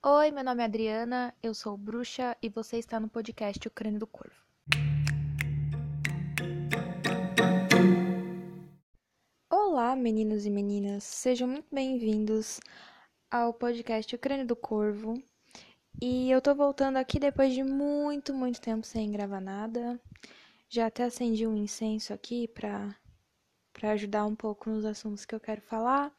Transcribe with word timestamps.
Oi, 0.00 0.30
meu 0.30 0.44
nome 0.44 0.62
é 0.62 0.66
Adriana, 0.66 1.34
eu 1.42 1.52
sou 1.52 1.76
bruxa 1.76 2.36
e 2.40 2.48
você 2.48 2.78
está 2.78 3.00
no 3.00 3.08
podcast 3.08 3.66
O 3.66 3.70
Crânio 3.70 3.98
do 3.98 4.06
Corvo. 4.06 4.36
Olá, 9.50 9.96
meninos 9.96 10.46
e 10.46 10.50
meninas, 10.50 11.02
sejam 11.02 11.48
muito 11.48 11.66
bem-vindos 11.74 12.60
ao 13.28 13.52
podcast 13.52 14.14
O 14.14 14.18
Crânio 14.20 14.46
do 14.46 14.54
Corvo. 14.54 15.20
E 16.00 16.30
eu 16.30 16.40
tô 16.40 16.54
voltando 16.54 16.96
aqui 16.96 17.18
depois 17.18 17.52
de 17.52 17.64
muito, 17.64 18.32
muito 18.32 18.60
tempo 18.60 18.86
sem 18.86 19.10
gravar 19.10 19.40
nada. 19.40 20.00
Já 20.68 20.86
até 20.86 21.02
acendi 21.02 21.44
um 21.44 21.56
incenso 21.56 22.14
aqui 22.14 22.46
pra, 22.46 22.94
pra 23.72 23.90
ajudar 23.90 24.24
um 24.26 24.36
pouco 24.36 24.70
nos 24.70 24.84
assuntos 24.84 25.24
que 25.24 25.34
eu 25.34 25.40
quero 25.40 25.60
falar. 25.60 26.16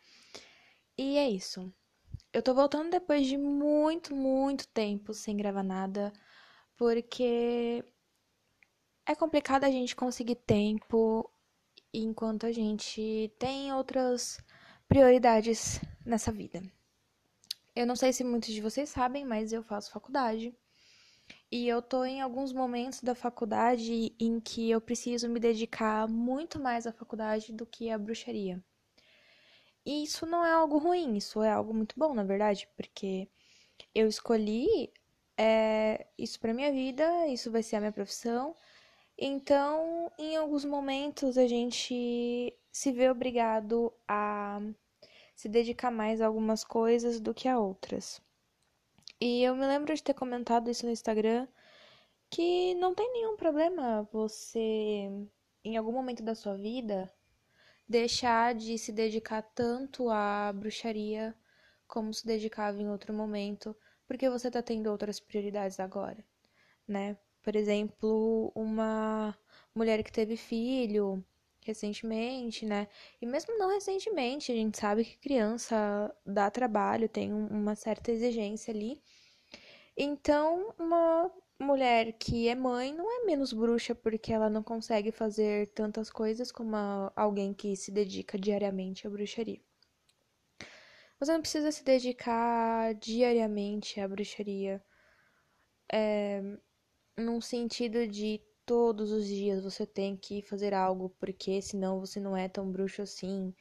E 0.98 1.18
é 1.18 1.30
isso. 1.30 1.74
Eu 2.32 2.44
tô 2.44 2.54
voltando 2.54 2.92
depois 2.92 3.26
de 3.26 3.38
muito, 3.38 4.16
muito 4.16 4.68
tempo 4.68 5.14
sem 5.14 5.36
gravar 5.36 5.64
nada, 5.64 6.14
porque 6.78 7.84
é 9.06 9.16
complicado 9.16 9.64
a 9.64 9.72
gente 9.72 9.96
conseguir 9.96 10.36
tempo 10.36 11.28
enquanto 11.92 12.46
a 12.46 12.52
gente 12.52 13.34
tem 13.40 13.74
outras 13.74 14.40
prioridades 14.88 15.82
nessa 16.06 16.32
vida. 16.32 16.62
Eu 17.76 17.88
não 17.88 17.96
sei 17.96 18.14
se 18.14 18.24
muitos 18.24 18.54
de 18.54 18.62
vocês 18.62 18.90
sabem, 18.90 19.26
mas 19.26 19.52
eu 19.52 19.64
faço 19.64 19.92
faculdade. 19.92 20.56
E 21.52 21.68
eu 21.68 21.82
tô 21.82 22.06
em 22.06 22.22
alguns 22.22 22.54
momentos 22.54 23.02
da 23.02 23.16
faculdade 23.16 24.14
em 24.20 24.40
que 24.40 24.70
eu 24.70 24.80
preciso 24.80 25.28
me 25.28 25.40
dedicar 25.40 26.08
muito 26.08 26.60
mais 26.60 26.86
à 26.86 26.92
faculdade 26.92 27.52
do 27.52 27.66
que 27.66 27.90
à 27.90 27.98
bruxaria. 27.98 28.64
E 29.86 30.04
isso 30.04 30.26
não 30.26 30.46
é 30.46 30.52
algo 30.52 30.78
ruim, 30.78 31.18
isso 31.18 31.42
é 31.42 31.52
algo 31.52 31.74
muito 31.74 31.96
bom, 31.98 32.14
na 32.14 32.24
verdade, 32.24 32.68
porque 32.76 33.28
eu 33.96 34.08
escolhi 34.08 34.92
é, 35.38 36.08
isso 36.18 36.40
para 36.40 36.54
minha 36.54 36.72
vida, 36.72 37.28
isso 37.28 37.52
vai 37.52 37.64
ser 37.64 37.78
a 37.78 37.80
minha 37.80 37.92
profissão. 37.92 38.56
Então, 39.18 40.12
em 40.18 40.36
alguns 40.38 40.66
momentos 40.66 41.38
a 41.38 41.48
gente 41.48 42.54
se 42.72 42.92
vê 42.92 43.10
obrigado 43.10 43.94
a 44.08 44.62
se 45.36 45.50
dedicar 45.50 45.92
mais 45.92 46.22
a 46.22 46.28
algumas 46.28 46.64
coisas 46.64 47.20
do 47.20 47.34
que 47.34 47.48
a 47.48 47.60
outras. 47.60 48.22
E 49.22 49.44
eu 49.44 49.56
me 49.56 49.66
lembro 49.66 49.94
de 49.94 50.04
ter 50.04 50.14
comentado 50.14 50.70
isso 50.70 50.86
no 50.86 50.92
Instagram 50.92 51.48
que 52.30 52.76
não 52.76 52.94
tem 52.94 53.12
nenhum 53.14 53.36
problema 53.38 54.08
você, 54.12 55.10
em 55.64 55.78
algum 55.78 55.92
momento 55.92 56.24
da 56.24 56.36
sua 56.36 56.56
vida, 56.56 57.12
deixar 57.90 58.54
de 58.54 58.78
se 58.78 58.92
dedicar 58.92 59.42
tanto 59.42 60.10
à 60.10 60.54
bruxaria 60.54 61.36
como 61.88 62.14
se 62.14 62.26
dedicava 62.26 62.80
em 62.80 62.90
outro 62.90 63.12
momento, 63.14 63.76
porque 64.08 64.30
você 64.30 64.52
tá 64.52 64.62
tendo 64.62 64.92
outras 64.92 65.20
prioridades 65.20 65.80
agora, 65.80 66.24
né? 66.88 67.18
Por 67.42 67.56
exemplo, 67.56 68.52
uma 68.56 69.36
mulher 69.74 70.04
que 70.04 70.12
teve 70.12 70.38
filho 70.38 71.24
recentemente, 71.62 72.66
né? 72.66 72.88
E 73.22 73.26
mesmo 73.26 73.58
não 73.58 73.70
recentemente, 73.70 74.52
a 74.52 74.56
gente 74.56 74.78
sabe 74.78 75.04
que 75.06 75.18
criança 75.18 76.14
dá 76.26 76.50
trabalho, 76.52 77.10
tem 77.10 77.34
uma 77.34 77.76
certa 77.76 78.12
exigência 78.12 78.74
ali. 78.74 79.02
Então, 79.98 80.74
uma 80.78 81.32
mulher 81.60 82.14
que 82.14 82.48
é 82.48 82.56
mãe 82.56 82.94
não 82.94 83.10
é 83.22 83.26
menos 83.26 83.54
bruxa 83.54 83.94
porque 83.94 84.32
ela 84.34 84.50
não 84.50 84.64
consegue 84.64 85.12
fazer 85.12 85.68
tantas 85.70 86.10
coisas 86.10 86.52
como 86.52 86.76
alguém 87.16 87.54
que 87.54 87.76
se 87.76 87.92
dedica 87.92 88.38
diariamente 88.38 89.06
à 89.06 89.10
bruxaria. 89.10 89.62
Você 91.20 91.34
não 91.34 91.42
precisa 91.42 91.72
se 91.72 91.84
dedicar 91.84 92.94
diariamente 92.96 94.00
à 94.00 94.08
bruxaria, 94.08 94.82
é, 95.92 96.42
num 97.18 97.42
sentido 97.42 98.08
de 98.08 98.42
todos 98.66 99.12
os 99.12 99.26
dias 99.28 99.64
você 99.64 99.86
tem 99.86 100.16
que 100.16 100.42
fazer 100.44 100.74
algo, 100.74 101.10
porque 101.20 101.62
senão 101.62 102.00
você 102.00 102.20
não 102.20 102.38
é 102.38 102.48
tão 102.48 102.72
bruxo 102.72 103.02
assim, 103.02 103.54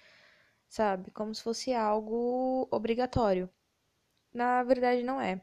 sabe? 0.69 1.11
Como 1.11 1.35
se 1.35 1.43
fosse 1.43 1.73
algo 1.75 2.69
obrigatório. 2.71 3.51
Na 4.33 4.63
verdade, 4.63 5.03
não 5.03 5.21
é. 5.21 5.41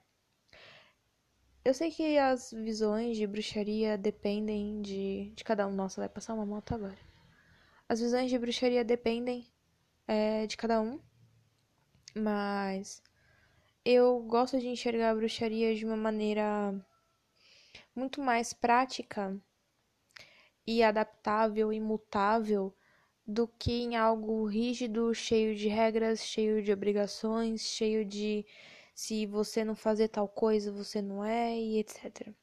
Eu 1.65 1.73
sei 1.73 1.89
que 1.89 2.15
as 2.19 2.51
visões 2.51 3.17
de 3.17 3.25
bruxaria 3.25 3.97
dependem 3.97 4.83
de, 4.83 5.31
de 5.35 5.43
cada 5.43 5.65
um. 5.65 5.73
Nossa, 5.73 5.99
vai 5.99 6.07
passar 6.07 6.35
uma 6.35 6.45
moto 6.45 6.75
agora. 6.75 6.95
As 7.89 7.99
visões 7.99 8.29
de 8.29 8.37
bruxaria 8.37 8.85
dependem 8.85 9.47
é, 10.07 10.45
de 10.45 10.55
cada 10.55 10.79
um, 10.79 10.99
mas 12.13 13.01
eu 13.83 14.19
gosto 14.27 14.59
de 14.59 14.67
enxergar 14.67 15.09
a 15.09 15.15
bruxaria 15.15 15.73
de 15.73 15.83
uma 15.83 15.97
maneira 15.97 16.71
muito 17.95 18.21
mais 18.21 18.53
prática 18.53 19.35
e 20.67 20.83
adaptável 20.83 21.73
e 21.73 21.79
mutável 21.79 22.75
do 23.25 23.47
que 23.47 23.71
em 23.71 23.95
algo 23.95 24.45
rígido, 24.45 25.11
cheio 25.15 25.55
de 25.55 25.67
regras, 25.67 26.19
cheio 26.19 26.61
de 26.61 26.71
obrigações, 26.71 27.61
cheio 27.61 28.05
de 28.05 28.45
se 28.95 29.25
você 29.25 29.65
não 29.65 29.75
fazer 29.75 30.07
tal 30.07 30.27
coisa, 30.27 30.71
você 30.71 31.01
não 31.01 31.23
é, 31.23 31.53
e 31.59 31.79
etc. 31.79 32.33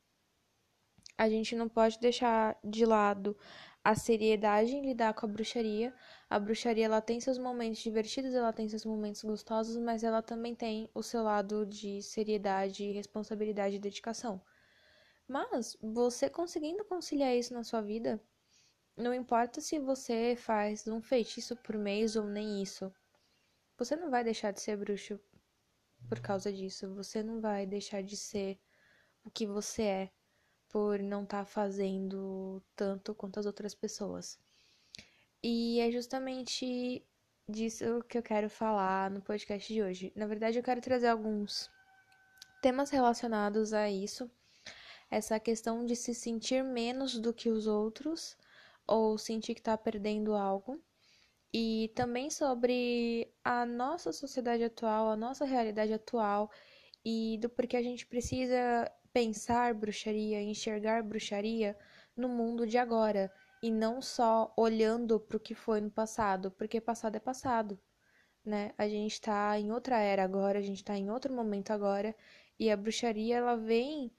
A 1.16 1.28
gente 1.28 1.56
não 1.56 1.66
pode 1.66 1.98
deixar 1.98 2.58
de 2.62 2.84
lado 2.84 3.34
a 3.82 3.94
seriedade 3.94 4.72
em 4.76 4.82
lidar 4.82 5.14
com 5.14 5.24
a 5.24 5.28
bruxaria. 5.28 5.94
A 6.28 6.38
bruxaria 6.38 6.84
ela 6.84 7.00
tem 7.00 7.18
seus 7.20 7.38
momentos 7.38 7.80
divertidos, 7.80 8.34
ela 8.34 8.52
tem 8.52 8.68
seus 8.68 8.84
momentos 8.84 9.24
gostosos, 9.24 9.78
mas 9.78 10.04
ela 10.04 10.20
também 10.20 10.54
tem 10.54 10.90
o 10.94 11.02
seu 11.02 11.22
lado 11.22 11.64
de 11.64 12.02
seriedade, 12.02 12.92
responsabilidade 12.92 13.76
e 13.76 13.80
dedicação. 13.80 14.40
Mas 15.26 15.76
você 15.80 16.28
conseguindo 16.28 16.84
conciliar 16.84 17.34
isso 17.34 17.54
na 17.54 17.64
sua 17.64 17.80
vida, 17.80 18.22
não 18.94 19.14
importa 19.14 19.60
se 19.60 19.78
você 19.78 20.36
faz 20.36 20.86
um 20.86 21.00
feitiço 21.00 21.56
por 21.56 21.78
mês 21.78 22.14
ou 22.14 22.24
nem 22.24 22.62
isso, 22.62 22.92
você 23.78 23.96
não 23.96 24.10
vai 24.10 24.22
deixar 24.22 24.52
de 24.52 24.60
ser 24.60 24.76
bruxo 24.76 25.18
por 26.08 26.20
causa 26.20 26.52
disso. 26.52 26.94
Você 26.94 27.22
não 27.22 27.40
vai 27.40 27.66
deixar 27.66 28.02
de 28.02 28.16
ser 28.16 28.58
o 29.24 29.30
que 29.30 29.46
você 29.46 29.82
é 29.82 30.10
por 30.68 30.98
não 30.98 31.24
estar 31.24 31.40
tá 31.40 31.44
fazendo 31.44 32.62
tanto 32.74 33.14
quanto 33.14 33.38
as 33.38 33.46
outras 33.46 33.74
pessoas. 33.74 34.38
E 35.42 35.80
é 35.80 35.90
justamente 35.90 37.04
disso 37.48 38.02
que 38.08 38.16
eu 38.16 38.22
quero 38.22 38.48
falar 38.48 39.10
no 39.10 39.20
podcast 39.20 39.72
de 39.72 39.82
hoje. 39.82 40.12
Na 40.16 40.26
verdade, 40.26 40.58
eu 40.58 40.62
quero 40.62 40.80
trazer 40.80 41.08
alguns 41.08 41.70
temas 42.62 42.90
relacionados 42.90 43.72
a 43.72 43.90
isso. 43.90 44.30
Essa 45.10 45.38
questão 45.38 45.84
de 45.84 45.94
se 45.94 46.14
sentir 46.14 46.64
menos 46.64 47.18
do 47.18 47.34
que 47.34 47.50
os 47.50 47.66
outros 47.66 48.36
ou 48.86 49.18
sentir 49.18 49.54
que 49.54 49.60
está 49.60 49.76
perdendo 49.76 50.34
algo 50.34 50.82
e 51.52 51.92
também 51.94 52.30
sobre 52.30 53.30
a 53.44 53.66
nossa 53.66 54.12
sociedade 54.12 54.64
atual, 54.64 55.10
a 55.10 55.16
nossa 55.16 55.44
realidade 55.44 55.92
atual 55.92 56.50
e 57.04 57.38
do 57.40 57.48
porquê 57.48 57.76
a 57.76 57.82
gente 57.82 58.06
precisa 58.06 58.90
pensar 59.12 59.74
bruxaria, 59.74 60.40
enxergar 60.42 61.02
bruxaria 61.02 61.76
no 62.16 62.28
mundo 62.28 62.66
de 62.66 62.78
agora 62.78 63.30
e 63.62 63.70
não 63.70 64.00
só 64.00 64.52
olhando 64.56 65.20
para 65.20 65.36
o 65.36 65.40
que 65.40 65.54
foi 65.54 65.80
no 65.80 65.90
passado, 65.90 66.50
porque 66.52 66.80
passado 66.80 67.16
é 67.16 67.20
passado, 67.20 67.78
né? 68.44 68.72
A 68.78 68.88
gente 68.88 69.12
está 69.12 69.58
em 69.58 69.70
outra 69.70 69.98
era 69.98 70.24
agora, 70.24 70.58
a 70.58 70.62
gente 70.62 70.78
está 70.78 70.96
em 70.96 71.10
outro 71.10 71.32
momento 71.34 71.70
agora 71.70 72.16
e 72.58 72.70
a 72.70 72.76
bruxaria 72.76 73.36
ela 73.36 73.56
vem 73.56 74.10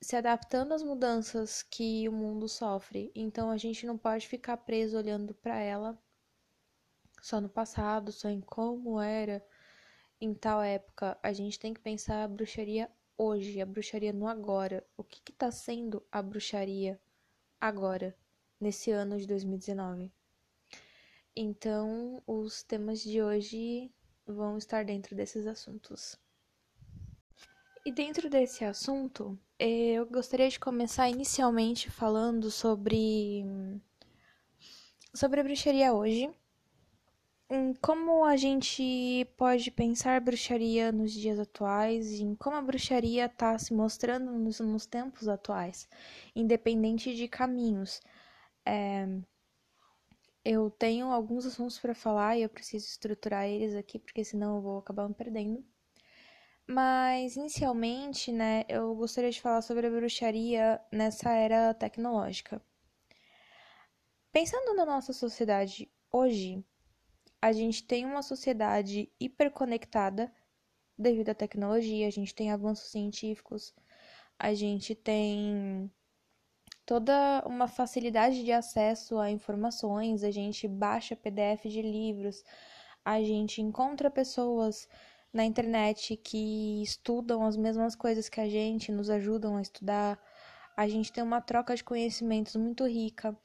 se 0.00 0.14
adaptando 0.16 0.72
às 0.72 0.82
mudanças 0.82 1.62
que 1.62 2.08
o 2.08 2.12
mundo 2.12 2.48
sofre. 2.48 3.10
Então 3.14 3.50
a 3.50 3.56
gente 3.56 3.86
não 3.86 3.98
pode 3.98 4.28
ficar 4.28 4.56
preso 4.58 4.96
olhando 4.96 5.34
para 5.34 5.58
ela 5.60 5.98
só 7.26 7.40
no 7.40 7.48
passado, 7.48 8.12
só 8.12 8.28
em 8.28 8.40
como 8.40 9.00
era 9.00 9.44
em 10.20 10.32
tal 10.32 10.62
época. 10.62 11.18
A 11.20 11.32
gente 11.32 11.58
tem 11.58 11.74
que 11.74 11.80
pensar 11.80 12.22
a 12.22 12.28
bruxaria 12.28 12.88
hoje, 13.18 13.60
a 13.60 13.66
bruxaria 13.66 14.12
no 14.12 14.28
agora. 14.28 14.86
O 14.96 15.02
que 15.02 15.32
está 15.32 15.50
sendo 15.50 16.00
a 16.12 16.22
bruxaria 16.22 17.00
agora, 17.60 18.16
nesse 18.60 18.92
ano 18.92 19.18
de 19.18 19.26
2019? 19.26 20.12
Então, 21.34 22.22
os 22.28 22.62
temas 22.62 23.02
de 23.02 23.20
hoje 23.20 23.92
vão 24.24 24.56
estar 24.56 24.84
dentro 24.84 25.16
desses 25.16 25.48
assuntos. 25.48 26.16
E 27.84 27.90
dentro 27.90 28.30
desse 28.30 28.64
assunto, 28.64 29.36
eu 29.58 30.06
gostaria 30.06 30.48
de 30.48 30.60
começar 30.60 31.10
inicialmente 31.10 31.90
falando 31.90 32.52
sobre 32.52 33.44
sobre 35.12 35.40
a 35.40 35.42
bruxaria 35.42 35.92
hoje 35.92 36.32
como 37.80 38.24
a 38.24 38.36
gente 38.36 39.24
pode 39.36 39.70
pensar 39.70 40.20
bruxaria 40.20 40.90
nos 40.90 41.12
dias 41.12 41.38
atuais, 41.38 42.20
em 42.20 42.34
como 42.34 42.56
a 42.56 42.62
bruxaria 42.62 43.26
está 43.26 43.56
se 43.58 43.72
mostrando 43.72 44.32
nos, 44.32 44.58
nos, 44.60 44.86
tempos 44.86 45.28
atuais, 45.28 45.88
independente 46.34 47.14
de 47.14 47.28
caminhos. 47.28 48.00
É, 48.64 49.06
eu 50.44 50.70
tenho 50.70 51.06
alguns 51.12 51.46
assuntos 51.46 51.78
para 51.78 51.94
falar 51.94 52.36
e 52.36 52.42
eu 52.42 52.48
preciso 52.48 52.86
estruturar 52.86 53.46
eles 53.46 53.74
aqui, 53.74 53.98
porque 53.98 54.24
senão 54.24 54.56
eu 54.56 54.62
vou 54.62 54.78
acabar 54.78 55.08
me 55.08 55.14
perdendo. 55.14 55.64
Mas 56.68 57.36
inicialmente, 57.36 58.32
né, 58.32 58.64
eu 58.68 58.94
gostaria 58.96 59.30
de 59.30 59.40
falar 59.40 59.62
sobre 59.62 59.86
a 59.86 59.90
bruxaria 59.90 60.80
nessa 60.90 61.30
era 61.30 61.72
tecnológica. 61.74 62.60
Pensando 64.32 64.74
na 64.74 64.84
nossa 64.84 65.12
sociedade 65.12 65.88
hoje, 66.10 66.64
a 67.46 67.52
gente 67.52 67.84
tem 67.84 68.04
uma 68.04 68.22
sociedade 68.22 69.08
hiperconectada 69.20 70.32
devido 70.98 71.28
à 71.28 71.34
tecnologia, 71.34 72.08
a 72.08 72.10
gente 72.10 72.34
tem 72.34 72.50
avanços 72.50 72.90
científicos, 72.90 73.72
a 74.36 74.52
gente 74.52 74.96
tem 74.96 75.88
toda 76.84 77.44
uma 77.46 77.68
facilidade 77.68 78.42
de 78.44 78.50
acesso 78.50 79.16
a 79.18 79.30
informações, 79.30 80.24
a 80.24 80.30
gente 80.32 80.66
baixa 80.66 81.14
PDF 81.14 81.68
de 81.68 81.82
livros, 81.82 82.42
a 83.04 83.22
gente 83.22 83.62
encontra 83.62 84.10
pessoas 84.10 84.88
na 85.32 85.44
internet 85.44 86.16
que 86.16 86.82
estudam 86.82 87.46
as 87.46 87.56
mesmas 87.56 87.94
coisas 87.94 88.28
que 88.28 88.40
a 88.40 88.48
gente, 88.48 88.90
nos 88.90 89.08
ajudam 89.08 89.56
a 89.56 89.62
estudar. 89.62 90.18
A 90.76 90.88
gente 90.88 91.12
tem 91.12 91.22
uma 91.22 91.40
troca 91.40 91.76
de 91.76 91.84
conhecimentos 91.84 92.56
muito 92.56 92.84
rica. 92.84 93.38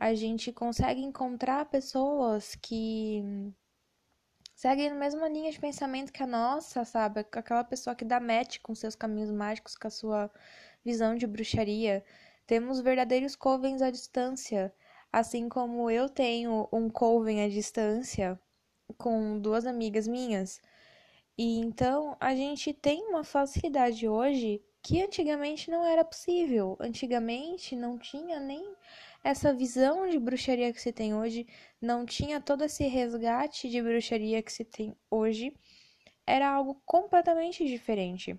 A 0.00 0.14
gente 0.14 0.50
consegue 0.50 1.02
encontrar 1.02 1.66
pessoas 1.66 2.54
que 2.54 3.22
seguem 4.54 4.88
na 4.88 4.96
mesma 4.96 5.28
linha 5.28 5.52
de 5.52 5.60
pensamento 5.60 6.10
que 6.10 6.22
a 6.22 6.26
nossa, 6.26 6.86
sabe? 6.86 7.20
Aquela 7.20 7.62
pessoa 7.62 7.94
que 7.94 8.02
dá 8.02 8.18
match 8.18 8.60
com 8.62 8.74
seus 8.74 8.94
caminhos 8.94 9.30
mágicos, 9.30 9.76
com 9.76 9.86
a 9.86 9.90
sua 9.90 10.30
visão 10.82 11.14
de 11.16 11.26
bruxaria. 11.26 12.02
Temos 12.46 12.80
verdadeiros 12.80 13.36
covens 13.36 13.82
à 13.82 13.90
distância, 13.90 14.74
assim 15.12 15.50
como 15.50 15.90
eu 15.90 16.08
tenho 16.08 16.66
um 16.72 16.88
coven 16.88 17.44
à 17.44 17.48
distância 17.50 18.40
com 18.96 19.38
duas 19.38 19.66
amigas 19.66 20.08
minhas. 20.08 20.62
E 21.36 21.58
então 21.58 22.16
a 22.18 22.34
gente 22.34 22.72
tem 22.72 23.02
uma 23.08 23.22
facilidade 23.22 24.08
hoje 24.08 24.62
que 24.82 25.02
antigamente 25.02 25.70
não 25.70 25.84
era 25.84 26.04
possível. 26.04 26.76
Antigamente 26.80 27.76
não 27.76 27.98
tinha 27.98 28.40
nem 28.40 28.74
essa 29.22 29.52
visão 29.52 30.08
de 30.08 30.18
bruxaria 30.18 30.72
que 30.72 30.80
se 30.80 30.92
tem 30.92 31.14
hoje, 31.14 31.46
não 31.80 32.06
tinha 32.06 32.40
todo 32.40 32.64
esse 32.64 32.86
resgate 32.86 33.68
de 33.68 33.82
bruxaria 33.82 34.42
que 34.42 34.52
se 34.52 34.64
tem 34.64 34.96
hoje. 35.10 35.54
Era 36.26 36.48
algo 36.50 36.80
completamente 36.86 37.66
diferente. 37.66 38.38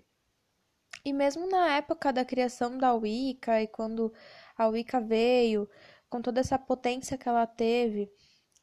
E 1.03 1.13
mesmo 1.13 1.49
na 1.49 1.75
época 1.77 2.13
da 2.13 2.23
criação 2.25 2.77
da 2.77 2.93
Wicca 2.93 3.61
e 3.61 3.67
quando 3.67 4.13
a 4.57 4.67
Wicca 4.67 4.99
veio, 5.01 5.69
com 6.09 6.21
toda 6.21 6.39
essa 6.39 6.59
potência 6.59 7.17
que 7.17 7.27
ela 7.27 7.47
teve 7.47 8.11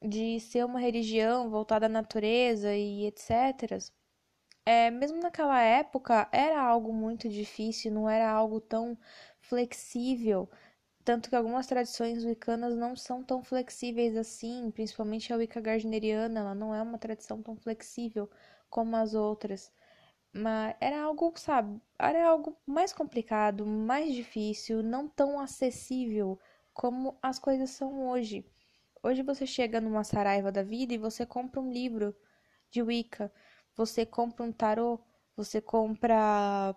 de 0.02 0.38
ser 0.40 0.64
uma 0.64 0.78
religião 0.78 1.50
voltada 1.50 1.86
à 1.86 1.88
natureza 1.88 2.74
e 2.74 3.06
etc., 3.06 3.90
é, 4.64 4.90
mesmo 4.90 5.18
naquela 5.20 5.60
época 5.62 6.28
era 6.30 6.60
algo 6.60 6.92
muito 6.92 7.28
difícil, 7.28 7.90
não 7.90 8.08
era 8.08 8.30
algo 8.30 8.60
tão 8.60 8.98
flexível. 9.40 10.48
Tanto 11.08 11.30
que 11.30 11.36
algumas 11.36 11.66
tradições 11.66 12.22
wiccanas 12.22 12.76
não 12.76 12.94
são 12.94 13.24
tão 13.24 13.42
flexíveis 13.42 14.14
assim, 14.14 14.70
principalmente 14.70 15.32
a 15.32 15.36
Wicca 15.36 15.58
gardneriana, 15.58 16.40
ela 16.40 16.54
não 16.54 16.74
é 16.74 16.82
uma 16.82 16.98
tradição 16.98 17.42
tão 17.42 17.56
flexível 17.56 18.28
como 18.68 18.94
as 18.94 19.14
outras. 19.14 19.72
Mas 20.34 20.76
era 20.78 21.00
algo, 21.00 21.32
sabe, 21.36 21.80
era 21.98 22.28
algo 22.28 22.58
mais 22.66 22.92
complicado, 22.92 23.64
mais 23.64 24.12
difícil, 24.14 24.82
não 24.82 25.08
tão 25.08 25.40
acessível 25.40 26.38
como 26.74 27.18
as 27.22 27.38
coisas 27.38 27.70
são 27.70 28.10
hoje. 28.10 28.44
Hoje 29.02 29.22
você 29.22 29.46
chega 29.46 29.80
numa 29.80 30.04
saraiva 30.04 30.52
da 30.52 30.62
vida 30.62 30.92
e 30.92 30.98
você 30.98 31.24
compra 31.24 31.58
um 31.58 31.72
livro 31.72 32.14
de 32.70 32.82
Wicca, 32.82 33.32
você 33.74 34.04
compra 34.04 34.44
um 34.44 34.52
tarô, 34.52 35.00
você 35.34 35.58
compra 35.58 36.76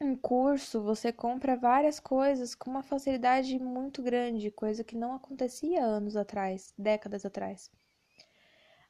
um 0.00 0.16
curso, 0.16 0.82
você 0.82 1.12
compra 1.12 1.56
várias 1.56 2.00
coisas 2.00 2.54
com 2.54 2.70
uma 2.70 2.82
facilidade 2.82 3.58
muito 3.58 4.02
grande, 4.02 4.50
coisa 4.50 4.84
que 4.84 4.96
não 4.96 5.14
acontecia 5.14 5.84
anos 5.84 6.16
atrás, 6.16 6.72
décadas 6.78 7.24
atrás 7.24 7.70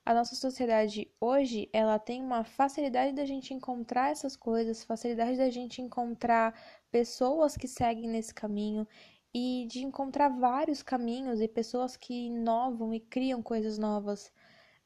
a 0.05 0.13
nossa 0.13 0.35
sociedade 0.35 1.11
hoje, 1.19 1.69
ela 1.73 1.99
tem 1.99 2.23
uma 2.23 2.45
facilidade 2.45 3.15
da 3.15 3.25
gente 3.25 3.55
encontrar 3.55 4.11
essas 4.11 4.37
coisas, 4.37 4.85
facilidade 4.85 5.39
da 5.39 5.49
gente 5.49 5.81
encontrar 5.81 6.55
pessoas 6.91 7.57
que 7.57 7.67
seguem 7.67 8.09
nesse 8.09 8.35
caminho 8.35 8.87
e 9.33 9.67
de 9.67 9.83
encontrar 9.83 10.29
vários 10.29 10.83
caminhos 10.83 11.41
e 11.41 11.49
pessoas 11.49 11.97
que 11.97 12.27
inovam 12.27 12.93
e 12.93 13.01
criam 13.01 13.43
coisas 13.43 13.79
novas 13.79 14.31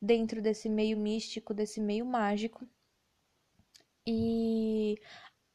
dentro 0.01 0.41
desse 0.41 0.69
meio 0.69 0.97
místico, 0.97 1.53
desse 1.53 1.81
meio 1.81 2.07
mágico. 2.07 2.67
E 4.07 4.97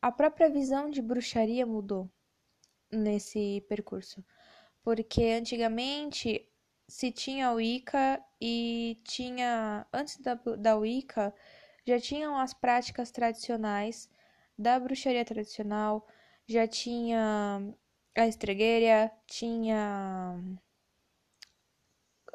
a 0.04 0.12
própria 0.12 0.50
visão 0.50 0.90
de 0.90 1.02
bruxaria 1.02 1.66
mudou 1.66 2.12
nesse 2.92 3.62
percurso. 3.70 4.22
Porque 4.84 5.24
antigamente 5.40 6.46
se 6.90 7.10
tinha 7.10 7.54
Wicca 7.54 8.22
e 8.42 9.00
tinha 9.06 9.88
antes 9.94 10.18
da, 10.18 10.34
da 10.36 10.76
Wicca 10.76 11.34
já 11.88 11.98
tinham 12.02 12.38
as 12.38 12.54
práticas 12.54 13.12
tradicionais 13.12 14.10
da 14.58 14.78
bruxaria 14.78 15.24
tradicional, 15.24 16.06
já 16.46 16.68
tinha 16.68 17.62
a 18.14 18.28
estregueira, 18.28 19.10
tinha 19.26 20.38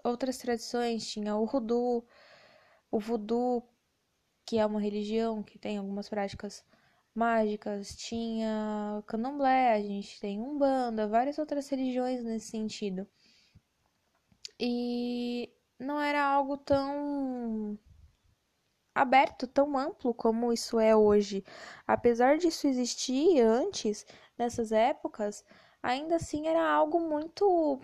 outras 0.03 0.39
tradições, 0.39 1.07
tinha 1.07 1.37
o 1.37 1.45
voodoo, 1.45 2.07
o 2.91 2.99
voodoo, 2.99 3.69
que 4.47 4.59
é 4.59 4.65
uma 4.65 4.81
religião 4.81 5.43
que 5.43 5.59
tem 5.59 5.77
algumas 5.77 6.09
práticas 6.09 6.65
mágicas, 7.19 7.97
tinha 7.97 9.03
candomblé, 9.07 9.73
a 9.75 9.83
gente 9.83 10.21
tem 10.21 10.41
umbanda, 10.41 11.09
várias 11.09 11.39
outras 11.39 11.69
religiões 11.69 12.23
nesse 12.25 12.51
sentido. 12.51 13.07
E 14.61 15.53
não 15.79 16.01
era 16.01 16.25
algo 16.25 16.57
tão 16.57 17.79
aberto, 18.95 19.47
tão 19.47 19.77
amplo 19.77 20.15
como 20.15 20.53
isso 20.53 20.79
é 20.81 20.95
hoje. 20.97 21.45
Apesar 21.87 22.39
disso 22.39 22.67
existir 22.67 23.41
antes, 23.41 24.07
nessas 24.37 24.73
épocas, 24.73 25.45
ainda 25.83 26.17
assim 26.17 26.47
era 26.47 26.63
algo 26.71 27.01
muito 27.01 27.81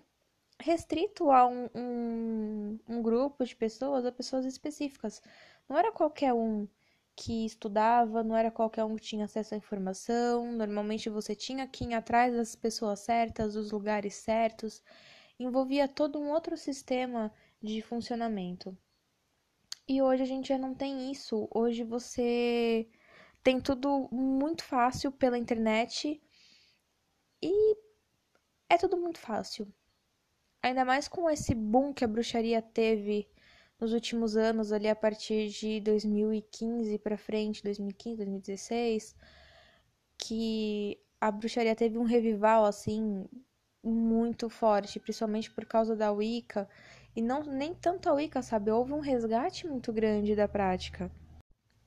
restrito 0.61 1.31
a 1.31 1.47
um, 1.47 1.69
um, 1.75 2.79
um 2.89 3.03
grupo 3.03 3.45
de 3.45 3.57
pessoas, 3.57 4.05
a 4.07 4.13
pessoas 4.13 4.45
específicas. 4.45 5.21
Não 5.69 5.77
era 5.77 5.93
qualquer 5.93 6.33
um 6.33 6.69
que 7.17 7.47
estudava, 7.47 8.23
não 8.25 8.37
era 8.37 8.51
qualquer 8.51 8.85
um 8.85 8.97
que 8.97 9.05
tinha 9.05 9.25
acesso 9.27 9.55
à 9.55 9.57
informação. 9.57 10.53
Normalmente 10.53 11.09
você 11.09 11.35
tinha 11.35 11.67
que 11.67 11.85
ir 11.85 11.95
atrás 11.95 12.35
das 12.35 12.57
pessoas 12.57 13.01
certas, 13.01 13.55
dos 13.55 13.71
lugares 13.71 14.15
certos 14.15 14.83
envolvia 15.39 15.89
todo 15.89 16.19
um 16.19 16.31
outro 16.31 16.57
sistema 16.57 17.33
de 17.63 17.83
funcionamento. 17.83 18.77
E 19.87 20.01
hoje 20.01 20.23
a 20.23 20.27
gente 20.27 20.49
já 20.49 20.59
não 20.59 20.75
tem 20.75 21.11
isso. 21.11 21.49
Hoje 21.53 21.85
você 21.85 22.89
tem 23.43 23.61
tudo 23.61 24.09
muito 24.11 24.65
fácil 24.65 25.13
pela 25.13 25.39
internet 25.39 26.23
e 27.43 27.77
é 28.69 28.79
tudo 28.79 28.97
muito 28.97 29.19
fácil. 29.19 29.73
Ainda 30.63 30.85
mais 30.85 31.07
com 31.09 31.29
esse 31.29 31.55
boom 31.55 31.93
que 31.93 32.05
a 32.05 32.09
bruxaria 32.09 32.63
teve 32.63 33.29
nos 33.85 33.93
últimos 33.93 34.35
anos, 34.35 34.73
ali 34.73 34.89
a 34.89 34.97
partir 34.97 35.49
de 35.51 35.79
2015 35.81 36.99
para 36.99 37.19
frente, 37.19 37.63
2015, 37.63 38.17
2016, 38.17 39.15
que 40.17 40.99
a 41.21 41.31
bruxaria 41.31 41.77
teve 41.77 41.99
um 41.99 42.05
revival 42.05 42.65
assim 42.65 43.27
muito 43.83 44.49
forte, 44.49 44.99
principalmente 44.99 45.51
por 45.51 45.67
causa 45.67 45.95
da 45.95 46.11
Wicca. 46.11 46.67
E 47.15 47.21
não 47.21 47.43
nem 47.43 47.75
tanto 47.75 48.09
a 48.09 48.15
Wicca, 48.15 48.41
sabe? 48.41 48.71
Houve 48.71 48.95
um 48.95 49.01
resgate 49.01 49.67
muito 49.67 49.93
grande 49.93 50.35
da 50.35 50.49
prática. 50.49 51.11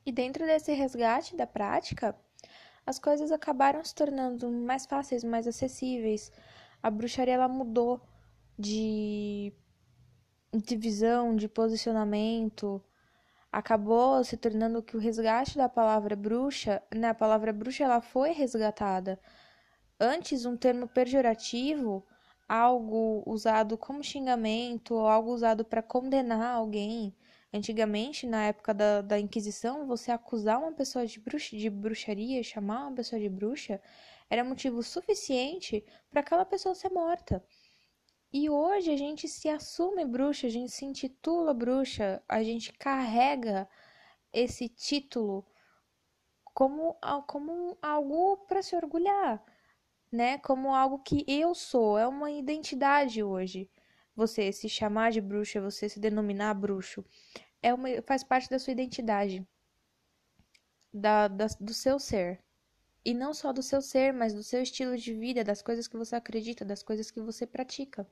E 0.05 0.11
dentro 0.11 0.45
desse 0.45 0.71
resgate 0.73 1.35
da 1.35 1.47
prática, 1.47 2.15
as 2.85 2.99
coisas 2.99 3.31
acabaram 3.31 3.83
se 3.83 3.95
tornando 3.95 4.51
mais 4.51 4.85
fáceis, 4.85 5.23
mais 5.23 5.47
acessíveis. 5.47 6.31
A 6.81 6.91
bruxaria 6.91 7.33
ela 7.33 7.47
mudou 7.47 7.99
de 8.57 9.51
divisão, 10.53 11.35
de 11.35 11.47
posicionamento. 11.47 12.81
Acabou 13.51 14.23
se 14.23 14.37
tornando 14.37 14.83
que 14.83 14.97
o 14.97 14.99
resgate 14.99 15.57
da 15.57 15.69
palavra 15.69 16.15
bruxa, 16.15 16.81
né? 16.93 17.09
A 17.09 17.15
palavra 17.15 17.53
bruxa 17.53 17.83
ela 17.83 18.01
foi 18.01 18.31
resgatada 18.31 19.19
Antes, 19.99 20.45
um 20.45 20.55
termo 20.55 20.87
pejorativo, 20.87 22.05
algo 22.47 23.23
usado 23.25 23.77
como 23.77 24.03
xingamento 24.03 24.93
ou 24.93 25.07
algo 25.07 25.31
usado 25.33 25.65
para 25.65 25.81
condenar 25.81 26.53
alguém. 26.55 27.15
Antigamente, 27.53 28.27
na 28.27 28.45
época 28.45 28.73
da, 28.73 29.01
da 29.01 29.19
Inquisição, 29.19 29.87
você 29.87 30.11
acusar 30.11 30.59
uma 30.59 30.71
pessoa 30.71 31.05
de, 31.07 31.19
bruxa, 31.19 31.57
de 31.57 31.69
bruxaria, 31.69 32.43
chamar 32.43 32.87
uma 32.87 32.95
pessoa 32.95 33.19
de 33.19 33.29
bruxa, 33.29 33.81
era 34.29 34.43
motivo 34.43 34.83
suficiente 34.83 35.83
para 36.11 36.21
aquela 36.21 36.45
pessoa 36.45 36.75
ser 36.75 36.89
morta. 36.89 37.43
E 38.31 38.49
hoje 38.49 38.91
a 38.91 38.97
gente 38.97 39.27
se 39.27 39.47
assume 39.49 40.05
bruxa, 40.05 40.47
a 40.47 40.49
gente 40.49 40.71
se 40.71 40.85
intitula 40.85 41.53
bruxa, 41.53 42.21
a 42.27 42.43
gente 42.43 42.73
carrega 42.73 43.67
esse 44.33 44.67
título 44.67 45.45
como, 46.53 46.97
como 47.27 47.77
algo 47.81 48.37
para 48.47 48.61
se 48.61 48.75
orgulhar, 48.75 49.43
né? 50.11 50.37
Como 50.39 50.73
algo 50.75 50.99
que 50.99 51.23
eu 51.27 51.53
sou, 51.55 51.97
é 51.97 52.07
uma 52.07 52.31
identidade 52.31 53.23
hoje. 53.23 53.69
Você 54.15 54.51
se 54.51 54.67
chamar 54.67 55.11
de 55.11 55.21
bruxa, 55.21 55.61
você 55.61 55.87
se 55.87 55.99
denominar 55.99 56.53
bruxo, 56.55 57.05
é 57.61 57.73
uma, 57.73 57.87
faz 58.05 58.23
parte 58.23 58.49
da 58.49 58.59
sua 58.59 58.71
identidade, 58.73 59.47
da, 60.93 61.27
da, 61.27 61.45
do 61.59 61.73
seu 61.73 61.99
ser. 61.99 62.43
E 63.05 63.13
não 63.13 63.33
só 63.33 63.53
do 63.53 63.63
seu 63.63 63.81
ser, 63.81 64.13
mas 64.13 64.33
do 64.33 64.43
seu 64.43 64.61
estilo 64.61 64.97
de 64.97 65.13
vida, 65.13 65.43
das 65.43 65.61
coisas 65.61 65.87
que 65.87 65.97
você 65.97 66.15
acredita, 66.15 66.65
das 66.65 66.83
coisas 66.83 67.09
que 67.09 67.21
você 67.21 67.45
pratica. 67.45 68.07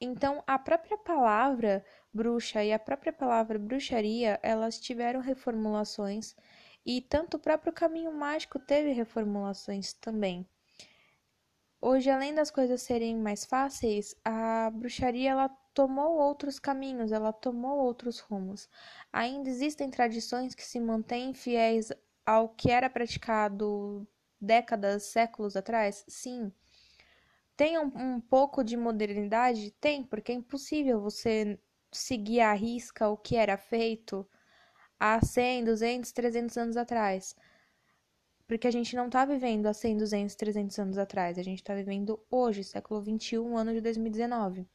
Então, 0.00 0.42
a 0.46 0.58
própria 0.58 0.98
palavra 0.98 1.84
bruxa 2.12 2.64
e 2.64 2.72
a 2.72 2.78
própria 2.78 3.12
palavra 3.12 3.58
bruxaria, 3.58 4.38
elas 4.42 4.80
tiveram 4.80 5.20
reformulações 5.20 6.34
e 6.84 7.00
tanto 7.00 7.36
o 7.36 7.40
próprio 7.40 7.72
caminho 7.72 8.12
mágico 8.12 8.58
teve 8.58 8.92
reformulações 8.92 9.92
também. 9.94 10.46
Hoje, 11.80 12.10
além 12.10 12.34
das 12.34 12.50
coisas 12.50 12.82
serem 12.82 13.16
mais 13.16 13.44
fáceis, 13.44 14.14
a 14.24 14.70
bruxaria 14.70 15.30
ela 15.30 15.48
tomou 15.74 16.16
outros 16.16 16.58
caminhos, 16.58 17.12
ela 17.12 17.32
tomou 17.32 17.78
outros 17.78 18.18
rumos. 18.18 18.68
Ainda 19.12 19.48
existem 19.50 19.90
tradições 19.90 20.54
que 20.54 20.64
se 20.64 20.80
mantêm 20.80 21.34
fiéis 21.34 21.92
ao 22.26 22.48
que 22.48 22.70
era 22.70 22.90
praticado 22.90 24.06
décadas, 24.40 25.04
séculos 25.04 25.56
atrás? 25.56 26.04
Sim. 26.08 26.52
Tem 27.56 27.78
um, 27.78 27.86
um 27.96 28.20
pouco 28.20 28.62
de 28.64 28.76
modernidade? 28.76 29.70
Tem, 29.80 30.04
porque 30.04 30.32
é 30.32 30.34
impossível 30.34 31.00
você 31.00 31.58
seguir 31.92 32.40
à 32.40 32.52
risca 32.52 33.08
o 33.08 33.16
que 33.16 33.36
era 33.36 33.56
feito 33.56 34.28
há 34.98 35.24
100, 35.24 35.64
200, 35.64 36.12
300 36.12 36.56
anos 36.58 36.76
atrás. 36.76 37.36
Porque 38.46 38.66
a 38.66 38.70
gente 38.70 38.94
não 38.94 39.06
está 39.06 39.24
vivendo 39.24 39.66
há 39.66 39.74
100, 39.74 39.96
200, 39.98 40.34
300 40.36 40.78
anos 40.78 40.98
atrás. 40.98 41.38
A 41.38 41.42
gente 41.42 41.58
está 41.58 41.74
vivendo 41.74 42.20
hoje, 42.30 42.62
século 42.62 43.00
21, 43.00 43.56
ano 43.56 43.72
de 43.72 43.80
2019. 43.80 44.68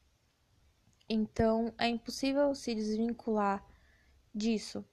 Então, 1.08 1.74
é 1.78 1.88
impossível 1.88 2.54
se 2.56 2.74
desvincular 2.74 3.66
disso. 4.34 4.86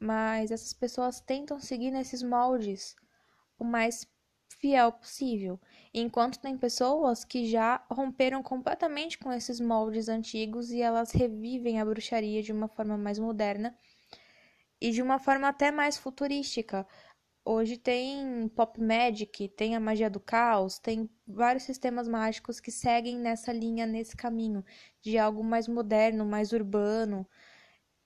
Mas 0.00 0.50
essas 0.50 0.72
pessoas 0.72 1.20
tentam 1.20 1.60
seguir 1.60 1.90
nesses 1.90 2.22
moldes 2.22 2.96
o 3.58 3.64
mais 3.64 4.06
fiel 4.58 4.92
possível, 4.92 5.60
enquanto 5.94 6.40
tem 6.40 6.56
pessoas 6.58 7.24
que 7.24 7.46
já 7.46 7.84
romperam 7.90 8.42
completamente 8.42 9.18
com 9.18 9.32
esses 9.32 9.60
moldes 9.60 10.08
antigos 10.08 10.70
e 10.70 10.80
elas 10.82 11.12
revivem 11.12 11.80
a 11.80 11.84
bruxaria 11.84 12.42
de 12.42 12.52
uma 12.52 12.68
forma 12.68 12.98
mais 12.98 13.18
moderna 13.18 13.76
e 14.80 14.90
de 14.90 15.02
uma 15.02 15.18
forma 15.18 15.48
até 15.48 15.70
mais 15.70 15.96
futurística. 15.96 16.86
Hoje 17.44 17.76
tem 17.78 18.48
pop 18.48 18.80
magic, 18.80 19.48
tem 19.50 19.74
a 19.76 19.80
magia 19.80 20.10
do 20.10 20.20
caos, 20.20 20.78
tem 20.78 21.08
vários 21.26 21.64
sistemas 21.64 22.06
mágicos 22.08 22.60
que 22.60 22.70
seguem 22.70 23.16
nessa 23.18 23.52
linha, 23.52 23.86
nesse 23.86 24.16
caminho 24.16 24.64
de 25.02 25.18
algo 25.18 25.42
mais 25.42 25.66
moderno, 25.68 26.24
mais 26.24 26.52
urbano. 26.52 27.26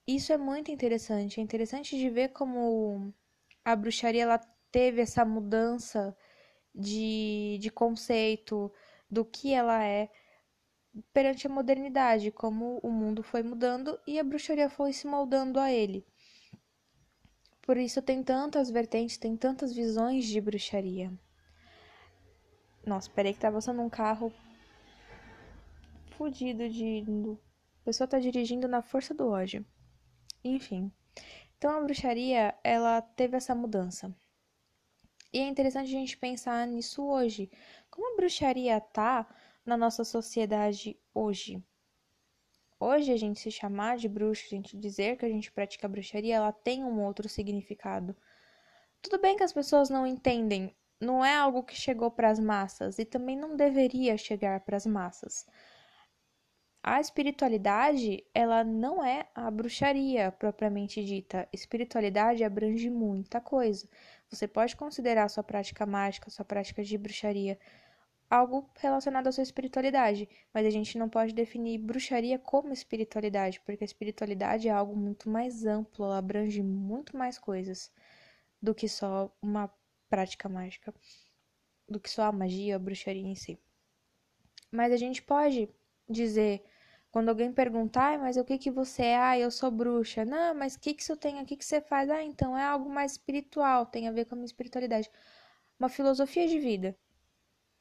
Isso 0.07 0.31
é 0.31 0.37
muito 0.37 0.71
interessante. 0.71 1.39
É 1.39 1.43
interessante 1.43 1.97
de 1.97 2.09
ver 2.09 2.29
como 2.29 3.13
a 3.63 3.75
bruxaria 3.75 4.23
ela 4.23 4.37
teve 4.71 5.01
essa 5.01 5.25
mudança 5.25 6.15
de, 6.73 7.57
de 7.59 7.71
conceito 7.71 8.71
do 9.09 9.25
que 9.25 9.53
ela 9.53 9.83
é 9.83 10.09
perante 11.11 11.47
a 11.47 11.49
modernidade, 11.49 12.31
como 12.31 12.79
o 12.83 12.91
mundo 12.91 13.23
foi 13.23 13.41
mudando 13.41 13.99
e 14.05 14.19
a 14.19 14.23
bruxaria 14.23 14.69
foi 14.69 14.93
se 14.93 15.07
moldando 15.07 15.59
a 15.59 15.71
ele. 15.71 16.05
Por 17.61 17.77
isso 17.77 18.01
tem 18.01 18.21
tantas 18.23 18.69
vertentes, 18.69 19.17
tem 19.17 19.35
tantas 19.35 19.73
visões 19.73 20.25
de 20.25 20.39
bruxaria. 20.39 21.11
Nossa, 22.85 23.09
peraí 23.09 23.33
que 23.33 23.39
tá 23.39 23.51
passando 23.51 23.81
um 23.81 23.89
carro 23.89 24.31
fudido 26.11 26.69
de. 26.69 27.03
A 27.81 27.85
pessoa 27.85 28.07
tá 28.07 28.19
dirigindo 28.19 28.67
na 28.67 28.83
força 28.83 29.13
do 29.13 29.27
ódio. 29.27 29.65
Enfim. 30.45 30.91
Então 31.57 31.71
a 31.71 31.81
bruxaria, 31.81 32.53
ela 32.63 33.01
teve 33.01 33.35
essa 33.35 33.55
mudança. 33.55 34.15
E 35.33 35.39
é 35.39 35.47
interessante 35.47 35.87
a 35.87 35.99
gente 35.99 36.15
pensar 36.15 36.67
nisso 36.67 37.03
hoje. 37.03 37.49
Como 37.89 38.13
a 38.13 38.15
bruxaria 38.15 38.79
tá 38.79 39.27
na 39.65 39.75
nossa 39.75 40.03
sociedade 40.03 40.99
hoje? 41.15 41.63
Hoje, 42.79 43.11
a 43.11 43.17
gente 43.17 43.39
se 43.39 43.49
chamar 43.49 43.97
de 43.97 44.07
bruxa, 44.07 44.45
a 44.45 44.49
gente 44.49 44.77
dizer 44.77 45.17
que 45.17 45.25
a 45.25 45.29
gente 45.29 45.51
pratica 45.51 45.87
bruxaria, 45.87 46.35
ela 46.35 46.51
tem 46.51 46.83
um 46.83 47.03
outro 47.03 47.27
significado. 47.27 48.15
Tudo 49.01 49.19
bem 49.19 49.35
que 49.35 49.43
as 49.43 49.53
pessoas 49.53 49.89
não 49.89 50.05
entendem, 50.05 50.75
não 51.01 51.25
é 51.25 51.35
algo 51.35 51.63
que 51.63 51.75
chegou 51.75 52.11
para 52.11 52.29
as 52.29 52.39
massas 52.39 52.99
e 52.99 53.05
também 53.05 53.35
não 53.35 53.55
deveria 53.55 54.15
chegar 54.15 54.59
para 54.59 54.77
as 54.77 54.85
massas. 54.85 55.47
A 56.87 57.01
espiritualidade, 57.01 58.23
ela 58.31 58.63
não 58.63 59.03
é 59.03 59.27
a 59.33 59.49
bruxaria 59.49 60.31
propriamente 60.31 61.03
dita. 61.03 61.49
Espiritualidade 61.51 62.43
abrange 62.43 62.91
muita 62.91 63.41
coisa. 63.41 63.89
Você 64.29 64.47
pode 64.47 64.75
considerar 64.75 65.27
sua 65.29 65.43
prática 65.43 65.83
mágica, 65.83 66.29
sua 66.29 66.45
prática 66.45 66.83
de 66.83 66.95
bruxaria, 66.95 67.57
algo 68.29 68.69
relacionado 68.77 69.25
à 69.25 69.31
sua 69.31 69.41
espiritualidade, 69.41 70.29
mas 70.53 70.63
a 70.63 70.69
gente 70.69 70.95
não 70.95 71.09
pode 71.09 71.33
definir 71.33 71.79
bruxaria 71.79 72.37
como 72.37 72.71
espiritualidade, 72.71 73.59
porque 73.61 73.83
a 73.83 73.85
espiritualidade 73.85 74.67
é 74.67 74.71
algo 74.71 74.95
muito 74.95 75.27
mais 75.27 75.65
amplo, 75.65 76.05
ela 76.05 76.19
abrange 76.19 76.61
muito 76.61 77.17
mais 77.17 77.39
coisas 77.39 77.91
do 78.61 78.75
que 78.75 78.87
só 78.87 79.35
uma 79.41 79.73
prática 80.07 80.47
mágica, 80.47 80.93
do 81.89 81.99
que 81.99 82.11
só 82.11 82.25
a 82.25 82.31
magia, 82.31 82.75
a 82.75 82.79
bruxaria 82.79 83.25
em 83.25 83.33
si. 83.33 83.57
Mas 84.71 84.93
a 84.93 84.97
gente 84.97 85.23
pode 85.23 85.67
dizer 86.07 86.63
quando 87.15 87.29
alguém 87.29 87.49
perguntar, 87.53 88.19
mas 88.19 88.35
o 88.35 88.43
que 88.43 88.57
que 88.57 88.69
você 88.69 89.03
é? 89.03 89.17
Ah, 89.17 89.39
eu 89.39 89.49
sou 89.49 89.71
bruxa. 89.71 90.25
Não, 90.25 90.53
mas 90.53 90.75
o 90.75 90.79
que 90.81 90.93
que 90.93 91.01
isso 91.01 91.15
tem? 91.15 91.41
O 91.41 91.45
que 91.45 91.55
que 91.55 91.63
você 91.63 91.79
faz? 91.79 92.09
Ah, 92.09 92.21
então 92.21 92.57
é 92.57 92.63
algo 92.65 92.89
mais 92.89 93.13
espiritual, 93.13 93.85
tem 93.85 94.09
a 94.09 94.11
ver 94.11 94.25
com 94.25 94.35
a 94.35 94.37
minha 94.37 94.45
espiritualidade. 94.45 95.09
Uma 95.79 95.87
filosofia 95.87 96.45
de 96.45 96.59
vida. 96.59 96.93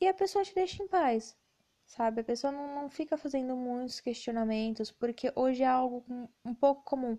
E 0.01 0.07
a 0.07 0.15
pessoa 0.15 0.45
te 0.45 0.55
deixa 0.55 0.81
em 0.85 0.87
paz, 0.87 1.37
sabe? 1.85 2.21
A 2.21 2.25
pessoa 2.25 2.53
não, 2.53 2.77
não 2.77 2.89
fica 2.89 3.17
fazendo 3.17 3.57
muitos 3.57 4.01
questionamentos, 4.01 4.93
porque 4.93 5.33
hoje 5.35 5.65
é 5.65 5.67
algo 5.67 6.05
um 6.45 6.55
pouco 6.55 6.85
comum. 6.85 7.19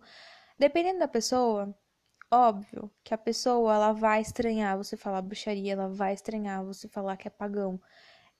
Dependendo 0.57 0.99
da 0.99 1.09
pessoa, 1.09 1.77
óbvio 2.31 2.89
que 3.03 3.13
a 3.13 3.17
pessoa 3.17 3.75
ela 3.75 3.91
vai 3.91 4.21
estranhar 4.21 4.77
você 4.77 4.95
falar 4.95 5.21
bruxaria, 5.21 5.73
ela 5.73 5.89
vai 5.89 6.13
estranhar 6.13 6.63
você 6.63 6.87
falar 6.87 7.17
que 7.17 7.27
é 7.27 7.31
pagão 7.31 7.77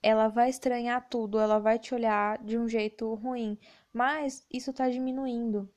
ela 0.06 0.28
vai 0.28 0.52
estranhar 0.52 1.10
tudo, 1.10 1.40
ela 1.40 1.58
vai 1.58 1.80
te 1.80 1.96
olhar 1.96 2.38
de 2.44 2.60
um 2.60 2.68
jeito 2.70 3.12
ruim, 3.16 3.58
mas 3.92 4.46
isso 4.54 4.72
tá 4.72 4.88
diminuindo. 4.88 5.68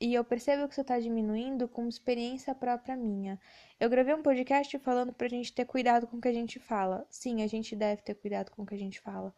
E 0.00 0.14
eu 0.14 0.24
percebo 0.24 0.66
que 0.66 0.72
isso 0.72 0.82
tá 0.82 0.98
diminuindo 0.98 1.68
com 1.68 1.86
experiência 1.86 2.54
própria 2.54 2.96
minha. 2.96 3.38
Eu 3.78 3.90
gravei 3.90 4.14
um 4.14 4.22
podcast 4.22 4.78
falando 4.78 5.12
pra 5.12 5.28
gente 5.28 5.52
ter 5.52 5.66
cuidado 5.66 6.06
com 6.06 6.16
o 6.16 6.20
que 6.20 6.28
a 6.28 6.32
gente 6.32 6.58
fala. 6.58 7.06
Sim, 7.10 7.42
a 7.42 7.46
gente 7.46 7.76
deve 7.76 8.00
ter 8.00 8.14
cuidado 8.14 8.50
com 8.52 8.62
o 8.62 8.66
que 8.66 8.74
a 8.74 8.78
gente 8.78 9.00
fala. 9.00 9.34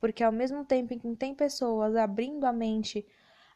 Porque 0.00 0.24
ao 0.24 0.32
mesmo 0.32 0.64
tempo 0.64 0.94
em 0.94 0.98
que 0.98 1.16
tem 1.16 1.34
pessoas 1.34 1.94
abrindo 1.94 2.46
a 2.46 2.54
mente, 2.54 3.06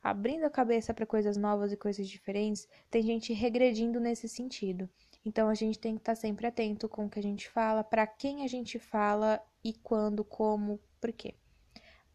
abrindo 0.02 0.44
a 0.44 0.50
cabeça 0.50 0.92
para 0.92 1.06
coisas 1.06 1.38
novas 1.38 1.72
e 1.72 1.76
coisas 1.76 2.06
diferentes, 2.06 2.68
tem 2.90 3.02
gente 3.02 3.32
regredindo 3.32 3.98
nesse 3.98 4.28
sentido. 4.28 4.90
Então 5.24 5.48
a 5.48 5.54
gente 5.54 5.78
tem 5.78 5.94
que 5.94 6.02
estar 6.02 6.14
tá 6.14 6.20
sempre 6.20 6.46
atento 6.46 6.86
com 6.86 7.06
o 7.06 7.08
que 7.08 7.18
a 7.18 7.22
gente 7.22 7.48
fala, 7.48 7.82
para 7.82 8.06
quem 8.06 8.44
a 8.44 8.46
gente 8.46 8.78
fala 8.78 9.42
e 9.64 9.72
quando, 9.74 10.24
como, 10.24 10.80
por 11.00 11.12
quê. 11.12 11.34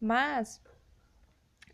Mas 0.00 0.60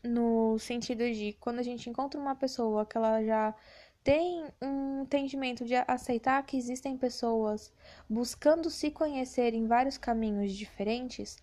no 0.03 0.59
sentido 0.59 1.05
de 1.11 1.35
quando 1.35 1.59
a 1.59 1.63
gente 1.63 1.89
encontra 1.89 2.19
uma 2.21 2.35
pessoa 2.35 2.87
que 2.87 2.97
ela 2.97 3.23
já 3.23 3.55
tem 4.03 4.47
um 4.63 5.03
entendimento 5.03 5.65
de 5.65 5.75
aceitar 5.75 6.43
que 6.45 6.57
existem 6.57 6.97
pessoas 6.97 7.73
buscando 8.09 8.71
se 8.71 8.91
conhecer 8.91 9.53
em 9.53 9.67
vários 9.67 9.99
caminhos 9.99 10.53
diferentes, 10.53 11.37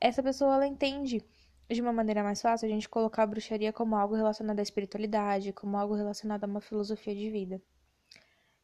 essa 0.00 0.22
pessoa 0.22 0.54
ela 0.54 0.66
entende 0.66 1.24
de 1.70 1.80
uma 1.80 1.92
maneira 1.92 2.22
mais 2.22 2.40
fácil 2.40 2.66
a 2.66 2.70
gente 2.70 2.88
colocar 2.88 3.24
a 3.24 3.26
bruxaria 3.26 3.72
como 3.72 3.94
algo 3.94 4.14
relacionado 4.14 4.58
à 4.58 4.62
espiritualidade, 4.62 5.52
como 5.52 5.76
algo 5.76 5.94
relacionado 5.94 6.44
a 6.44 6.46
uma 6.46 6.60
filosofia 6.60 7.14
de 7.14 7.30
vida. 7.30 7.62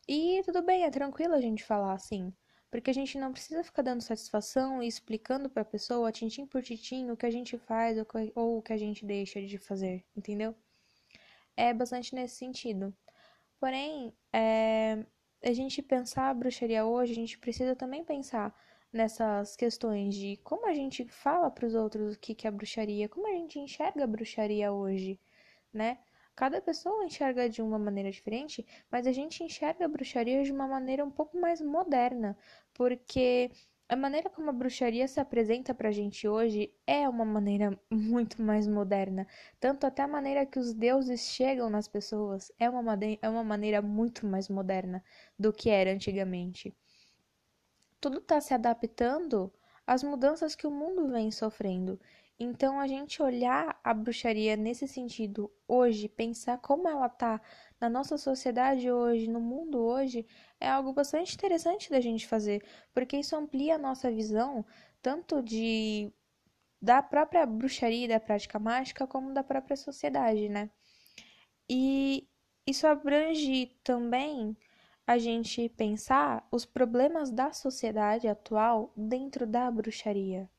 E 0.09 0.43
tudo 0.45 0.63
bem, 0.63 0.85
é 0.85 0.91
tranquilo 0.91 1.35
a 1.35 1.41
gente 1.41 1.65
falar 1.65 1.93
assim. 1.93 2.33
Porque 2.75 2.91
a 2.91 2.93
gente 2.93 3.17
não 3.17 3.33
precisa 3.33 3.63
ficar 3.63 3.83
dando 3.83 4.01
satisfação 4.01 4.83
e 4.83 4.89
explicando 4.89 5.49
para 5.49 5.63
a 5.63 5.65
pessoa, 5.65 6.11
tintim 6.11 6.45
por 6.45 6.61
tintim, 6.61 7.09
o 7.09 7.17
que 7.17 7.25
a 7.25 7.31
gente 7.31 7.57
faz 7.57 7.97
ou 8.35 8.59
o 8.59 8.63
que 8.63 8.73
a 8.73 8.77
gente 8.77 9.07
deixa 9.07 9.41
de 9.41 9.59
fazer, 9.59 10.05
entendeu? 10.17 10.53
É 11.57 11.73
bastante 11.73 12.13
nesse 12.17 12.35
sentido. 12.35 12.93
Porém, 13.61 14.13
é, 14.33 15.07
a 15.41 15.53
gente 15.53 15.81
pensar 15.83 16.31
a 16.31 16.35
bruxaria 16.35 16.85
hoje, 16.85 17.13
a 17.13 17.15
gente 17.15 17.39
precisa 17.39 17.77
também 17.77 18.05
pensar 18.05 18.53
nessas 18.93 19.55
questões 19.55 20.13
de 20.13 20.37
como 20.39 20.67
a 20.67 20.75
gente 20.75 21.07
fala 21.07 21.53
para 21.53 21.67
os 21.67 21.77
outros 21.77 22.17
o 22.17 22.19
que, 22.19 22.35
que 22.35 22.49
é 22.49 22.51
bruxaria, 22.51 23.09
como 23.09 23.29
a 23.29 23.35
gente 23.35 23.57
enxerga 23.57 24.03
a 24.03 24.09
bruxaria 24.09 24.73
hoje, 24.73 25.21
né? 25.73 25.99
Cada 26.37 26.61
pessoa 26.61 27.05
enxerga 27.05 27.49
de 27.49 27.63
uma 27.63 27.79
maneira 27.79 28.11
diferente, 28.11 28.67
mas 28.91 29.07
a 29.07 29.13
gente 29.13 29.43
enxerga 29.45 29.85
a 29.85 29.89
bruxaria 29.89 30.43
de 30.43 30.53
uma 30.53 30.67
maneira 30.67 31.05
um 31.05 31.11
pouco 31.11 31.39
mais 31.39 31.61
moderna, 31.61 32.37
porque 32.73 33.51
a 33.89 33.95
maneira 33.97 34.29
como 34.31 34.51
a 34.51 34.53
bruxaria 34.53 35.07
se 35.07 35.21
apresenta 35.21 35.75
pra 35.75 35.93
gente 35.93 36.27
hoje 36.27 36.73
é 36.87 37.09
uma 37.09 37.25
maneira 37.25 37.79
muito 37.91 38.43
mais 38.43 38.67
moderna. 38.67 39.27
Tanto 39.61 39.87
até 39.87 40.03
a 40.03 40.09
maneira 40.09 40.45
que 40.45 40.59
os 40.59 40.75
deuses 40.75 41.21
chegam 41.21 41.71
nas 41.71 41.87
pessoas 41.87 42.51
é 42.59 42.69
uma, 42.69 42.99
é 43.23 43.29
uma 43.29 43.45
maneira 43.45 43.81
muito 43.81 44.27
mais 44.27 44.49
moderna 44.49 45.05
do 45.39 45.53
que 45.53 45.71
era 45.71 45.93
antigamente. 45.93 46.75
Tudo 48.01 48.19
está 48.19 48.41
se 48.41 48.53
adaptando 48.53 49.53
às 49.87 50.03
mudanças 50.03 50.55
que 50.55 50.67
o 50.67 50.71
mundo 50.71 51.09
vem 51.09 51.31
sofrendo. 51.31 52.01
Então, 52.39 52.81
a 52.81 52.87
gente 52.89 53.23
olhar 53.23 53.79
a 53.85 53.95
bruxaria 53.95 54.57
nesse 54.57 54.89
sentido 54.89 55.51
hoje, 55.69 56.09
pensar 56.09 56.59
como 56.59 56.89
ela 56.89 57.09
tá 57.09 57.41
na 57.81 57.89
nossa 57.89 58.19
sociedade 58.19 58.91
hoje, 58.91 59.29
no 59.29 59.41
mundo 59.41 59.79
hoje, 59.79 60.27
é 60.61 60.69
algo 60.69 60.93
bastante 60.93 61.35
interessante 61.35 61.91
da 61.91 62.01
gente 62.01 62.27
fazer, 62.27 62.65
porque 62.93 63.17
isso 63.19 63.37
amplia 63.37 63.77
a 63.77 63.79
nossa 63.79 64.11
visão 64.11 64.65
tanto 65.01 65.43
de 65.43 66.13
da 66.83 67.03
própria 67.03 67.47
bruxaria, 67.47 68.09
da 68.09 68.21
prática 68.21 68.59
mágica, 68.59 69.07
como 69.07 69.33
da 69.33 69.43
própria 69.45 69.77
sociedade, 69.77 70.49
né? 70.49 70.71
E 71.69 72.29
isso 72.67 72.87
abrange 72.87 73.67
também 73.85 74.57
a 75.07 75.19
gente 75.19 75.69
pensar 75.71 76.47
os 76.51 76.65
problemas 76.67 77.31
da 77.31 77.53
sociedade 77.53 78.29
atual 78.29 78.93
dentro 78.97 79.47
da 79.47 79.71
bruxaria 79.71 80.51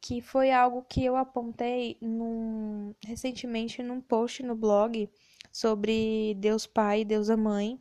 que 0.00 0.20
foi 0.20 0.50
algo 0.50 0.84
que 0.88 1.04
eu 1.04 1.16
apontei 1.16 1.98
num, 2.00 2.94
recentemente 3.04 3.82
num 3.82 4.00
post 4.00 4.42
no 4.42 4.54
blog 4.54 5.10
sobre 5.52 6.34
Deus 6.38 6.66
Pai 6.66 7.00
e 7.00 7.04
Deus 7.04 7.30
a 7.30 7.36
Mãe. 7.36 7.80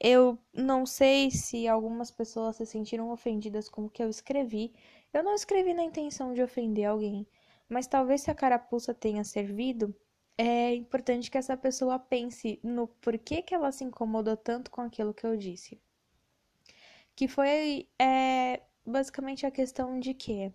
Eu 0.00 0.36
não 0.52 0.84
sei 0.84 1.30
se 1.30 1.68
algumas 1.68 2.10
pessoas 2.10 2.56
se 2.56 2.66
sentiram 2.66 3.10
ofendidas 3.10 3.68
com 3.68 3.84
o 3.84 3.90
que 3.90 4.02
eu 4.02 4.10
escrevi. 4.10 4.72
Eu 5.12 5.22
não 5.22 5.34
escrevi 5.34 5.72
na 5.72 5.84
intenção 5.84 6.34
de 6.34 6.42
ofender 6.42 6.86
alguém, 6.86 7.26
mas 7.68 7.86
talvez 7.86 8.22
se 8.22 8.30
a 8.30 8.34
carapuça 8.34 8.92
tenha 8.92 9.22
servido, 9.22 9.94
é 10.36 10.74
importante 10.74 11.30
que 11.30 11.38
essa 11.38 11.56
pessoa 11.56 11.98
pense 11.98 12.58
no 12.62 12.88
porquê 12.88 13.42
que 13.42 13.54
ela 13.54 13.70
se 13.70 13.84
incomodou 13.84 14.36
tanto 14.36 14.70
com 14.70 14.80
aquilo 14.80 15.14
que 15.14 15.24
eu 15.26 15.36
disse. 15.36 15.80
Que 17.14 17.28
foi 17.28 17.88
é, 17.98 18.62
basicamente 18.84 19.46
a 19.46 19.50
questão 19.50 20.00
de 20.00 20.14
que 20.14 20.52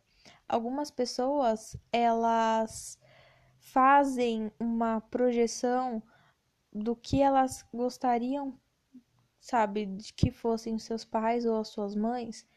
algumas 0.47 0.89
pessoas 0.91 1.75
elas 1.91 2.99
fazem 3.59 4.51
uma 4.59 5.01
projeção 5.01 6.01
do 6.71 6.95
que 6.95 7.21
elas 7.21 7.65
gostariam, 7.73 8.57
sabe, 9.39 9.85
de 9.85 10.13
que 10.13 10.31
fossem 10.31 10.75
os 10.75 10.83
seus 10.83 11.03
pais 11.03 11.45
ou 11.45 11.57
as 11.57 11.69
suas 11.69 11.95
mães 11.95 12.47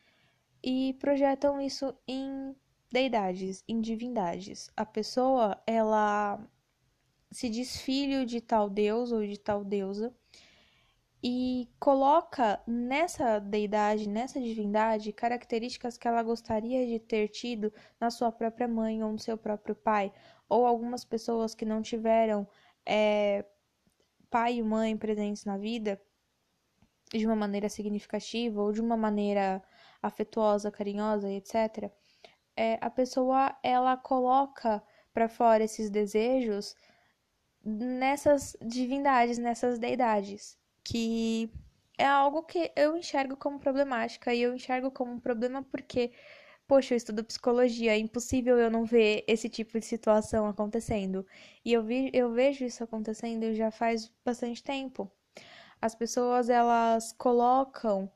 e 0.63 0.95
projetam 0.95 1.61
isso 1.61 1.95
em 2.07 2.55
deidades, 2.91 3.65
em 3.67 3.81
divindades. 3.81 4.71
A 4.77 4.85
pessoa, 4.85 5.61
ela 5.67 6.39
se 7.31 7.49
diz 7.49 7.81
filho 7.81 8.27
de 8.27 8.41
tal 8.41 8.69
deus 8.69 9.13
ou 9.13 9.25
de 9.25 9.39
tal 9.39 9.65
deusa 9.65 10.15
e 11.23 11.69
coloca 11.79 12.63
nessa 12.67 13.39
deidade, 13.39 14.09
nessa 14.09 14.41
divindade, 14.41 15.13
características 15.13 15.99
que 15.99 16.09
ela 16.09 16.23
gostaria 16.23 16.87
de 16.87 16.99
ter 16.99 17.29
tido 17.29 17.73
na 18.01 18.11
sua 18.11 18.33
própria 18.33 18.67
mãe 18.67 19.03
ou 19.03 19.13
no 19.13 19.19
seu 19.19 19.37
próprio 19.37 19.75
pai, 19.75 20.13
ou 20.49 20.67
algumas 20.67 21.05
pessoas 21.05 21.55
que 21.55 21.67
não 21.67 21.83
tiveram 21.83 22.49
é, 22.87 23.45
pai 24.31 24.57
e 24.57 24.63
mãe 24.63 24.97
presentes 24.97 25.45
na 25.45 25.59
vida 25.59 26.01
de 27.13 27.27
uma 27.27 27.37
maneira 27.37 27.69
significativa 27.69 28.63
ou 28.63 28.73
de 28.73 28.81
uma 28.81 28.97
maneira 28.97 29.63
afetuosa, 30.03 30.71
carinhosa, 30.71 31.31
etc. 31.31 31.91
É, 32.57 32.79
a 32.81 32.89
pessoa 32.89 33.55
ela 33.63 33.97
coloca 33.97 34.83
para 35.13 35.29
fora 35.29 35.65
esses 35.65 35.91
desejos 35.91 36.75
nessas 37.63 38.57
divindades, 38.63 39.37
nessas 39.37 39.79
deidades 39.79 40.60
que 40.85 41.51
é 41.99 42.07
algo 42.07 42.43
que 42.43 42.73
eu 42.77 42.97
enxergo 42.97 43.37
como 43.37 43.59
problemática 43.59 44.35
e 44.35 44.43
eu 44.43 44.55
enxergo 44.55 44.91
como 44.91 45.13
um 45.13 45.21
problema 45.21 45.63
porque, 45.63 46.13
poxa, 46.67 46.95
eu 46.95 46.97
estudo 46.97 47.25
psicologia, 47.25 47.93
é 47.93 47.99
impossível 47.99 48.59
eu 48.59 48.71
não 48.71 48.85
ver 48.85 49.25
esse 49.29 49.49
tipo 49.49 49.79
de 49.79 49.87
situação 49.87 50.49
acontecendo. 50.49 51.27
E 51.65 51.73
eu, 51.73 51.83
vi, 51.85 52.11
eu 52.15 52.33
vejo 52.33 52.65
isso 52.65 52.83
acontecendo 52.85 53.55
já 53.55 53.71
faz 53.71 54.11
bastante 54.25 54.63
tempo. 54.63 55.11
As 55.81 55.95
pessoas, 55.95 56.49
elas 56.51 57.13
colocam 57.13 58.11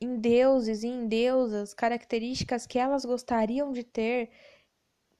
em 0.00 0.20
deuses 0.20 0.84
e 0.84 0.88
em 0.88 1.08
deusas 1.08 1.74
características 1.74 2.66
que 2.66 2.78
elas 2.78 3.04
gostariam 3.04 3.72
de 3.72 3.82
ter 3.82 4.30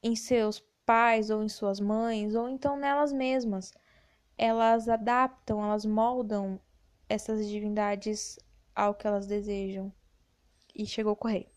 em 0.03 0.15
seus 0.15 0.61
pais 0.87 1.29
ou 1.29 1.43
em 1.43 1.49
suas 1.49 1.81
mães 1.81 2.35
ou 2.35 2.49
então 2.49 2.77
nelas 2.77 3.13
mesmas 3.13 3.73
elas 4.39 4.89
adaptam, 4.89 5.63
elas 5.63 5.85
moldam 5.85 6.61
essas 7.09 7.49
divindades 7.49 8.39
ao 8.75 8.95
que 8.95 9.07
elas 9.07 9.27
desejam. 9.27 9.93
E 10.75 10.87
chegou 10.87 11.11
a 11.11 11.13
ocorrer. 11.15 11.49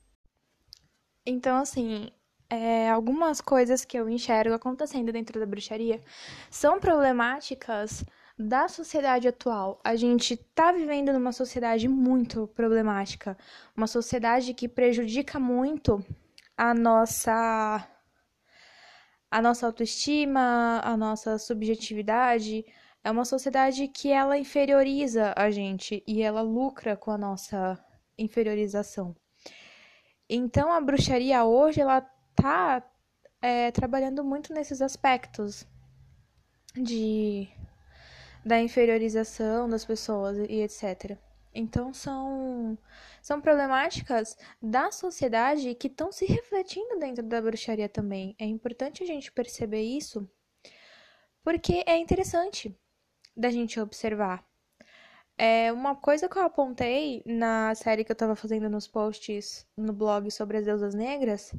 Então, 1.24 1.58
assim, 1.58 2.10
é, 2.50 2.90
algumas 2.90 3.40
coisas 3.40 3.86
que 3.86 3.98
eu 3.98 4.10
enxergo 4.10 4.56
acontecendo 4.56 5.12
dentro 5.12 5.40
da 5.40 5.46
bruxaria 5.46 6.02
são 6.50 6.80
problemáticas 6.80 8.04
da 8.38 8.68
sociedade 8.68 9.28
atual. 9.28 9.80
A 9.84 9.96
gente 9.96 10.36
tá 10.36 10.72
vivendo 10.72 11.14
numa 11.14 11.32
sociedade 11.32 11.88
muito 11.88 12.48
problemática, 12.48 13.38
uma 13.78 13.88
sociedade 13.88 14.54
que 14.54 14.68
prejudica 14.68 15.40
muito 15.40 16.04
a 16.58 16.74
nossa 16.74 17.88
a 19.32 19.42
nossa 19.42 19.66
autoestima, 19.66 20.82
a 20.84 20.98
nossa 20.98 21.38
subjetividade. 21.38 22.66
É 23.04 23.10
uma 23.10 23.26
sociedade 23.26 23.88
que 23.88 24.12
ela 24.12 24.38
inferioriza 24.38 25.34
a 25.36 25.50
gente 25.50 26.04
e 26.06 26.22
ela 26.22 26.42
lucra 26.42 26.98
com 26.98 27.10
a 27.10 27.18
nossa 27.18 27.84
inferiorização. 28.18 29.16
Então 30.30 30.72
a 30.72 30.80
bruxaria 30.82 31.44
hoje 31.46 31.82
ela 31.82 32.02
tá 32.36 32.84
é, 33.42 33.72
trabalhando 33.72 34.24
muito 34.24 34.54
nesses 34.54 34.82
aspectos 34.82 35.66
de 36.76 37.50
da 38.46 38.60
inferiorização 38.60 39.70
das 39.70 39.86
pessoas 39.86 40.38
e 40.38 40.62
etc. 40.62 41.18
Então 41.54 41.94
são 41.94 42.78
são 43.22 43.42
problemáticas 43.42 44.38
da 44.62 44.92
sociedade 44.92 45.76
que 45.76 45.88
estão 45.88 46.12
se 46.12 46.26
refletindo 46.26 47.00
dentro 47.00 47.24
da 47.24 47.42
bruxaria 47.42 47.90
também. 47.90 48.36
É 48.40 48.46
importante 48.46 49.04
a 49.04 49.06
gente 49.06 49.32
perceber 49.32 49.82
isso, 49.82 50.30
porque 51.44 51.84
é 51.86 51.98
interessante 51.98 52.76
da 53.36 53.50
gente 53.50 53.80
observar. 53.80 54.46
É 55.38 55.72
uma 55.72 55.96
coisa 55.96 56.30
que 56.30 56.38
eu 56.38 56.44
apontei 56.44 57.24
na 57.26 57.74
série 57.76 58.04
que 58.04 58.12
eu 58.12 58.14
estava 58.14 58.36
fazendo 58.36 58.70
nos 58.70 58.88
posts 58.88 59.68
no 59.76 59.94
blog 59.94 60.30
sobre 60.32 60.58
as 60.58 60.66
deusas 60.66 60.94
negras 60.94 61.54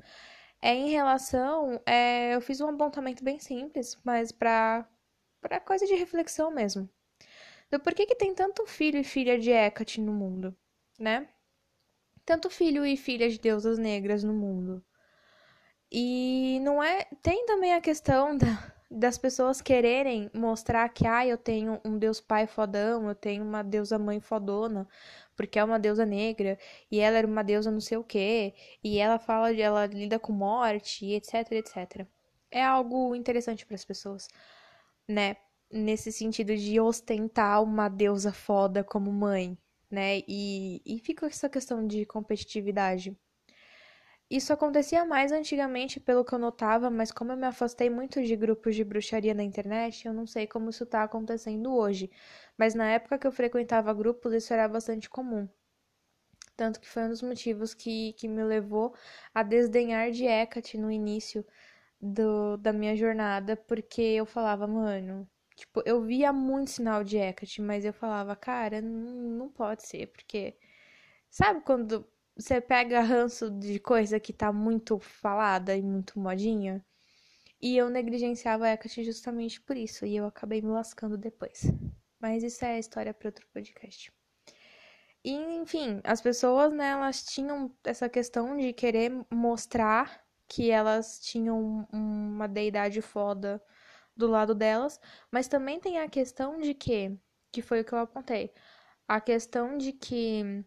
é 0.63 0.75
em 0.75 0.91
relação. 0.91 1.81
É, 1.85 2.35
eu 2.35 2.41
fiz 2.41 2.61
um 2.61 2.69
apontamento 2.69 3.25
bem 3.25 3.39
simples, 3.39 3.99
mas 4.05 4.33
para 4.33 4.89
para 5.41 5.59
coisa 5.61 5.85
de 5.87 5.95
reflexão 5.97 6.53
mesmo. 6.53 6.89
Do 7.73 7.81
porquê 7.81 8.07
que 8.07 8.15
tem 8.15 8.33
tanto 8.35 8.67
filho 8.67 9.01
e 9.01 9.05
filha 9.05 9.37
de 9.37 9.51
Hecate 9.51 10.01
no 10.01 10.13
mundo, 10.13 10.57
né? 10.99 11.29
tanto 12.25 12.51
filho 12.51 12.85
e 12.87 12.97
filha 12.97 13.29
de 13.29 13.39
deusas 13.39 13.79
negras 13.79 14.23
no 14.23 14.33
mundo. 14.33 14.85
E 15.91 16.59
não 16.63 16.83
é. 16.83 17.05
Tem 17.23 17.45
também 17.47 17.75
a 17.75 17.81
questão 17.81 18.37
da, 18.37 18.73
das 18.91 19.19
pessoas 19.19 19.61
quererem 19.61 20.31
mostrar 20.33 20.89
que, 20.89 21.07
ah, 21.07 21.27
eu 21.27 21.37
tenho 21.37 21.81
um 21.85 21.99
deus 21.99 22.21
pai 22.21 22.47
fodão, 22.47 23.09
eu 23.09 23.15
tenho 23.15 23.45
uma 23.45 23.63
deusa 23.63 23.99
mãe 23.99 24.21
fodona, 24.21 24.89
porque 25.37 25.59
é 25.59 25.65
uma 25.65 25.79
deusa 25.79 26.07
negra, 26.07 26.59
e 26.91 27.01
ela 27.01 27.19
era 27.19 27.27
uma 27.27 27.43
deusa 27.43 27.71
não 27.71 27.81
sei 27.81 27.99
o 27.99 28.05
quê, 28.05 28.55
e 28.83 28.99
ela 28.99 29.19
fala 29.19 29.55
de 29.55 29.61
ela 29.61 29.87
lida 29.87 30.19
com 30.19 30.33
morte, 30.33 31.07
etc, 31.13 31.53
etc. 31.53 32.07
É 32.51 32.63
algo 32.65 33.15
interessante 33.15 33.67
para 33.67 33.75
as 33.75 33.85
pessoas, 33.85 34.29
né? 35.09 35.37
Nesse 35.73 36.13
sentido 36.13 36.55
de 36.57 36.79
ostentar 36.79 37.63
uma 37.65 37.89
deusa 37.89 38.33
foda 38.33 38.85
como 38.85 39.11
mãe, 39.13 39.59
né? 39.91 40.21
E, 40.29 40.81
e 40.87 41.01
fica 41.01 41.27
essa 41.27 41.49
questão 41.49 41.85
de 41.87 42.07
competitividade. 42.07 43.17
Isso 44.29 44.53
acontecia 44.53 45.05
mais 45.05 45.31
antigamente, 45.31 46.01
pelo 46.01 46.25
que 46.25 46.35
eu 46.35 46.39
notava, 46.41 46.91
mas 46.91 47.13
como 47.13 47.31
eu 47.33 47.37
me 47.37 47.47
afastei 47.47 47.89
muito 47.89 48.21
de 48.23 48.35
grupos 48.35 48.75
de 48.75 48.83
bruxaria 48.83 49.33
na 49.35 49.45
internet, 49.45 50.07
eu 50.07 50.13
não 50.13 50.27
sei 50.27 50.45
como 50.47 50.71
isso 50.71 50.85
tá 50.87 51.05
acontecendo 51.05 51.73
hoje. 51.73 52.11
Mas 52.59 52.75
na 52.75 52.91
época 52.91 53.17
que 53.19 53.27
eu 53.27 53.33
frequentava 53.33 53.95
grupos, 53.95 54.33
isso 54.35 54.53
era 54.53 54.67
bastante 54.69 55.09
comum. 55.09 55.49
Tanto 56.57 56.81
que 56.81 56.89
foi 56.89 57.03
um 57.05 57.09
dos 57.11 57.21
motivos 57.23 57.75
que, 57.75 58.13
que 58.15 58.27
me 58.29 58.43
levou 58.45 58.95
a 59.35 59.43
desdenhar 59.43 60.11
de 60.11 60.25
Hecate 60.27 60.79
no 60.79 60.91
início 60.91 61.45
do, 62.01 62.57
da 62.59 62.73
minha 62.73 62.97
jornada, 62.97 63.57
porque 63.57 64.03
eu 64.03 64.27
falava, 64.27 64.67
mano, 64.67 65.29
Tipo, 65.63 65.81
eu 65.87 66.03
via 66.03 66.33
muito 66.33 66.73
sinal 66.73 67.05
de 67.05 67.17
Hecate, 67.17 67.63
mas 67.63 67.85
eu 67.85 67.93
falava, 67.93 68.35
cara, 68.35 68.81
não, 68.83 69.13
não 69.39 69.49
pode 69.49 69.87
ser, 69.87 70.09
porque. 70.09 70.57
Sabe 71.31 71.61
quando 71.63 72.05
você 72.37 72.61
pega 72.61 73.01
ranço 73.01 73.49
de 73.51 73.79
coisa 73.79 74.19
que 74.19 74.33
tá 74.33 74.53
muito 74.53 74.99
falada 74.99 75.77
e 75.77 75.83
muito 75.83 76.19
modinha? 76.19 76.85
E 77.61 77.77
eu 77.77 77.89
negligenciava 77.89 78.67
a 78.67 78.73
Hecate 78.73 79.05
justamente 79.05 79.61
por 79.61 79.77
isso, 79.77 80.05
e 80.05 80.17
eu 80.17 80.27
acabei 80.27 80.61
me 80.61 80.71
lascando 80.71 81.17
depois. 81.17 81.63
Mas 82.21 82.43
isso 82.43 82.65
é 82.65 82.79
história 82.79 83.15
para 83.15 83.29
outro 83.29 83.47
podcast. 83.53 84.13
E, 85.25 85.33
enfim, 85.33 86.01
as 86.03 86.21
pessoas, 86.21 86.73
né, 86.73 86.89
elas 86.91 87.23
tinham 87.23 87.73
essa 87.85 88.09
questão 88.09 88.57
de 88.57 88.73
querer 88.73 89.13
mostrar 89.31 90.25
que 90.49 90.71
elas 90.73 91.21
tinham 91.21 91.87
uma 91.93 92.49
deidade 92.49 93.01
foda 93.01 93.63
do 94.17 94.27
lado 94.29 94.55
delas, 94.55 95.01
mas 95.31 95.49
também 95.49 95.81
tem 95.81 95.99
a 95.99 96.09
questão 96.09 96.61
de 96.61 96.75
que, 96.75 97.19
que 97.53 97.63
foi 97.63 97.81
o 97.81 97.85
que 97.85 97.93
eu 97.93 97.99
apontei, 97.99 98.53
a 99.09 99.21
questão 99.21 99.77
de 99.77 99.93
que 99.93 100.65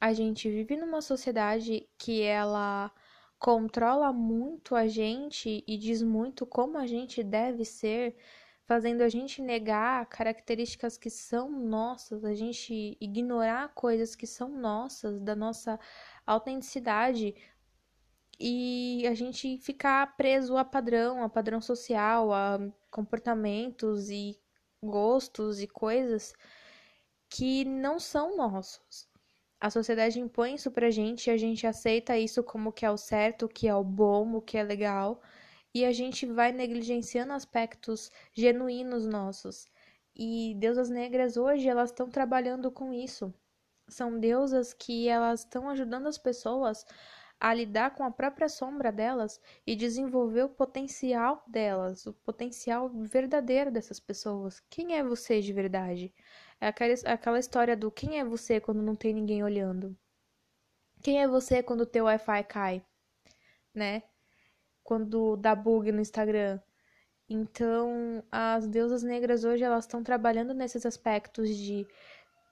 a 0.00 0.12
gente 0.12 0.50
vive 0.50 0.76
numa 0.76 1.00
sociedade 1.00 1.88
que 1.98 2.22
ela 2.22 2.92
controla 3.38 4.12
muito 4.12 4.74
a 4.74 4.86
gente 4.86 5.62
e 5.66 5.76
diz 5.76 6.02
muito 6.02 6.46
como 6.46 6.78
a 6.78 6.86
gente 6.86 7.22
deve 7.22 7.64
ser, 7.64 8.16
fazendo 8.66 9.02
a 9.02 9.08
gente 9.08 9.42
negar 9.42 10.06
características 10.06 10.96
que 10.96 11.10
são 11.10 11.50
nossas, 11.50 12.24
a 12.24 12.34
gente 12.34 12.96
ignorar 13.00 13.68
coisas 13.74 14.16
que 14.16 14.26
são 14.26 14.48
nossas, 14.48 15.20
da 15.20 15.36
nossa 15.36 15.78
autenticidade, 16.26 17.34
e 18.38 19.06
a 19.06 19.14
gente 19.14 19.58
ficar 19.58 20.16
preso 20.16 20.56
a 20.56 20.64
padrão, 20.64 21.22
a 21.22 21.28
padrão 21.28 21.60
social, 21.60 22.32
a 22.32 22.58
comportamentos 22.90 24.10
e 24.10 24.38
gostos 24.82 25.60
e 25.60 25.66
coisas 25.66 26.32
que 27.28 27.64
não 27.64 27.98
são 27.98 28.36
nossos. 28.36 29.08
A 29.60 29.70
sociedade 29.70 30.20
impõe 30.20 30.54
isso 30.54 30.70
pra 30.70 30.90
gente 30.90 31.26
e 31.26 31.30
a 31.30 31.36
gente 31.36 31.66
aceita 31.66 32.18
isso 32.18 32.42
como 32.42 32.72
que 32.72 32.84
é 32.84 32.90
o 32.90 32.96
certo, 32.96 33.46
o 33.46 33.48
que 33.48 33.66
é 33.66 33.74
o 33.74 33.82
bom, 33.82 34.34
o 34.34 34.42
que 34.42 34.58
é 34.58 34.62
legal, 34.62 35.22
e 35.74 35.84
a 35.84 35.92
gente 35.92 36.26
vai 36.26 36.52
negligenciando 36.52 37.32
aspectos 37.32 38.10
genuínos 38.32 39.06
nossos. 39.06 39.66
E 40.14 40.54
deusas 40.58 40.88
negras 40.90 41.36
hoje 41.36 41.68
elas 41.68 41.90
estão 41.90 42.08
trabalhando 42.08 42.70
com 42.70 42.92
isso. 42.92 43.34
São 43.88 44.18
deusas 44.18 44.72
que 44.72 45.08
elas 45.08 45.40
estão 45.40 45.68
ajudando 45.68 46.06
as 46.06 46.18
pessoas 46.18 46.86
a 47.44 47.52
lidar 47.52 47.90
com 47.94 48.02
a 48.02 48.10
própria 48.10 48.48
sombra 48.48 48.90
delas 48.90 49.38
e 49.66 49.76
desenvolver 49.76 50.44
o 50.44 50.48
potencial 50.48 51.44
delas, 51.46 52.06
o 52.06 52.14
potencial 52.14 52.88
verdadeiro 52.88 53.70
dessas 53.70 54.00
pessoas. 54.00 54.60
Quem 54.70 54.96
é 54.96 55.04
você 55.04 55.42
de 55.42 55.52
verdade? 55.52 56.14
É 56.58 56.68
aquela, 56.68 56.94
aquela 57.04 57.38
história 57.38 57.76
do 57.76 57.90
quem 57.90 58.18
é 58.18 58.24
você 58.24 58.58
quando 58.62 58.80
não 58.80 58.96
tem 58.96 59.12
ninguém 59.12 59.44
olhando. 59.44 59.94
Quem 61.02 61.20
é 61.20 61.28
você 61.28 61.62
quando 61.62 61.82
o 61.82 61.86
teu 61.86 62.06
Wi-Fi 62.06 62.44
cai, 62.44 62.82
né? 63.74 64.04
Quando 64.82 65.36
dá 65.36 65.54
bug 65.54 65.92
no 65.92 66.00
Instagram. 66.00 66.58
Então, 67.28 68.24
as 68.32 68.66
deusas 68.66 69.02
negras 69.02 69.44
hoje 69.44 69.62
elas 69.62 69.84
estão 69.84 70.02
trabalhando 70.02 70.54
nesses 70.54 70.86
aspectos 70.86 71.54
de 71.54 71.86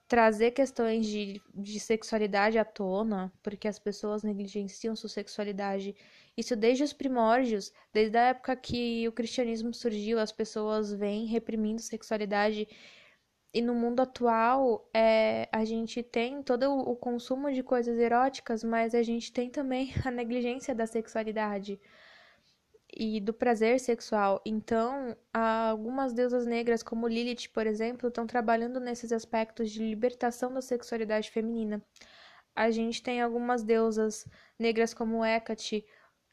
trazer 0.07 0.51
questões 0.51 1.05
de, 1.07 1.41
de 1.53 1.79
sexualidade 1.79 2.57
à 2.57 2.65
tona, 2.65 3.31
porque 3.41 3.67
as 3.67 3.79
pessoas 3.79 4.23
negligenciam 4.23 4.95
sua 4.95 5.09
sexualidade. 5.09 5.95
Isso 6.37 6.55
desde 6.55 6.83
os 6.83 6.93
primórdios, 6.93 7.71
desde 7.93 8.17
a 8.17 8.27
época 8.29 8.55
que 8.55 9.07
o 9.07 9.11
cristianismo 9.11 9.73
surgiu, 9.73 10.19
as 10.19 10.31
pessoas 10.31 10.93
vêm 10.93 11.25
reprimindo 11.25 11.81
sexualidade. 11.81 12.67
E 13.53 13.61
no 13.61 13.75
mundo 13.75 14.01
atual, 14.01 14.89
é, 14.93 15.47
a 15.51 15.63
gente 15.63 16.01
tem 16.01 16.41
todo 16.41 16.71
o 16.73 16.95
consumo 16.95 17.51
de 17.51 17.61
coisas 17.63 17.97
eróticas, 17.99 18.63
mas 18.63 18.95
a 18.95 19.03
gente 19.03 19.31
tem 19.31 19.49
também 19.49 19.93
a 20.05 20.11
negligência 20.11 20.73
da 20.75 20.87
sexualidade 20.87 21.79
e 22.95 23.19
do 23.19 23.33
prazer 23.33 23.79
sexual. 23.79 24.41
Então, 24.45 25.15
algumas 25.33 26.13
deusas 26.13 26.45
negras, 26.45 26.83
como 26.83 27.07
Lilith, 27.07 27.49
por 27.53 27.67
exemplo, 27.67 28.09
estão 28.09 28.27
trabalhando 28.27 28.79
nesses 28.79 29.11
aspectos 29.11 29.71
de 29.71 29.83
libertação 29.83 30.53
da 30.53 30.61
sexualidade 30.61 31.31
feminina. 31.31 31.83
A 32.55 32.69
gente 32.69 33.01
tem 33.01 33.21
algumas 33.21 33.63
deusas 33.63 34.27
negras 34.59 34.93
como 34.93 35.25
Hecate, 35.25 35.85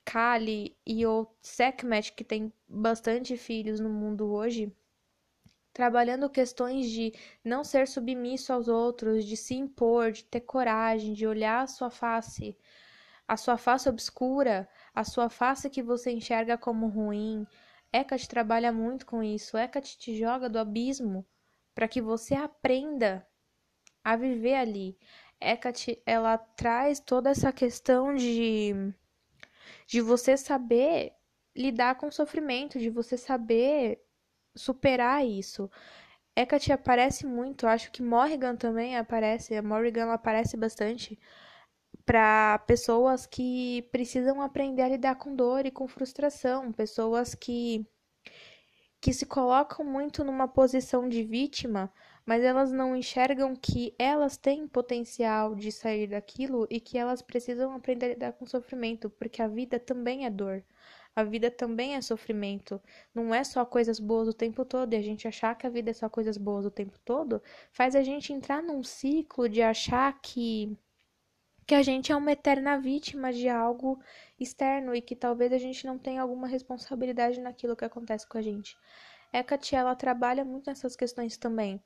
Kali 0.04 0.76
e 0.86 1.06
o 1.06 1.26
Sekhmet, 1.40 2.12
que 2.12 2.24
tem 2.24 2.52
bastante 2.68 3.36
filhos 3.36 3.80
no 3.80 3.88
mundo 3.88 4.30
hoje, 4.32 4.74
trabalhando 5.72 6.28
questões 6.28 6.90
de 6.90 7.12
não 7.44 7.64
ser 7.64 7.86
submisso 7.86 8.52
aos 8.52 8.68
outros, 8.68 9.24
de 9.24 9.36
se 9.36 9.54
impor, 9.54 10.12
de 10.12 10.24
ter 10.24 10.40
coragem, 10.40 11.12
de 11.14 11.26
olhar 11.26 11.62
a 11.62 11.66
sua 11.66 11.90
face, 11.90 12.56
a 13.26 13.36
sua 13.36 13.56
face 13.56 13.88
obscura, 13.88 14.68
a 14.94 15.04
sua 15.04 15.28
face 15.28 15.70
que 15.70 15.82
você 15.82 16.10
enxerga 16.10 16.58
como 16.58 16.88
ruim. 16.88 17.46
Hecate 17.92 18.28
trabalha 18.28 18.72
muito 18.72 19.06
com 19.06 19.22
isso. 19.22 19.56
Hecate 19.56 19.98
te 19.98 20.16
joga 20.16 20.48
do 20.48 20.58
abismo 20.58 21.26
para 21.74 21.88
que 21.88 22.00
você 22.00 22.34
aprenda 22.34 23.26
a 24.04 24.16
viver 24.16 24.54
ali. 24.54 24.98
Hecate, 25.40 26.02
ela 26.04 26.36
traz 26.38 27.00
toda 27.00 27.30
essa 27.30 27.52
questão 27.52 28.14
de 28.14 28.94
de 29.86 30.00
você 30.00 30.36
saber 30.36 31.12
lidar 31.54 31.96
com 31.96 32.06
o 32.06 32.12
sofrimento, 32.12 32.78
de 32.78 32.90
você 32.90 33.16
saber 33.16 34.00
superar 34.54 35.26
isso. 35.26 35.70
Hecate 36.36 36.72
aparece 36.72 37.26
muito, 37.26 37.66
acho 37.66 37.90
que 37.90 38.02
Morrigan 38.02 38.56
também 38.56 38.96
aparece, 38.96 39.54
a 39.56 39.62
Morrigan 39.62 40.02
ela 40.02 40.14
aparece 40.14 40.56
bastante 40.56 41.18
para 42.04 42.58
pessoas 42.66 43.26
que 43.26 43.82
precisam 43.92 44.40
aprender 44.42 44.82
a 44.82 44.88
lidar 44.88 45.16
com 45.16 45.34
dor 45.34 45.66
e 45.66 45.70
com 45.70 45.86
frustração, 45.88 46.72
pessoas 46.72 47.34
que 47.34 47.86
que 49.00 49.14
se 49.14 49.24
colocam 49.24 49.84
muito 49.84 50.22
numa 50.22 50.46
posição 50.46 51.08
de 51.08 51.22
vítima, 51.22 51.90
mas 52.26 52.44
elas 52.44 52.70
não 52.70 52.94
enxergam 52.94 53.56
que 53.56 53.94
elas 53.98 54.36
têm 54.36 54.68
potencial 54.68 55.54
de 55.54 55.72
sair 55.72 56.06
daquilo 56.08 56.66
e 56.70 56.78
que 56.78 56.98
elas 56.98 57.22
precisam 57.22 57.72
aprender 57.72 58.06
a 58.06 58.08
lidar 58.10 58.32
com 58.34 58.46
sofrimento, 58.46 59.08
porque 59.08 59.40
a 59.40 59.48
vida 59.48 59.80
também 59.80 60.26
é 60.26 60.30
dor. 60.30 60.62
A 61.16 61.24
vida 61.24 61.50
também 61.50 61.96
é 61.96 62.00
sofrimento. 62.00 62.80
Não 63.14 63.34
é 63.34 63.42
só 63.42 63.64
coisas 63.64 63.98
boas 63.98 64.28
o 64.28 64.32
tempo 64.32 64.64
todo. 64.64 64.92
E 64.92 64.96
a 64.96 65.02
gente 65.02 65.26
achar 65.26 65.56
que 65.56 65.66
a 65.66 65.70
vida 65.70 65.90
é 65.90 65.94
só 65.94 66.08
coisas 66.08 66.36
boas 66.38 66.64
o 66.64 66.70
tempo 66.70 66.98
todo 67.04 67.42
faz 67.72 67.96
a 67.96 68.02
gente 68.02 68.32
entrar 68.32 68.62
num 68.62 68.82
ciclo 68.82 69.48
de 69.48 69.62
achar 69.62 70.20
que 70.20 70.76
que 71.66 71.74
a 71.74 71.82
gente 71.82 72.10
é 72.10 72.16
uma 72.16 72.32
eterna 72.32 72.78
vítima 72.78 73.32
de 73.32 73.48
algo 73.48 74.00
externo 74.38 74.94
e 74.94 75.00
que 75.00 75.14
talvez 75.14 75.52
a 75.52 75.58
gente 75.58 75.86
não 75.86 75.98
tenha 75.98 76.22
alguma 76.22 76.46
responsabilidade 76.46 77.40
naquilo 77.40 77.76
que 77.76 77.84
acontece 77.84 78.26
com 78.26 78.38
a 78.38 78.42
gente. 78.42 78.76
Hecate, 79.32 79.76
ela 79.76 79.94
trabalha 79.94 80.44
muito 80.44 80.66
nessas 80.68 80.96
questões 80.96 81.36
também. 81.36 81.80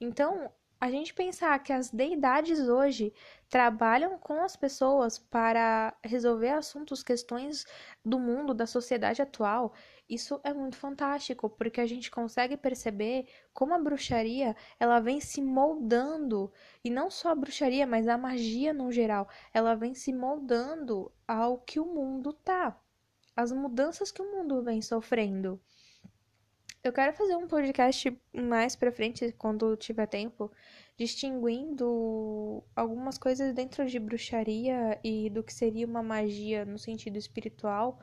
Então, 0.00 0.50
a 0.80 0.90
gente 0.90 1.12
pensar 1.12 1.58
que 1.60 1.72
as 1.72 1.90
deidades 1.90 2.60
hoje 2.60 3.12
trabalham 3.48 4.18
com 4.18 4.42
as 4.42 4.56
pessoas 4.56 5.18
para 5.18 5.96
resolver 6.04 6.50
assuntos, 6.50 7.02
questões 7.02 7.64
do 8.04 8.18
mundo, 8.18 8.52
da 8.52 8.66
sociedade 8.66 9.22
atual, 9.22 9.72
isso 10.08 10.40
é 10.44 10.52
muito 10.52 10.76
fantástico, 10.76 11.48
porque 11.50 11.80
a 11.80 11.86
gente 11.86 12.10
consegue 12.10 12.56
perceber 12.56 13.26
como 13.52 13.74
a 13.74 13.78
bruxaria, 13.78 14.54
ela 14.78 15.00
vem 15.00 15.20
se 15.20 15.40
moldando, 15.40 16.52
e 16.84 16.90
não 16.90 17.10
só 17.10 17.30
a 17.30 17.34
bruxaria, 17.34 17.86
mas 17.86 18.08
a 18.08 18.16
magia 18.16 18.72
no 18.72 18.90
geral, 18.92 19.28
ela 19.52 19.74
vem 19.74 19.94
se 19.94 20.12
moldando 20.12 21.10
ao 21.26 21.58
que 21.58 21.80
o 21.80 21.86
mundo 21.86 22.32
tá, 22.32 22.78
as 23.36 23.52
mudanças 23.52 24.10
que 24.10 24.22
o 24.22 24.30
mundo 24.30 24.62
vem 24.62 24.82
sofrendo. 24.82 25.60
Eu 26.82 26.92
quero 26.92 27.12
fazer 27.12 27.36
um 27.36 27.48
podcast 27.48 28.18
mais 28.32 28.76
pra 28.76 28.92
frente, 28.92 29.32
quando 29.32 29.76
tiver 29.76 30.06
tempo, 30.06 30.50
distinguindo 30.98 32.64
algumas 32.74 33.16
coisas 33.16 33.54
dentro 33.54 33.86
de 33.86 33.98
bruxaria 34.00 34.98
e 35.04 35.30
do 35.30 35.44
que 35.44 35.54
seria 35.54 35.86
uma 35.86 36.02
magia 36.02 36.64
no 36.64 36.76
sentido 36.78 37.16
espiritual, 37.16 38.00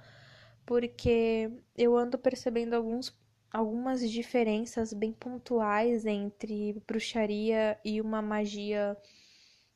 porque 0.65 1.51
eu 1.77 1.97
ando 1.97 2.17
percebendo 2.17 2.73
alguns, 2.73 3.13
algumas 3.51 4.09
diferenças 4.09 4.93
bem 4.93 5.11
pontuais 5.11 6.05
entre 6.05 6.81
bruxaria 6.87 7.77
e 7.83 7.99
uma 7.99 8.21
magia. 8.21 8.97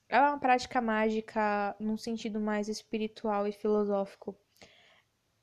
É 0.07 0.19
uma 0.19 0.39
prática 0.39 0.81
mágica 0.81 1.75
num 1.79 1.97
sentido 1.97 2.39
mais 2.39 2.69
espiritual 2.69 3.47
e 3.47 3.51
filosófico. 3.51 4.35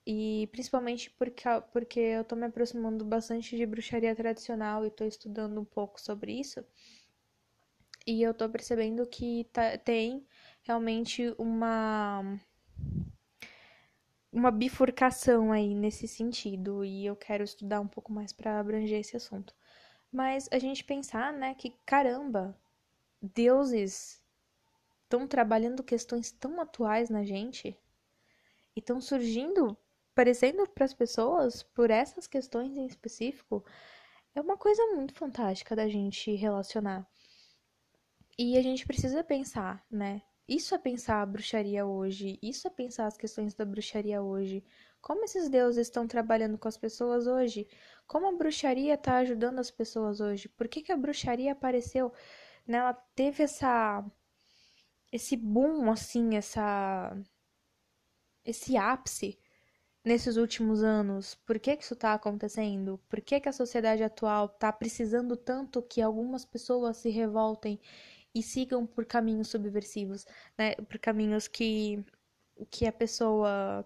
E 0.06 0.48
principalmente 0.52 1.10
porque, 1.10 1.44
porque 1.72 2.00
eu 2.00 2.24
tô 2.24 2.36
me 2.36 2.46
aproximando 2.46 3.04
bastante 3.04 3.56
de 3.56 3.66
bruxaria 3.66 4.14
tradicional 4.14 4.86
e 4.86 4.90
tô 4.90 5.04
estudando 5.04 5.60
um 5.60 5.64
pouco 5.64 6.00
sobre 6.00 6.32
isso. 6.40 6.64
E 8.06 8.22
eu 8.22 8.32
tô 8.32 8.48
percebendo 8.48 9.04
que 9.06 9.44
tá, 9.52 9.76
tem 9.76 10.24
realmente 10.62 11.34
uma 11.38 12.22
uma 14.32 14.50
bifurcação 14.50 15.50
aí 15.50 15.74
nesse 15.74 16.06
sentido 16.06 16.84
e 16.84 17.06
eu 17.06 17.16
quero 17.16 17.42
estudar 17.42 17.80
um 17.80 17.88
pouco 17.88 18.12
mais 18.12 18.32
para 18.32 18.60
abranger 18.60 19.00
esse 19.00 19.16
assunto. 19.16 19.54
Mas 20.12 20.48
a 20.52 20.58
gente 20.58 20.84
pensar, 20.84 21.32
né, 21.32 21.54
que 21.54 21.70
caramba, 21.86 22.56
deuses 23.20 24.22
estão 25.04 25.26
trabalhando 25.26 25.82
questões 25.82 26.30
tão 26.30 26.60
atuais 26.60 27.10
na 27.10 27.24
gente 27.24 27.76
e 28.76 28.80
estão 28.80 29.00
surgindo, 29.00 29.76
parecendo 30.14 30.68
para 30.68 30.84
as 30.84 30.94
pessoas 30.94 31.62
por 31.62 31.90
essas 31.90 32.26
questões 32.26 32.76
em 32.76 32.86
específico, 32.86 33.64
é 34.34 34.40
uma 34.40 34.56
coisa 34.56 34.84
muito 34.94 35.14
fantástica 35.14 35.74
da 35.74 35.88
gente 35.88 36.34
relacionar. 36.34 37.08
E 38.38 38.58
a 38.58 38.62
gente 38.62 38.86
precisa 38.86 39.24
pensar, 39.24 39.84
né? 39.90 40.22
Isso 40.48 40.74
é 40.74 40.78
pensar 40.78 41.22
a 41.22 41.26
bruxaria 41.26 41.86
hoje, 41.86 42.38
isso 42.42 42.68
é 42.68 42.70
pensar 42.70 43.06
as 43.06 43.16
questões 43.16 43.54
da 43.54 43.64
bruxaria 43.64 44.22
hoje. 44.22 44.62
Como 45.00 45.24
esses 45.24 45.48
deuses 45.48 45.86
estão 45.88 46.06
trabalhando 46.06 46.58
com 46.58 46.68
as 46.68 46.76
pessoas 46.76 47.26
hoje? 47.26 47.66
Como 48.06 48.26
a 48.28 48.32
bruxaria 48.32 48.94
está 48.94 49.16
ajudando 49.18 49.58
as 49.58 49.70
pessoas 49.70 50.20
hoje? 50.20 50.48
Por 50.50 50.68
que, 50.68 50.82
que 50.82 50.92
a 50.92 50.96
bruxaria 50.96 51.52
apareceu? 51.52 52.12
Né? 52.66 52.78
Ela 52.78 52.92
teve 52.92 53.42
essa 53.42 54.04
esse 55.12 55.36
boom 55.36 55.90
assim, 55.90 56.36
essa 56.36 57.16
esse 58.44 58.76
ápice 58.76 59.38
nesses 60.04 60.36
últimos 60.36 60.82
anos? 60.82 61.34
Por 61.46 61.58
que, 61.58 61.76
que 61.76 61.84
isso 61.84 61.94
está 61.94 62.14
acontecendo? 62.14 63.00
Por 63.08 63.20
que, 63.20 63.40
que 63.40 63.48
a 63.48 63.52
sociedade 63.52 64.02
atual 64.04 64.46
está 64.46 64.72
precisando 64.72 65.36
tanto 65.36 65.82
que 65.82 66.00
algumas 66.02 66.44
pessoas 66.44 66.98
se 66.98 67.10
revoltem 67.10 67.80
e 68.36 68.42
sigam 68.42 68.86
por 68.86 69.06
caminhos 69.06 69.48
subversivos, 69.48 70.26
né? 70.58 70.74
Por 70.74 70.98
caminhos 70.98 71.48
que, 71.48 72.04
que 72.70 72.86
a 72.86 72.92
pessoa 72.92 73.82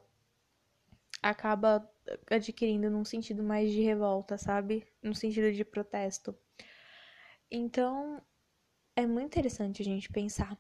acaba 1.23 1.89
adquirindo 2.29 2.91
num 2.91 3.05
sentido 3.05 3.45
mais 3.45 3.71
de 3.71 3.81
revolta, 3.81 4.37
sabe? 4.37 4.85
No 5.01 5.15
sentido 5.15 5.53
de 5.53 5.65
protesto. 5.65 6.37
Então, 7.49 8.21
é 8.97 9.07
muito 9.07 9.27
interessante 9.27 9.83
a 9.83 9.85
gente 9.85 10.11
pensar. 10.11 10.59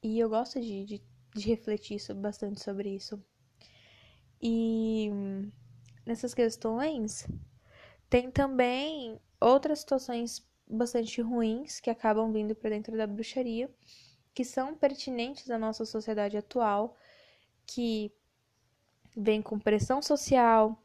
E 0.00 0.20
eu 0.20 0.30
gosto 0.30 0.60
de, 0.60 0.84
de, 0.84 1.02
de 1.34 1.48
refletir 1.48 2.00
bastante 2.14 2.62
sobre 2.62 2.94
isso. 2.94 3.20
E 4.40 5.10
nessas 6.06 6.34
questões, 6.34 7.26
tem 8.08 8.30
também 8.30 9.20
outras 9.40 9.80
situações 9.80 10.48
bastante 10.70 11.20
ruins 11.20 11.80
que 11.80 11.90
acabam 11.90 12.32
vindo 12.32 12.54
para 12.54 12.70
dentro 12.70 12.96
da 12.96 13.06
bruxaria, 13.06 13.70
que 14.34 14.44
são 14.44 14.74
pertinentes 14.74 15.50
à 15.50 15.58
nossa 15.58 15.84
sociedade 15.84 16.36
atual, 16.36 16.96
que 17.66 18.12
vem 19.16 19.42
com 19.42 19.58
pressão 19.58 20.00
social, 20.00 20.80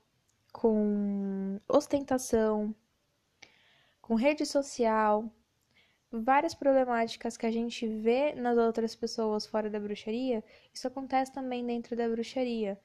com 0.51 1.59
ostentação, 1.67 2.75
com 4.01 4.15
rede 4.15 4.45
social, 4.45 5.31
várias 6.11 6.53
problemáticas 6.53 7.37
que 7.37 7.45
a 7.45 7.51
gente 7.51 7.87
vê 7.87 8.33
nas 8.33 8.57
outras 8.57 8.95
pessoas 8.95 9.45
fora 9.45 9.69
da 9.69 9.79
bruxaria, 9.79 10.43
isso 10.73 10.87
acontece 10.87 11.31
também 11.31 11.65
dentro 11.65 11.95
da 11.95 12.07
bruxaria. 12.07 12.79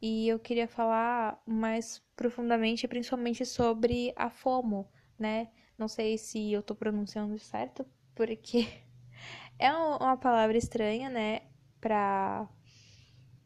E 0.00 0.28
eu 0.28 0.38
queria 0.38 0.68
falar 0.68 1.42
mais 1.46 1.98
profundamente, 2.14 2.86
principalmente 2.86 3.44
sobre 3.44 4.12
a 4.16 4.30
FOMO, 4.30 4.88
né? 5.18 5.48
Não 5.78 5.86
sei 5.86 6.18
se 6.18 6.52
eu 6.52 6.60
tô 6.60 6.74
pronunciando 6.74 7.38
certo, 7.38 7.86
porque 8.12 8.68
é 9.58 9.72
uma 9.72 10.16
palavra 10.16 10.58
estranha, 10.58 11.08
né, 11.08 11.42
para 11.80 12.48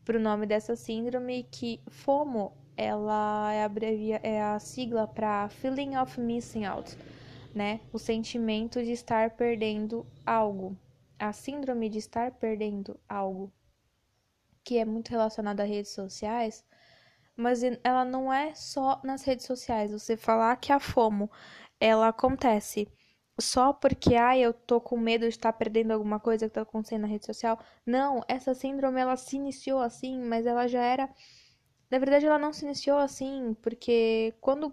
pro 0.02 0.18
nome 0.18 0.46
dessa 0.46 0.74
síndrome 0.74 1.44
que 1.44 1.80
FOMO, 1.88 2.56
ela 2.76 3.52
é, 3.52 3.62
abrevia, 3.62 4.18
é 4.22 4.42
a 4.42 4.58
sigla 4.58 5.06
para 5.06 5.48
Feeling 5.50 5.96
of 5.96 6.18
Missing 6.18 6.64
Out, 6.64 6.96
né? 7.54 7.80
O 7.92 7.98
sentimento 7.98 8.82
de 8.82 8.90
estar 8.92 9.30
perdendo 9.36 10.06
algo. 10.26 10.76
A 11.18 11.32
síndrome 11.32 11.88
de 11.88 11.98
estar 11.98 12.32
perdendo 12.32 12.98
algo 13.08 13.52
que 14.64 14.78
é 14.78 14.84
muito 14.84 15.10
relacionada 15.10 15.62
a 15.62 15.66
redes 15.66 15.92
sociais, 15.92 16.64
mas 17.36 17.62
ela 17.84 18.04
não 18.04 18.32
é 18.32 18.54
só 18.54 19.00
nas 19.04 19.22
redes 19.22 19.46
sociais. 19.46 19.92
Você 19.92 20.16
falar 20.16 20.56
que 20.56 20.72
a 20.72 20.80
FOMO 20.80 21.30
ela 21.82 22.08
acontece 22.08 22.88
só 23.40 23.72
porque 23.72 24.14
ah, 24.14 24.38
eu 24.38 24.52
tô 24.52 24.80
com 24.80 24.96
medo 24.96 25.22
de 25.22 25.30
estar 25.30 25.52
perdendo 25.52 25.92
alguma 25.92 26.20
coisa 26.20 26.46
que 26.48 26.54
tá 26.54 26.62
acontecendo 26.62 27.02
na 27.02 27.08
rede 27.08 27.26
social. 27.26 27.58
Não, 27.84 28.22
essa 28.28 28.54
síndrome 28.54 29.00
ela 29.00 29.16
se 29.16 29.36
iniciou 29.36 29.80
assim, 29.80 30.22
mas 30.22 30.46
ela 30.46 30.68
já 30.68 30.82
era 30.82 31.10
na 31.90 31.98
verdade 31.98 32.24
ela 32.26 32.38
não 32.38 32.52
se 32.52 32.64
iniciou 32.64 32.98
assim, 32.98 33.54
porque 33.60 34.34
quando 34.40 34.72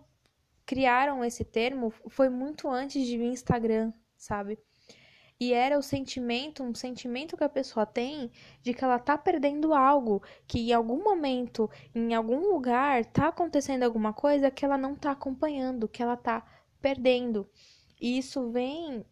criaram 0.66 1.26
esse 1.26 1.44
termo 1.44 1.92
foi 2.10 2.30
muito 2.30 2.70
antes 2.70 3.06
de 3.08 3.18
Instagram, 3.18 3.92
sabe? 4.16 4.60
E 5.40 5.54
era 5.54 5.78
o 5.80 5.82
sentimento, 5.82 6.64
um 6.64 6.76
sentimento 6.76 7.38
que 7.38 7.44
a 7.44 7.50
pessoa 7.50 7.86
tem 7.86 8.30
de 8.62 8.74
que 8.74 8.84
ela 8.84 9.00
tá 9.00 9.18
perdendo 9.18 9.74
algo, 9.74 10.22
que 10.46 10.60
em 10.70 10.74
algum 10.74 11.02
momento, 11.04 11.70
em 11.96 12.14
algum 12.14 12.52
lugar, 12.52 13.06
tá 13.06 13.30
acontecendo 13.30 13.84
alguma 13.84 14.14
coisa 14.14 14.52
que 14.52 14.66
ela 14.66 14.78
não 14.78 14.96
tá 14.96 15.12
acompanhando, 15.12 15.88
que 15.88 16.04
ela 16.04 16.18
tá 16.18 16.46
perdendo. 16.82 17.50
E 18.00 18.18
isso 18.18 18.50
vem 18.52 19.06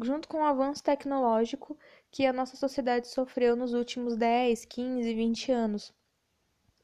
junto 0.00 0.28
com 0.28 0.38
o 0.38 0.44
avanço 0.44 0.82
tecnológico 0.82 1.78
que 2.10 2.26
a 2.26 2.32
nossa 2.32 2.56
sociedade 2.56 3.08
sofreu 3.08 3.56
nos 3.56 3.72
últimos 3.74 4.16
10, 4.16 4.64
15, 4.64 5.14
20 5.14 5.52
anos. 5.52 5.94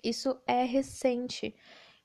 Isso 0.02 0.40
é 0.46 0.64
recente. 0.64 1.54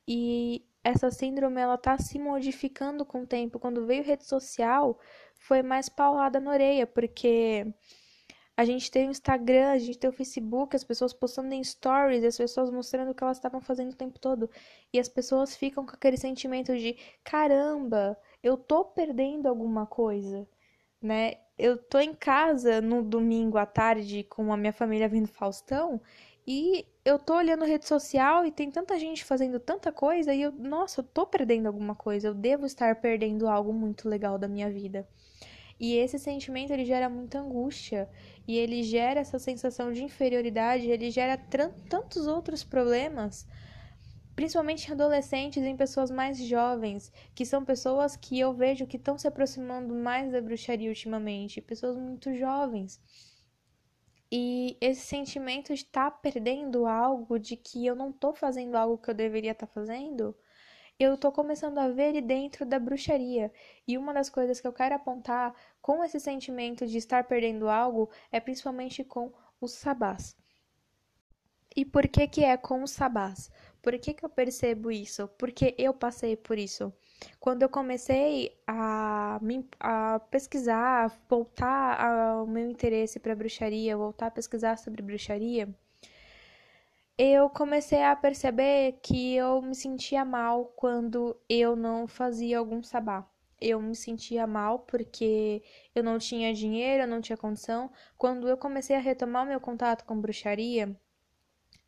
E 0.07 0.65
essa 0.83 1.09
síndrome 1.09 1.59
ela 1.59 1.77
tá 1.77 1.97
se 1.97 2.19
modificando 2.19 3.05
com 3.05 3.23
o 3.23 3.27
tempo. 3.27 3.59
Quando 3.59 3.85
veio 3.85 4.03
rede 4.03 4.25
social, 4.25 4.99
foi 5.35 5.63
mais 5.63 5.89
paulada 5.89 6.39
na 6.39 6.51
orelha, 6.51 6.85
porque 6.85 7.65
a 8.57 8.63
gente 8.63 8.89
tem 8.89 9.07
o 9.07 9.11
Instagram, 9.11 9.71
a 9.71 9.77
gente 9.77 9.97
tem 9.97 10.09
o 10.09 10.13
Facebook, 10.13 10.75
as 10.75 10.83
pessoas 10.83 11.13
postando 11.13 11.53
em 11.53 11.63
stories, 11.63 12.23
as 12.23 12.37
pessoas 12.37 12.69
mostrando 12.69 13.11
o 13.11 13.15
que 13.15 13.23
elas 13.23 13.37
estavam 13.37 13.59
fazendo 13.61 13.91
o 13.91 13.95
tempo 13.95 14.17
todo. 14.19 14.49
E 14.93 14.99
as 14.99 15.09
pessoas 15.09 15.55
ficam 15.55 15.85
com 15.85 15.91
aquele 15.93 16.17
sentimento 16.17 16.77
de 16.77 16.97
caramba, 17.23 18.17
eu 18.41 18.57
tô 18.57 18.85
perdendo 18.85 19.47
alguma 19.47 19.85
coisa, 19.85 20.47
né? 21.01 21.35
Eu 21.57 21.77
tô 21.77 21.99
em 21.99 22.13
casa 22.13 22.81
no 22.81 23.01
domingo 23.03 23.57
à 23.57 23.65
tarde 23.65 24.23
com 24.23 24.51
a 24.53 24.57
minha 24.57 24.73
família 24.73 25.07
vendo 25.09 25.27
Faustão 25.27 26.01
e 26.47 26.85
eu 27.03 27.17
tô 27.19 27.35
olhando 27.35 27.65
rede 27.65 27.87
social 27.87 28.45
e 28.45 28.51
tem 28.51 28.69
tanta 28.71 28.99
gente 28.99 29.23
fazendo 29.25 29.59
tanta 29.59 29.91
coisa 29.91 30.33
e 30.33 30.41
eu, 30.41 30.51
nossa, 30.51 31.01
eu 31.01 31.03
tô 31.03 31.25
perdendo 31.25 31.67
alguma 31.67 31.95
coisa, 31.95 32.27
eu 32.27 32.33
devo 32.33 32.65
estar 32.65 32.95
perdendo 33.01 33.47
algo 33.47 33.73
muito 33.73 34.07
legal 34.07 34.37
da 34.37 34.47
minha 34.47 34.69
vida. 34.69 35.07
E 35.79 35.95
esse 35.95 36.17
sentimento 36.17 36.71
ele 36.71 36.85
gera 36.85 37.09
muita 37.09 37.39
angústia 37.39 38.09
e 38.47 38.57
ele 38.57 38.81
gera 38.81 39.19
essa 39.19 39.38
sensação 39.38 39.91
de 39.91 40.03
inferioridade, 40.03 40.89
ele 40.89 41.11
gera 41.11 41.38
tantos 41.38 42.27
outros 42.27 42.63
problemas, 42.63 43.45
principalmente 44.35 44.88
em 44.88 44.93
adolescentes 44.93 45.61
e 45.61 45.67
em 45.67 45.75
pessoas 45.75 46.09
mais 46.09 46.38
jovens, 46.38 47.11
que 47.33 47.45
são 47.45 47.65
pessoas 47.65 48.15
que 48.15 48.39
eu 48.39 48.53
vejo 48.53 48.88
que 48.88 48.95
estão 48.95 49.17
se 49.17 49.27
aproximando 49.27 49.93
mais 49.93 50.31
da 50.31 50.41
bruxaria 50.41 50.89
ultimamente, 50.89 51.61
pessoas 51.61 51.97
muito 51.97 52.33
jovens. 52.33 53.01
E 54.31 54.77
esse 54.81 55.01
sentimento 55.01 55.67
de 55.67 55.81
estar 55.81 56.09
tá 56.09 56.17
perdendo 56.17 56.85
algo, 56.85 57.38
de 57.38 57.55
que 57.55 57.85
eu 57.85 57.95
não 57.95 58.09
estou 58.09 58.33
fazendo 58.33 58.75
algo 58.75 58.97
que 58.97 59.09
eu 59.09 59.13
deveria 59.13 59.51
estar 59.51 59.67
tá 59.67 59.73
fazendo, 59.73 60.35
eu 60.99 61.15
estou 61.15 61.31
começando 61.31 61.77
a 61.77 61.89
ver 61.89 62.10
ele 62.10 62.21
dentro 62.21 62.65
da 62.65 62.79
bruxaria. 62.79 63.51
E 63.88 63.97
uma 63.97 64.13
das 64.13 64.29
coisas 64.29 64.62
que 64.62 64.67
eu 64.67 64.73
quero 64.73 64.95
apontar 64.95 65.53
com 65.81 66.03
esse 66.03 66.19
sentimento 66.19 66.86
de 66.88 66.97
estar 66.97 67.25
perdendo 67.25 67.69
algo 67.69 68.10
é 68.31 68.39
principalmente 68.39 69.03
com 69.03 69.31
os 69.60 69.73
sabás. 69.73 70.36
E 71.75 71.84
por 71.84 72.08
que 72.08 72.25
que 72.27 72.43
é 72.43 72.55
com 72.55 72.84
os 72.84 72.91
sabás? 72.91 73.51
Por 73.81 73.99
que 73.99 74.13
que 74.13 74.23
eu 74.23 74.29
percebo 74.29 74.89
isso? 74.89 75.27
Porque 75.38 75.75
eu 75.77 75.93
passei 75.93 76.38
por 76.38 76.58
isso. 76.58 76.93
Quando 77.39 77.63
eu 77.63 77.69
comecei 77.69 78.58
a, 78.65 79.39
a 79.79 80.19
pesquisar, 80.31 81.12
voltar 81.29 81.99
ao 81.99 82.47
meu 82.47 82.69
interesse 82.69 83.19
para 83.19 83.36
bruxaria, 83.36 83.97
voltar 83.97 84.27
a 84.27 84.31
pesquisar 84.31 84.77
sobre 84.77 85.01
bruxaria, 85.01 85.67
eu 87.17 87.49
comecei 87.49 88.04
a 88.04 88.15
perceber 88.15 88.99
que 89.01 89.36
eu 89.36 89.62
me 89.62 89.75
sentia 89.75 90.25
mal 90.25 90.65
quando 90.75 91.36
eu 91.49 91.75
não 91.75 92.08
fazia 92.08 92.60
algum 92.60 92.84
sabá. 92.84 93.25
Eu 93.60 93.82
me 93.82 93.95
sentia 93.95 94.45
mal 94.45 94.80
porque 94.80 95.63
eu 95.93 96.04
não 96.04 96.19
tinha 96.19 96.54
dinheiro, 96.54 97.04
eu 97.04 97.08
não 97.08 97.21
tinha 97.21 97.38
condição. 97.38 97.91
Quando 98.17 98.49
eu 98.49 98.58
comecei 98.58 98.95
a 98.95 98.99
retomar 98.99 99.45
meu 99.47 99.60
contato 99.62 100.06
com 100.06 100.19
bruxaria, 100.19 100.95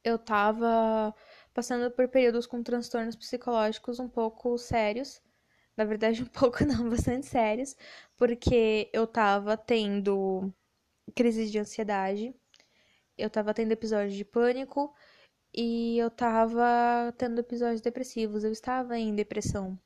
eu 0.04 0.18
tava 0.18 1.14
passando 1.54 1.92
por 1.92 2.08
períodos 2.08 2.48
com 2.48 2.64
transtornos 2.64 3.16
psicológicos 3.16 4.00
um 4.00 4.08
pouco 4.10 4.58
sérios. 4.58 5.22
Na 5.76 5.86
verdade, 5.86 6.24
um 6.24 6.28
pouco 6.28 6.66
não, 6.66 6.90
bastante 6.90 7.26
sérios, 7.28 7.76
porque 8.18 8.90
eu 8.94 9.06
tava 9.08 9.58
tendo 9.58 10.54
crises 11.16 11.52
de 11.52 11.60
ansiedade, 11.60 12.34
eu 13.18 13.30
tava 13.30 13.54
tendo 13.54 13.72
episódios 13.72 14.14
de 14.14 14.24
pânico, 14.26 14.94
e 15.58 15.98
eu 15.98 16.12
tava 16.12 17.12
tendo 17.18 17.40
episódios 17.40 17.82
depressivos, 17.82 18.44
eu 18.44 18.52
estava 18.52 18.96
em 18.98 19.16
depressão. 19.16 19.78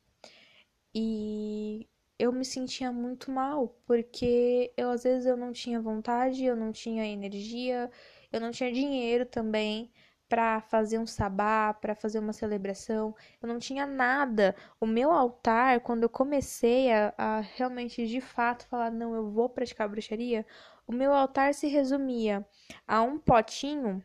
E 0.94 1.88
eu 2.20 2.32
me 2.34 2.44
sentia 2.44 2.92
muito 2.92 3.32
mal, 3.32 3.70
porque 3.86 4.74
eu 4.76 4.90
às 4.92 5.04
vezes 5.04 5.26
eu 5.26 5.38
não 5.38 5.54
tinha 5.54 5.80
vontade, 5.80 6.44
eu 6.44 6.58
não 6.58 6.74
tinha 6.74 7.08
energia, 7.08 7.90
eu 8.34 8.42
não 8.42 8.52
tinha 8.52 8.72
dinheiro 8.72 9.26
também 9.26 9.90
para 10.28 10.62
fazer 10.62 10.98
um 11.00 11.06
sabá, 11.08 11.74
para 11.74 11.96
fazer 11.96 12.20
uma 12.20 12.34
celebração. 12.34 13.16
Eu 13.42 13.48
não 13.48 13.60
tinha 13.60 13.86
nada. 13.86 14.56
O 14.80 14.86
meu 14.86 15.12
altar, 15.12 15.80
quando 15.82 16.04
eu 16.04 16.10
comecei 16.10 16.92
a, 16.92 17.14
a 17.18 17.40
realmente 17.42 18.06
de 18.08 18.20
fato 18.22 18.68
falar, 18.68 18.92
não, 18.92 19.16
eu 19.16 19.30
vou 19.32 19.50
praticar 19.50 19.88
bruxaria, 19.90 20.46
o 20.88 20.92
meu 20.92 21.14
altar 21.14 21.54
se 21.54 21.68
resumia 21.68 22.46
a 22.88 23.02
um 23.02 23.18
potinho 23.18 24.04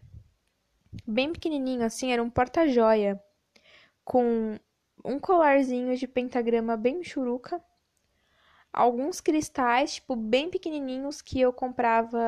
bem 1.06 1.32
pequenininho 1.32 1.84
assim, 1.84 2.12
era 2.12 2.22
um 2.22 2.30
porta-joia 2.30 3.20
com 4.04 4.58
um 5.04 5.18
colarzinho 5.18 5.96
de 5.96 6.06
pentagrama 6.06 6.76
bem 6.76 7.02
churuca, 7.02 7.62
alguns 8.72 9.20
cristais, 9.20 9.94
tipo, 9.94 10.14
bem 10.14 10.50
pequenininhos 10.50 11.22
que 11.22 11.40
eu 11.40 11.52
comprava, 11.52 12.18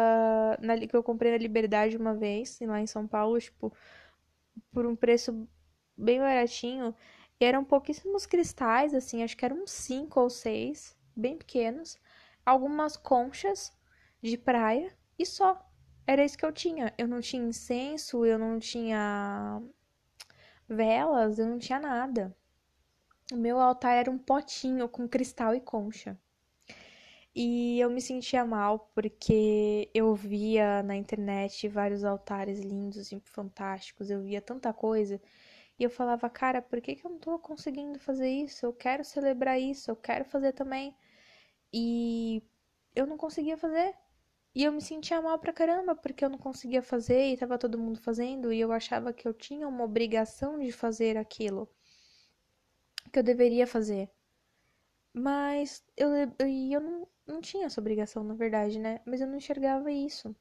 na, 0.61 0.79
que 0.79 0.97
eu 0.97 1.03
comprei 1.03 1.31
na 1.33 1.39
Liberdade 1.39 1.97
uma 1.97 2.15
vez, 2.15 2.59
lá 2.63 2.81
em 2.81 2.87
São 2.87 3.07
Paulo, 3.07 3.39
tipo, 3.39 3.73
por 4.73 4.87
um 4.87 4.97
preço 4.97 5.47
bem 5.97 6.21
baratinho. 6.21 6.95
E 7.41 7.45
eram 7.45 7.65
pouquíssimos 7.65 8.27
cristais, 8.27 8.95
assim, 8.95 9.23
acho 9.23 9.37
que 9.37 9.45
eram 9.45 9.67
cinco 9.67 10.21
ou 10.21 10.31
seis, 10.31 10.97
bem 11.15 11.37
pequenos. 11.37 11.99
Algumas 12.45 12.97
conchas 12.97 13.73
de 14.23 14.39
praia 14.39 14.93
e 15.19 15.27
só. 15.27 15.68
Era 16.09 16.25
isso 16.25 16.39
que 16.39 16.47
eu 16.47 16.53
tinha. 16.53 16.95
Eu 16.97 17.07
não 17.07 17.21
tinha 17.21 17.43
incenso, 17.43 18.25
eu 18.25 18.39
não 18.39 18.59
tinha 18.59 19.63
velas, 20.67 21.39
eu 21.39 21.47
não 21.47 21.59
tinha 21.59 21.79
nada. 21.79 22.35
O 23.31 23.37
meu 23.37 23.61
altar 23.61 23.95
era 23.95 24.11
um 24.11 24.17
potinho 24.19 24.89
com 24.89 25.07
cristal 25.07 25.55
e 25.55 25.61
concha. 25.61 26.19
E 27.35 27.79
eu 27.79 27.91
me 27.91 28.01
sentia 28.01 28.43
mal 28.45 28.91
porque 28.95 29.91
eu 29.95 30.15
via 30.15 30.83
na 30.83 30.97
internet 30.97 31.69
vários 31.69 32.03
altares 32.05 32.59
lindos 32.61 33.13
e 33.13 33.21
fantásticos, 33.21 34.11
eu 34.11 34.23
via 34.23 34.41
tanta 34.41 34.73
coisa. 34.73 35.21
E 35.79 35.85
eu 35.85 35.91
falava, 35.91 36.31
cara, 36.31 36.63
por 36.63 36.81
que, 36.81 36.97
que 36.97 37.07
eu 37.07 37.11
não 37.11 37.19
tô 37.19 37.39
conseguindo 37.39 37.99
fazer 37.99 38.31
isso? 38.31 38.65
Eu 38.67 38.73
quero 38.73 39.05
celebrar 39.05 39.61
isso, 39.61 39.91
eu 39.91 39.97
quero 39.97 40.25
fazer 40.25 40.53
também. 40.53 40.97
E 41.73 42.43
eu 42.97 43.07
não 43.07 43.17
conseguia 43.19 43.57
fazer. 43.59 43.95
E 44.55 44.63
eu 44.65 44.73
me 44.73 44.83
sentia 44.83 45.23
mal 45.23 45.39
pra 45.39 45.55
caramba, 45.55 45.95
porque 45.97 46.23
eu 46.25 46.29
não 46.29 46.37
conseguia 46.39 46.83
fazer 46.83 47.33
e 47.33 47.37
tava 47.39 47.57
todo 47.59 47.79
mundo 47.79 47.99
fazendo, 47.99 48.53
e 48.53 48.61
eu 48.61 48.73
achava 48.73 49.11
que 49.13 49.27
eu 49.27 49.33
tinha 49.33 49.67
uma 49.67 49.85
obrigação 49.85 50.59
de 50.59 50.71
fazer 50.71 51.17
aquilo 51.17 51.67
que 53.13 53.19
eu 53.19 53.23
deveria 53.23 53.67
fazer. 53.67 54.11
Mas 55.13 55.85
eu, 55.97 56.09
e 56.47 56.73
eu 56.73 56.81
não, 56.81 57.09
não 57.27 57.41
tinha 57.43 57.67
essa 57.67 57.81
obrigação, 57.81 58.25
na 58.25 58.35
verdade, 58.35 58.79
né? 58.79 59.01
Mas 59.05 59.21
eu 59.21 59.27
não 59.27 59.37
enxergava 59.37 59.91
isso. 59.93 60.35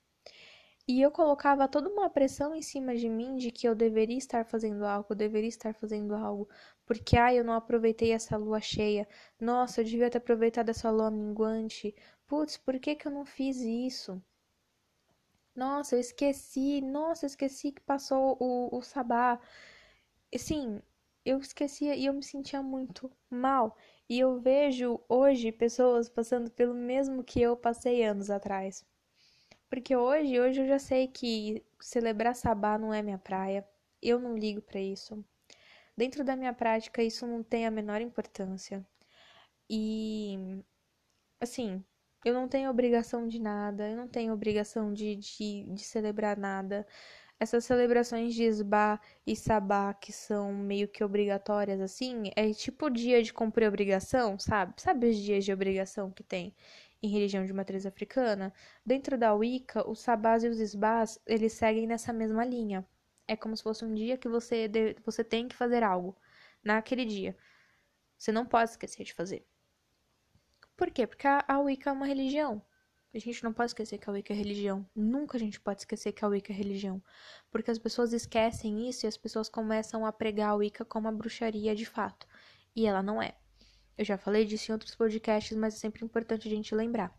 E 0.88 1.02
eu 1.02 1.12
colocava 1.12 1.67
toda 1.67 1.89
uma 1.89 2.10
pressão 2.10 2.56
em 2.56 2.62
cima 2.62 2.96
de 2.96 3.10
mim 3.10 3.36
de 3.38 3.52
que 3.52 3.67
eu 3.67 3.76
deveria 3.76 4.17
estar 4.17 4.46
fazendo 4.46 4.86
algo, 4.86 5.08
eu 5.12 5.15
deveria 5.17 5.50
estar 5.50 5.74
fazendo 5.76 6.15
algo, 6.15 6.50
porque 6.86 7.17
ai, 7.17 7.39
eu 7.39 7.43
não 7.46 7.54
aproveitei 7.54 8.12
essa 8.13 8.38
lua 8.38 8.62
cheia. 8.62 9.08
Nossa, 9.39 9.82
eu 9.82 9.86
devia 9.86 10.10
ter 10.10 10.20
aproveitado 10.20 10.70
essa 10.70 10.89
lua 10.91 11.12
minguante. 11.12 11.96
Putz, 12.28 12.58
por 12.58 12.80
que 12.80 12.96
que 12.96 13.08
eu 13.08 13.12
não 13.12 13.26
fiz 13.26 13.58
isso? 13.58 14.22
Nossa, 15.56 15.96
eu 15.96 16.00
esqueci. 16.00 16.80
Nossa, 16.82 17.26
eu 17.26 17.28
esqueci 17.28 17.72
que 17.72 17.82
passou 17.82 18.38
o, 18.40 18.78
o 18.78 18.82
sabá. 18.82 19.40
Sim, 20.38 20.82
eu 21.26 21.40
esquecia 21.40 21.96
e 21.96 22.06
eu 22.06 22.13
me 22.13 22.24
sentia 22.24 22.62
muito 22.63 23.12
mal. 23.30 23.78
E 24.10 24.20
eu 24.20 24.40
vejo 24.40 25.00
hoje 25.10 25.52
pessoas 25.52 26.10
passando 26.10 26.50
pelo 26.52 26.74
mesmo 26.74 27.24
que 27.24 27.42
eu 27.42 27.58
passei 27.58 28.04
anos 28.04 28.30
atrás. 28.30 28.86
Porque 29.70 29.96
hoje, 29.96 30.40
hoje 30.40 30.62
eu 30.62 30.68
já 30.68 30.80
sei 30.80 31.08
que 31.08 31.63
celebrar 31.82 32.36
sabá 32.36 32.78
não 32.78 32.94
é 32.94 33.02
minha 33.04 33.18
praia. 33.20 33.68
Eu 34.02 34.20
não 34.20 34.38
ligo 34.38 34.62
para 34.62 34.80
isso. 34.82 35.24
Dentro 35.98 36.24
da 36.24 36.36
minha 36.38 36.54
prática, 36.54 37.04
isso 37.04 37.28
não 37.28 37.44
tem 37.44 37.68
a 37.68 37.72
menor 37.72 38.02
importância. 38.02 38.86
E 39.70 40.38
assim, 41.42 41.84
eu 42.28 42.34
não 42.34 42.48
tenho 42.48 42.70
obrigação 42.70 43.26
de 43.28 43.40
nada, 43.40 43.90
eu 43.90 43.96
não 43.96 44.08
tenho 44.08 44.34
obrigação 44.34 44.94
de, 44.94 45.16
de, 45.16 45.63
de 45.63 45.82
celebrar 45.82 46.38
nada. 46.38 46.86
Essas 47.40 47.63
celebrações 47.66 48.34
de 48.36 48.44
Esbá 48.44 49.00
e 49.26 49.36
Sabá, 49.36 49.94
que 49.94 50.12
são 50.12 50.54
meio 50.54 50.88
que 50.90 51.04
obrigatórias, 51.04 51.80
assim, 51.80 52.24
é 52.36 52.52
tipo 52.54 52.90
dia 52.90 53.24
de 53.24 53.32
cumprir 53.34 53.68
obrigação, 53.68 54.38
sabe? 54.40 54.74
Sabe 54.78 55.10
os 55.10 55.16
dias 55.18 55.46
de 55.46 55.54
obrigação 55.54 56.12
que 56.12 56.24
tem 56.24 56.54
em 57.02 57.08
religião 57.10 57.46
de 57.46 57.54
matriz 57.54 57.86
africana? 57.86 58.54
Dentro 58.86 59.18
da 59.18 59.34
Wicca, 59.34 59.90
os 59.90 60.00
Sabás 60.00 60.44
e 60.44 60.50
os 60.50 60.60
Esbás, 60.60 61.20
eles 61.26 61.54
seguem 61.54 61.88
nessa 61.88 62.12
mesma 62.12 62.44
linha. 62.44 62.86
É 63.28 63.36
como 63.38 63.56
se 63.56 63.63
fosse 63.63 63.86
um 63.86 63.94
dia 63.94 64.18
que 64.18 64.28
você, 64.28 64.70
você 65.06 65.24
tem 65.24 65.48
que 65.48 65.56
fazer 65.56 65.84
algo 65.84 66.18
naquele 66.63 67.06
dia. 67.06 67.38
Você 68.18 68.32
não 68.34 68.46
pode 68.46 68.72
esquecer 68.72 69.04
de 69.06 69.13
fazer. 69.13 69.46
Por 70.78 70.92
quê? 70.92 71.08
Porque 71.08 71.28
a 71.28 71.60
Wicca 71.60 71.90
é 71.90 71.94
uma 71.94 72.06
religião. 72.06 72.62
A 73.13 73.18
gente 73.20 73.44
não 73.44 73.52
pode 73.52 73.72
esquecer 73.72 73.98
que 73.98 74.08
a 74.08 74.13
Wicca 74.13 74.32
é 74.32 74.36
religião. 74.36 74.88
Nunca 74.96 75.36
a 75.36 75.40
gente 75.40 75.60
pode 75.60 75.82
esquecer 75.82 76.12
que 76.12 76.24
a 76.24 76.28
Wicca 76.28 76.54
é 76.54 76.56
religião. 76.56 77.02
Porque 77.50 77.72
as 77.72 77.80
pessoas 77.80 78.13
esquecem 78.13 78.88
isso 78.88 79.06
e 79.06 79.08
as 79.08 79.18
pessoas 79.18 79.50
começam 79.50 80.06
a 80.06 80.12
pregar 80.12 80.52
a 80.52 80.56
Wicca 80.56 80.86
como 80.86 81.08
a 81.08 81.12
bruxaria 81.12 81.76
de 81.76 81.86
fato. 81.86 82.28
E 82.76 82.86
ela 82.86 83.02
não 83.02 83.20
é. 83.20 83.36
Eu 83.98 84.06
já 84.06 84.20
falei 84.20 84.46
disso 84.46 84.72
em 84.72 84.74
outros 84.74 84.94
podcasts, 84.94 85.58
mas 85.58 85.74
é 85.74 85.78
sempre 85.78 86.06
importante 86.06 86.48
a 86.48 86.52
gente 86.52 86.76
lembrar. 86.76 87.12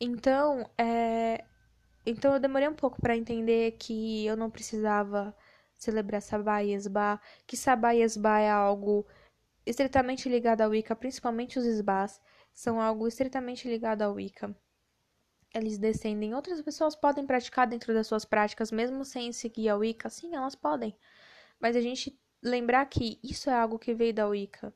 Então, 0.00 0.70
é... 0.78 1.44
então 2.06 2.32
eu 2.32 2.38
demorei 2.38 2.68
um 2.68 2.74
pouco 2.74 3.02
para 3.02 3.16
entender 3.16 3.72
que 3.72 4.24
eu 4.24 4.36
não 4.36 4.48
precisava 4.48 5.36
celebrar 5.76 6.22
Sabá 6.22 6.62
e 6.62 6.72
Esbá, 6.72 7.20
que 7.46 7.56
Sabá 7.56 7.94
e 7.94 8.02
Esbá 8.02 8.38
é 8.38 8.50
algo 8.50 9.04
estritamente 9.66 10.28
ligado 10.28 10.60
à 10.60 10.68
Wicca, 10.68 10.94
principalmente 10.94 11.58
os 11.58 11.64
Esbás, 11.64 12.20
são 12.60 12.80
algo 12.80 13.06
estritamente 13.08 13.68
ligado 13.68 14.02
à 14.02 14.08
Wicca 14.08 14.54
eles 15.54 15.78
descendem. 15.78 16.34
Outras 16.34 16.62
pessoas 16.62 16.94
podem 16.94 17.26
praticar 17.26 17.66
dentro 17.66 17.92
das 17.92 18.06
suas 18.06 18.24
práticas, 18.24 18.70
mesmo 18.70 19.04
sem 19.04 19.32
seguir 19.32 19.68
a 19.68 19.76
Wicca. 19.76 20.08
Sim, 20.08 20.34
elas 20.34 20.54
podem. 20.54 20.96
Mas 21.58 21.76
a 21.76 21.80
gente 21.80 22.18
lembrar 22.42 22.86
que 22.86 23.18
isso 23.22 23.50
é 23.50 23.54
algo 23.54 23.78
que 23.78 23.94
veio 23.94 24.14
da 24.14 24.26
Wicca. 24.28 24.72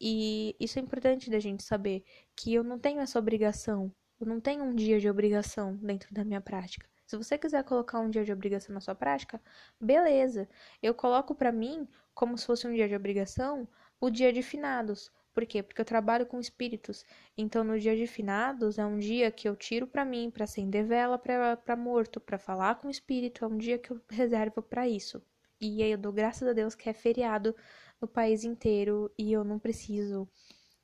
E 0.00 0.56
isso 0.58 0.78
é 0.78 0.82
importante 0.82 1.30
da 1.30 1.38
gente 1.38 1.62
saber. 1.62 2.04
Que 2.36 2.54
eu 2.54 2.64
não 2.64 2.78
tenho 2.78 3.00
essa 3.00 3.18
obrigação. 3.18 3.92
Eu 4.20 4.26
não 4.26 4.40
tenho 4.40 4.64
um 4.64 4.74
dia 4.74 4.98
de 4.98 5.08
obrigação 5.08 5.76
dentro 5.76 6.12
da 6.12 6.24
minha 6.24 6.40
prática. 6.40 6.88
Se 7.06 7.16
você 7.16 7.38
quiser 7.38 7.62
colocar 7.64 8.00
um 8.00 8.10
dia 8.10 8.24
de 8.24 8.32
obrigação 8.32 8.74
na 8.74 8.80
sua 8.80 8.94
prática, 8.94 9.40
beleza. 9.80 10.48
Eu 10.82 10.94
coloco 10.94 11.34
para 11.34 11.52
mim, 11.52 11.86
como 12.14 12.36
se 12.36 12.46
fosse 12.46 12.66
um 12.66 12.72
dia 12.72 12.88
de 12.88 12.96
obrigação, 12.96 13.68
o 14.00 14.10
dia 14.10 14.32
de 14.32 14.42
finados. 14.42 15.12
Por 15.34 15.44
quê? 15.46 15.62
Porque 15.62 15.80
eu 15.80 15.84
trabalho 15.84 16.26
com 16.26 16.38
espíritos. 16.38 17.04
Então, 17.36 17.64
no 17.64 17.78
dia 17.78 17.96
de 17.96 18.06
finados 18.06 18.78
é 18.78 18.86
um 18.86 18.98
dia 18.98 19.30
que 19.32 19.48
eu 19.48 19.56
tiro 19.56 19.86
para 19.86 20.04
mim, 20.04 20.30
para 20.30 20.44
acender 20.44 20.86
vela 20.86 21.18
para 21.18 21.76
morto, 21.76 22.20
para 22.20 22.38
falar 22.38 22.76
com 22.76 22.88
espírito. 22.88 23.44
É 23.44 23.48
um 23.48 23.58
dia 23.58 23.76
que 23.78 23.90
eu 23.90 24.00
reservo 24.08 24.62
para 24.62 24.88
isso. 24.88 25.20
E 25.60 25.82
aí 25.82 25.90
eu 25.90 25.98
dou 25.98 26.12
graças 26.12 26.46
a 26.46 26.52
Deus 26.52 26.74
que 26.74 26.88
é 26.88 26.92
feriado 26.92 27.54
no 28.00 28.06
país 28.06 28.44
inteiro 28.44 29.12
e 29.18 29.32
eu 29.32 29.42
não 29.44 29.58
preciso 29.58 30.28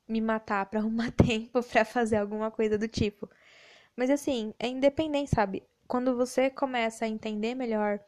me 0.07 0.19
matar 0.19 0.65
para 0.65 0.79
arrumar 0.81 1.11
tempo 1.11 1.63
para 1.63 1.85
fazer 1.85 2.17
alguma 2.17 2.51
coisa 2.51 2.77
do 2.77 2.87
tipo. 2.87 3.29
Mas 3.95 4.09
assim, 4.09 4.53
é 4.59 4.67
independente, 4.67 5.31
sabe? 5.31 5.63
Quando 5.87 6.15
você 6.15 6.49
começa 6.49 7.05
a 7.05 7.07
entender 7.07 7.55
melhor 7.55 7.99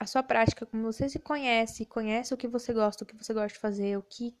a 0.00 0.06
sua 0.06 0.22
prática, 0.22 0.66
como 0.66 0.84
você 0.84 1.08
se 1.08 1.18
conhece, 1.18 1.86
conhece 1.86 2.34
o 2.34 2.36
que 2.36 2.48
você 2.48 2.72
gosta, 2.72 3.04
o 3.04 3.06
que 3.06 3.16
você 3.16 3.32
gosta 3.34 3.54
de 3.54 3.58
fazer, 3.60 3.96
o 3.98 4.02
que 4.02 4.36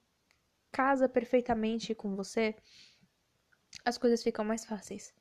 casa 0.76 1.08
perfeitamente 1.08 1.94
com 1.94 2.14
você, 2.14 2.54
as 3.82 3.96
coisas 3.96 4.22
ficam 4.22 4.44
mais 4.44 4.62
fáceis. 4.66 5.14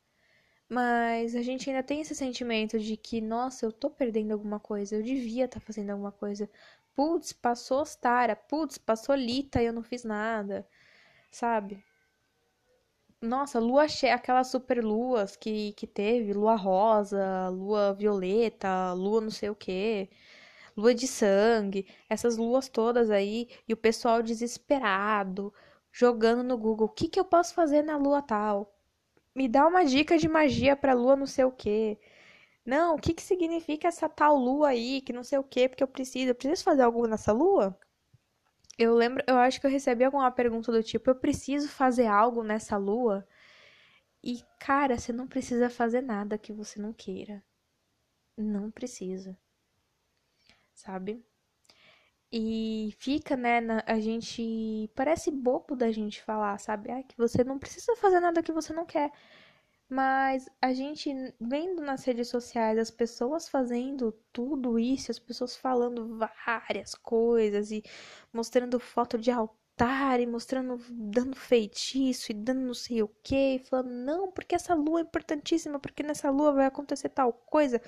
Mas 0.68 1.34
a 1.34 1.41
gente 1.41 1.70
ainda 1.70 1.82
tem 1.82 2.01
esse 2.01 2.14
sentimento 2.14 2.78
de 2.78 2.97
que, 2.97 3.22
nossa, 3.22 3.66
eu 3.66 3.72
tô 3.72 3.89
perdendo 3.89 4.34
alguma 4.34 4.60
coisa, 4.60 4.97
eu 4.97 5.03
devia 5.03 5.45
estar 5.45 5.62
tá 5.62 5.66
fazendo 5.66 5.91
alguma 5.91 6.12
coisa. 6.12 6.49
Putz, 6.93 7.32
passou 7.32 7.82
Ostara, 7.82 8.36
putz, 8.36 8.78
passou 8.78 9.16
Lita 9.16 9.62
e 9.62 9.66
eu 9.68 9.74
não 9.74 9.84
fiz 9.84 10.03
nada, 10.03 10.68
sabe? 11.32 11.82
Nossa, 13.22 13.58
lua 13.60 13.88
cheia, 13.88 14.16
aquelas 14.16 14.47
super 14.47 14.84
luas 14.84 15.36
que, 15.38 15.72
que 15.74 15.88
teve, 15.88 16.34
lua 16.34 16.56
rosa, 16.56 17.49
lua 17.49 17.93
violeta, 17.93 18.93
lua 18.93 19.22
não 19.22 19.32
sei 19.32 19.49
o 19.49 19.56
que 19.56 20.10
lua 20.76 20.93
de 20.93 21.07
sangue, 21.07 21.88
essas 22.09 22.38
luas 22.38 22.69
todas 22.69 23.09
aí, 23.09 23.47
e 23.67 23.73
o 23.73 23.78
pessoal 23.78 24.21
desesperado, 24.21 25.53
jogando 25.91 26.43
no 26.43 26.57
Google, 26.57 26.88
o 26.88 26.89
que, 26.89 27.07
que 27.07 27.19
eu 27.19 27.26
posso 27.26 27.53
fazer 27.53 27.82
na 27.84 27.97
lua 27.97 28.21
tal? 28.21 28.73
Me 29.36 29.47
dá 29.47 29.67
uma 29.67 29.86
dica 29.86 30.17
de 30.17 30.28
magia 30.28 30.76
pra 30.76 30.93
lua 30.93 31.15
não 31.15 31.26
sei 31.28 31.45
o 31.45 31.51
quê. 31.51 31.99
Não, 32.65 32.95
o 32.95 32.99
que, 32.99 33.13
que 33.13 33.23
significa 33.23 33.88
essa 33.88 34.09
tal 34.09 34.38
lua 34.38 34.69
aí, 34.69 35.01
que 35.01 35.13
não 35.13 35.23
sei 35.23 35.38
o 35.39 35.43
quê, 35.43 35.69
porque 35.69 35.84
eu 35.84 35.88
preciso, 35.88 36.32
eu 36.32 36.36
preciso 36.36 36.63
fazer 36.63 36.84
algo 36.84 37.07
nessa 37.07 37.32
lua? 37.32 37.78
Eu 38.78 38.93
lembro, 38.95 39.23
eu 39.28 39.38
acho 39.38 39.59
que 39.59 39.67
eu 39.67 39.71
recebi 39.71 40.03
alguma 40.03 40.32
pergunta 40.32 40.71
do 40.71 40.84
tipo: 40.84 41.09
eu 41.09 41.15
preciso 41.15 41.67
fazer 41.69 42.07
algo 42.07 42.43
nessa 42.43 42.78
lua? 42.78 43.28
E, 44.23 44.43
cara, 44.59 44.97
você 44.97 45.13
não 45.13 45.28
precisa 45.28 45.69
fazer 45.69 46.01
nada 46.01 46.38
que 46.38 46.51
você 46.51 46.80
não 46.82 46.91
queira. 46.93 47.43
Não 48.38 48.71
precisa. 48.71 49.38
Sabe? 50.76 51.26
E 52.32 52.93
fica, 52.99 53.36
né, 53.38 53.61
na, 53.61 53.84
a 53.88 53.99
gente. 53.99 54.89
Parece 54.95 55.32
bobo 55.32 55.76
da 55.76 55.91
gente 55.91 56.21
falar, 56.21 56.57
sabe? 56.59 56.91
Ah, 56.91 57.03
que 57.03 57.17
você 57.17 57.43
não 57.43 57.57
precisa 57.59 57.95
fazer 57.97 58.19
nada 58.19 58.43
que 58.43 58.51
você 58.51 58.73
não 58.73 58.86
quer. 58.86 59.11
Mas 59.89 60.49
a 60.61 60.73
gente 60.73 61.09
vendo 61.39 61.82
nas 61.82 62.03
redes 62.05 62.30
sociais 62.30 62.78
as 62.80 62.91
pessoas 62.91 63.47
fazendo 63.49 64.11
tudo 64.34 64.80
isso, 64.80 65.11
as 65.11 65.19
pessoas 65.19 65.55
falando 65.55 66.17
várias 66.45 66.95
coisas 66.95 67.71
e 67.71 67.84
mostrando 68.34 68.80
foto 68.80 69.17
de 69.17 69.32
altar 69.32 70.19
e 70.19 70.26
mostrando, 70.28 70.78
dando 70.89 71.36
feitiço 71.36 72.32
e 72.32 72.36
dando 72.36 72.61
não 72.61 72.73
sei 72.73 73.03
o 73.03 73.09
que, 73.23 73.61
falando, 73.69 73.91
não, 73.91 74.32
porque 74.32 74.55
essa 74.55 74.73
lua 74.73 74.99
é 75.01 75.03
importantíssima, 75.03 75.80
porque 75.80 76.01
nessa 76.03 76.30
lua 76.32 76.53
vai 76.53 76.65
acontecer 76.65 77.09
tal 77.09 77.32
coisa, 77.34 77.82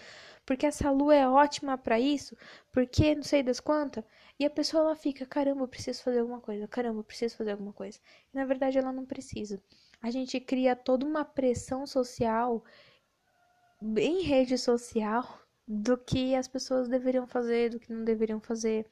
porque 0.48 0.66
essa 0.66 0.90
lua 0.90 1.14
é 1.14 1.28
ótima 1.28 1.78
para 1.78 2.00
isso, 2.00 2.36
porque 2.72 3.14
não 3.14 3.22
sei 3.22 3.44
das 3.44 3.60
quantas. 3.60 4.04
E 4.40 4.46
a 4.46 4.50
pessoa 4.50 4.82
ela 4.82 4.96
fica, 4.96 5.26
caramba, 5.26 5.64
eu 5.64 5.68
preciso 5.68 6.02
fazer 6.02 6.20
alguma 6.20 6.40
coisa, 6.40 6.66
caramba, 6.70 7.02
eu 7.02 7.04
preciso 7.04 7.36
fazer 7.36 7.52
alguma 7.52 7.74
coisa. 7.74 8.00
E 8.34 8.38
na 8.38 8.46
verdade 8.46 8.78
ela 8.78 8.94
não 8.94 9.06
precisa. 9.06 9.62
A 10.02 10.10
gente 10.10 10.40
cria 10.40 10.74
toda 10.74 11.06
uma 11.06 11.26
pressão 11.26 11.86
social 11.86 12.64
em 13.98 14.22
rede 14.22 14.58
social 14.58 15.42
do 15.68 15.98
que 15.98 16.34
as 16.34 16.48
pessoas 16.48 16.88
deveriam 16.88 17.28
fazer, 17.28 17.72
do 17.72 17.80
que 17.80 17.92
não 17.92 18.06
deveriam 18.06 18.40
fazer. 18.40 18.90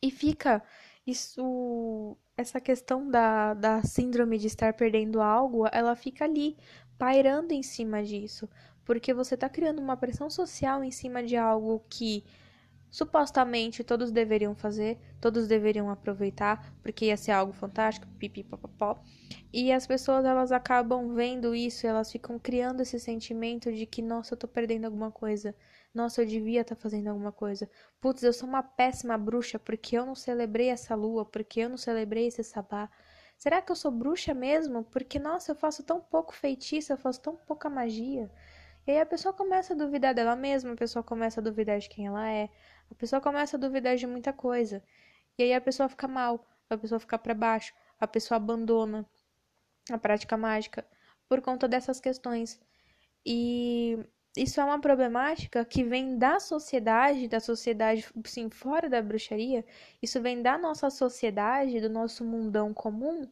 E 0.00 0.10
fica 0.10 0.62
isso, 1.06 2.16
essa 2.38 2.58
questão 2.58 3.10
da, 3.10 3.52
da 3.52 3.82
síndrome 3.82 4.38
de 4.38 4.46
estar 4.46 4.72
perdendo 4.72 5.20
algo, 5.20 5.66
ela 5.70 5.94
fica 5.94 6.24
ali, 6.24 6.56
pairando 6.96 7.52
em 7.52 7.62
cima 7.62 8.02
disso. 8.02 8.48
Porque 8.84 9.14
você 9.14 9.34
está 9.34 9.48
criando 9.48 9.80
uma 9.80 9.96
pressão 9.96 10.28
social 10.28 10.82
em 10.82 10.90
cima 10.90 11.22
de 11.22 11.36
algo 11.36 11.84
que 11.88 12.24
supostamente 12.92 13.82
todos 13.82 14.12
deveriam 14.12 14.54
fazer, 14.54 14.98
todos 15.18 15.48
deveriam 15.48 15.88
aproveitar, 15.88 16.74
porque 16.82 17.06
ia 17.06 17.16
ser 17.16 17.30
algo 17.30 17.52
fantástico, 17.54 18.06
pipi, 18.18 18.44
papapó. 18.44 19.02
E 19.50 19.72
as 19.72 19.86
pessoas 19.86 20.26
elas 20.26 20.52
acabam 20.52 21.14
vendo 21.14 21.54
isso, 21.54 21.86
elas 21.86 22.12
ficam 22.12 22.38
criando 22.38 22.82
esse 22.82 23.00
sentimento 23.00 23.72
de 23.72 23.86
que, 23.86 24.02
nossa, 24.02 24.34
eu 24.34 24.38
tô 24.38 24.46
perdendo 24.46 24.84
alguma 24.84 25.10
coisa. 25.10 25.56
Nossa, 25.94 26.20
eu 26.20 26.26
devia 26.26 26.60
estar 26.60 26.74
tá 26.74 26.80
fazendo 26.82 27.08
alguma 27.08 27.32
coisa. 27.32 27.68
Putz, 27.98 28.22
eu 28.22 28.32
sou 28.32 28.46
uma 28.46 28.62
péssima 28.62 29.16
bruxa 29.16 29.58
porque 29.58 29.96
eu 29.96 30.04
não 30.04 30.14
celebrei 30.14 30.68
essa 30.68 30.94
lua, 30.94 31.24
porque 31.24 31.60
eu 31.60 31.70
não 31.70 31.78
celebrei 31.78 32.26
esse 32.26 32.44
sabá. 32.44 32.90
Será 33.38 33.62
que 33.62 33.72
eu 33.72 33.76
sou 33.76 33.90
bruxa 33.90 34.34
mesmo? 34.34 34.84
Porque, 34.84 35.18
nossa, 35.18 35.52
eu 35.52 35.56
faço 35.56 35.82
tão 35.82 36.00
pouco 36.00 36.34
feitiço, 36.34 36.92
eu 36.92 36.98
faço 36.98 37.20
tão 37.22 37.36
pouca 37.36 37.70
magia. 37.70 38.30
E 38.86 38.90
aí 38.92 39.00
a 39.00 39.06
pessoa 39.06 39.32
começa 39.32 39.74
a 39.74 39.76
duvidar 39.76 40.14
dela 40.14 40.36
mesma, 40.36 40.72
a 40.72 40.76
pessoa 40.76 41.02
começa 41.02 41.40
a 41.40 41.42
duvidar 41.42 41.78
de 41.78 41.88
quem 41.88 42.06
ela 42.06 42.28
é, 42.28 42.48
a 42.90 42.94
pessoa 42.94 43.20
começa 43.20 43.56
a 43.56 43.60
duvidar 43.60 43.96
de 43.96 44.06
muita 44.06 44.32
coisa. 44.32 44.82
E 45.38 45.42
aí 45.44 45.54
a 45.54 45.60
pessoa 45.60 45.88
fica 45.88 46.08
mal, 46.08 46.46
a 46.68 46.76
pessoa 46.76 46.98
fica 47.00 47.18
para 47.18 47.34
baixo, 47.34 47.72
a 48.00 48.06
pessoa 48.06 48.36
abandona 48.36 49.06
a 49.90 49.98
prática 49.98 50.36
mágica 50.36 50.86
por 51.28 51.40
conta 51.40 51.68
dessas 51.68 52.00
questões. 52.00 52.60
E 53.24 53.98
isso 54.36 54.60
é 54.60 54.64
uma 54.64 54.80
problemática 54.80 55.64
que 55.64 55.84
vem 55.84 56.18
da 56.18 56.40
sociedade, 56.40 57.28
da 57.28 57.40
sociedade, 57.40 58.06
sim, 58.24 58.50
fora 58.50 58.88
da 58.88 59.02
bruxaria. 59.02 59.64
Isso 60.02 60.20
vem 60.20 60.42
da 60.42 60.58
nossa 60.58 60.90
sociedade, 60.90 61.80
do 61.80 61.90
nosso 61.90 62.24
mundão 62.24 62.72
comum. 62.74 63.30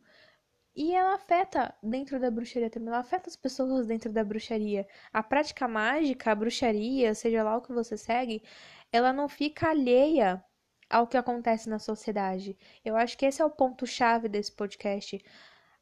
E 0.82 0.94
ela 0.94 1.12
afeta 1.14 1.74
dentro 1.82 2.18
da 2.18 2.30
bruxaria 2.30 2.70
também, 2.70 2.88
ela 2.88 3.00
afeta 3.00 3.28
as 3.28 3.36
pessoas 3.36 3.86
dentro 3.86 4.10
da 4.10 4.24
bruxaria. 4.24 4.88
A 5.12 5.22
prática 5.22 5.68
mágica, 5.68 6.32
a 6.32 6.34
bruxaria, 6.34 7.14
seja 7.14 7.42
lá 7.42 7.58
o 7.58 7.60
que 7.60 7.70
você 7.70 7.98
segue, 7.98 8.42
ela 8.90 9.12
não 9.12 9.28
fica 9.28 9.68
alheia 9.68 10.42
ao 10.88 11.06
que 11.06 11.18
acontece 11.18 11.68
na 11.68 11.78
sociedade. 11.78 12.56
Eu 12.82 12.96
acho 12.96 13.18
que 13.18 13.26
esse 13.26 13.42
é 13.42 13.44
o 13.44 13.50
ponto-chave 13.50 14.26
desse 14.26 14.52
podcast. 14.52 15.22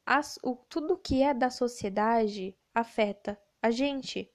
As, 0.05 0.37
o, 0.43 0.57
tudo 0.69 0.99
que 0.99 1.23
é 1.23 1.33
da 1.33 1.49
sociedade 1.49 2.57
afeta 2.75 3.41
a 3.63 3.71
gente. 3.71 4.29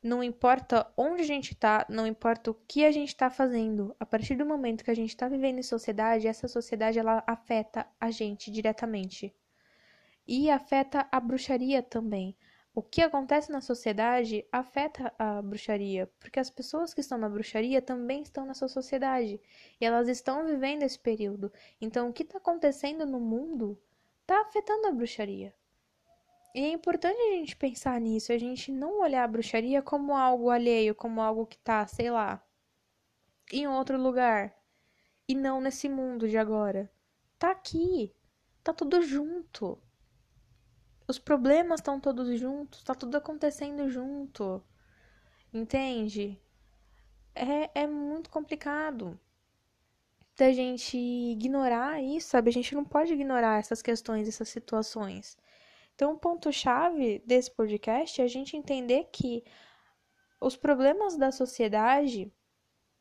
Não 0.00 0.22
importa 0.22 0.88
onde 0.96 1.22
a 1.22 1.26
gente 1.26 1.52
tá, 1.56 1.84
não 1.88 2.06
importa 2.06 2.52
o 2.52 2.54
que 2.54 2.84
a 2.84 2.92
gente 2.92 3.16
tá 3.16 3.28
fazendo. 3.28 3.92
A 3.98 4.06
partir 4.06 4.36
do 4.36 4.46
momento 4.46 4.84
que 4.84 4.90
a 4.92 4.94
gente 4.94 5.16
tá 5.16 5.26
vivendo 5.28 5.58
em 5.58 5.64
sociedade, 5.64 6.28
essa 6.28 6.46
sociedade 6.46 7.00
ela 7.00 7.24
afeta 7.26 7.84
a 8.00 8.08
gente 8.12 8.52
diretamente. 8.52 9.34
E 10.32 10.48
afeta 10.48 11.08
a 11.10 11.18
bruxaria 11.18 11.82
também. 11.82 12.36
O 12.72 12.80
que 12.80 13.02
acontece 13.02 13.50
na 13.50 13.60
sociedade 13.60 14.46
afeta 14.52 15.12
a 15.18 15.42
bruxaria, 15.42 16.06
porque 16.20 16.38
as 16.38 16.48
pessoas 16.48 16.94
que 16.94 17.00
estão 17.00 17.18
na 17.18 17.28
bruxaria 17.28 17.82
também 17.82 18.22
estão 18.22 18.46
nessa 18.46 18.68
sociedade 18.68 19.40
e 19.80 19.84
elas 19.84 20.06
estão 20.06 20.46
vivendo 20.46 20.84
esse 20.84 20.96
período. 20.96 21.52
Então, 21.80 22.08
o 22.08 22.12
que 22.12 22.22
está 22.22 22.38
acontecendo 22.38 23.04
no 23.04 23.18
mundo 23.18 23.76
está 24.20 24.40
afetando 24.42 24.86
a 24.86 24.92
bruxaria. 24.92 25.52
E 26.54 26.60
é 26.60 26.68
importante 26.68 27.20
a 27.20 27.32
gente 27.32 27.56
pensar 27.56 28.00
nisso, 28.00 28.32
a 28.32 28.38
gente 28.38 28.70
não 28.70 29.00
olhar 29.00 29.24
a 29.24 29.28
bruxaria 29.28 29.82
como 29.82 30.14
algo 30.14 30.48
alheio, 30.48 30.94
como 30.94 31.20
algo 31.20 31.44
que 31.44 31.58
tá, 31.58 31.84
sei 31.88 32.08
lá, 32.08 32.40
em 33.52 33.66
outro 33.66 34.00
lugar. 34.00 34.56
E 35.26 35.34
não 35.34 35.60
nesse 35.60 35.88
mundo 35.88 36.28
de 36.28 36.38
agora. 36.38 36.88
Tá 37.36 37.50
aqui. 37.50 38.14
Tá 38.62 38.72
tudo 38.72 39.02
junto. 39.02 39.76
Os 41.10 41.18
problemas 41.18 41.80
estão 41.80 41.98
todos 41.98 42.38
juntos, 42.38 42.84
tá 42.84 42.94
tudo 42.94 43.16
acontecendo 43.16 43.90
junto. 43.90 44.62
Entende? 45.52 46.40
É, 47.34 47.82
é 47.82 47.84
muito 47.84 48.30
complicado 48.30 49.18
da 50.38 50.52
gente 50.52 50.96
ignorar 50.96 52.00
isso, 52.00 52.28
sabe? 52.28 52.50
A 52.50 52.52
gente 52.52 52.76
não 52.76 52.84
pode 52.84 53.12
ignorar 53.12 53.58
essas 53.58 53.82
questões, 53.82 54.28
essas 54.28 54.50
situações. 54.50 55.36
Então, 55.96 56.12
o 56.12 56.16
ponto-chave 56.16 57.18
desse 57.26 57.50
podcast 57.50 58.20
é 58.20 58.24
a 58.24 58.28
gente 58.28 58.56
entender 58.56 59.08
que 59.12 59.42
os 60.40 60.56
problemas 60.56 61.16
da 61.16 61.32
sociedade, 61.32 62.32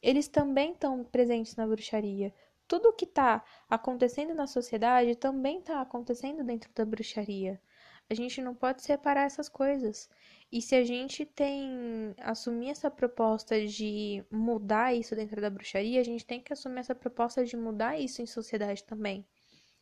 eles 0.01 0.27
também 0.27 0.71
estão 0.71 1.03
presentes 1.03 1.55
na 1.55 1.67
bruxaria. 1.67 2.33
Tudo 2.67 2.91
que 2.91 3.05
está 3.05 3.45
acontecendo 3.69 4.33
na 4.33 4.47
sociedade 4.47 5.15
também 5.15 5.59
está 5.59 5.79
acontecendo 5.79 6.43
dentro 6.43 6.71
da 6.73 6.83
bruxaria. 6.83 7.61
A 8.09 8.15
gente 8.15 8.41
não 8.41 8.55
pode 8.55 8.81
separar 8.81 9.25
essas 9.25 9.47
coisas. 9.47 10.09
E 10.51 10.61
se 10.61 10.75
a 10.75 10.83
gente 10.83 11.25
tem 11.25 12.15
assumir 12.19 12.71
essa 12.71 12.89
proposta 12.89 13.63
de 13.67 14.25
mudar 14.31 14.95
isso 14.95 15.15
dentro 15.15 15.39
da 15.39 15.49
bruxaria, 15.49 16.01
a 16.01 16.03
gente 16.03 16.25
tem 16.25 16.41
que 16.41 16.51
assumir 16.51 16.79
essa 16.79 16.95
proposta 16.95 17.45
de 17.45 17.55
mudar 17.55 17.99
isso 17.99 18.21
em 18.21 18.25
sociedade 18.25 18.83
também. 18.83 19.25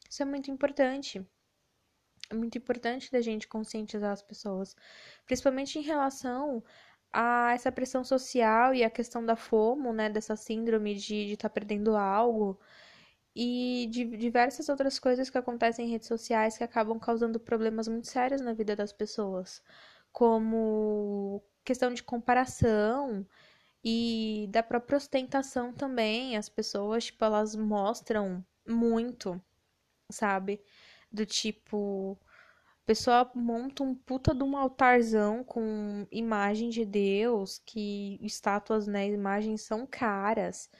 Isso 0.10 0.22
é 0.22 0.26
muito 0.26 0.52
importante. 0.52 1.26
É 2.30 2.34
muito 2.34 2.58
importante 2.58 3.10
da 3.12 3.22
gente 3.22 3.48
conscientizar 3.48 4.12
as 4.12 4.22
pessoas, 4.22 4.76
principalmente 5.26 5.80
em 5.80 5.82
relação 5.82 6.62
a 7.14 7.54
essa 7.54 7.72
pressão 7.72 8.04
social 8.04 8.74
e 8.74 8.84
a 8.84 8.90
questão 8.90 9.26
da 9.26 9.38
FOMO, 9.38 9.94
né, 9.94 10.10
dessa 10.10 10.36
síndrome 10.36 10.96
de 10.96 11.34
estar 11.34 11.48
tá 11.48 11.54
perdendo 11.54 11.96
algo 11.96 12.60
e 13.40 13.88
de 13.92 14.04
diversas 14.18 14.68
outras 14.68 14.98
coisas 14.98 15.30
que 15.30 15.38
acontecem 15.38 15.86
em 15.86 15.92
redes 15.92 16.08
sociais 16.08 16.58
que 16.58 16.64
acabam 16.64 17.00
causando 17.00 17.40
problemas 17.40 17.88
muito 17.88 18.08
sérios 18.08 18.42
na 18.42 18.52
vida 18.52 18.76
das 18.76 18.92
pessoas, 18.92 19.62
como 20.12 21.44
questão 21.64 21.94
de 21.94 22.02
comparação 22.02 23.24
e 23.84 24.48
da 24.50 24.64
própria 24.64 24.98
ostentação 24.98 25.72
também. 25.72 26.36
As 26.36 26.50
pessoas, 26.50 27.06
tipo, 27.06 27.24
elas 27.24 27.56
mostram 27.56 28.44
muito, 28.68 29.40
sabe? 30.12 30.60
Do 31.12 31.24
tipo, 31.24 32.18
a 32.84 32.86
pessoa 32.88 33.32
monta 33.36 33.84
um 33.84 33.94
puta 33.94 34.34
de 34.34 34.44
um 34.44 34.58
altarzão 34.58 35.44
com 35.44 36.08
imagem 36.12 36.70
de 36.70 36.84
Deus, 36.86 37.60
que 37.60 38.20
estátuas, 38.24 38.88
né, 38.88 39.08
imagens 39.10 39.62
são 39.62 39.86
caras 39.86 40.72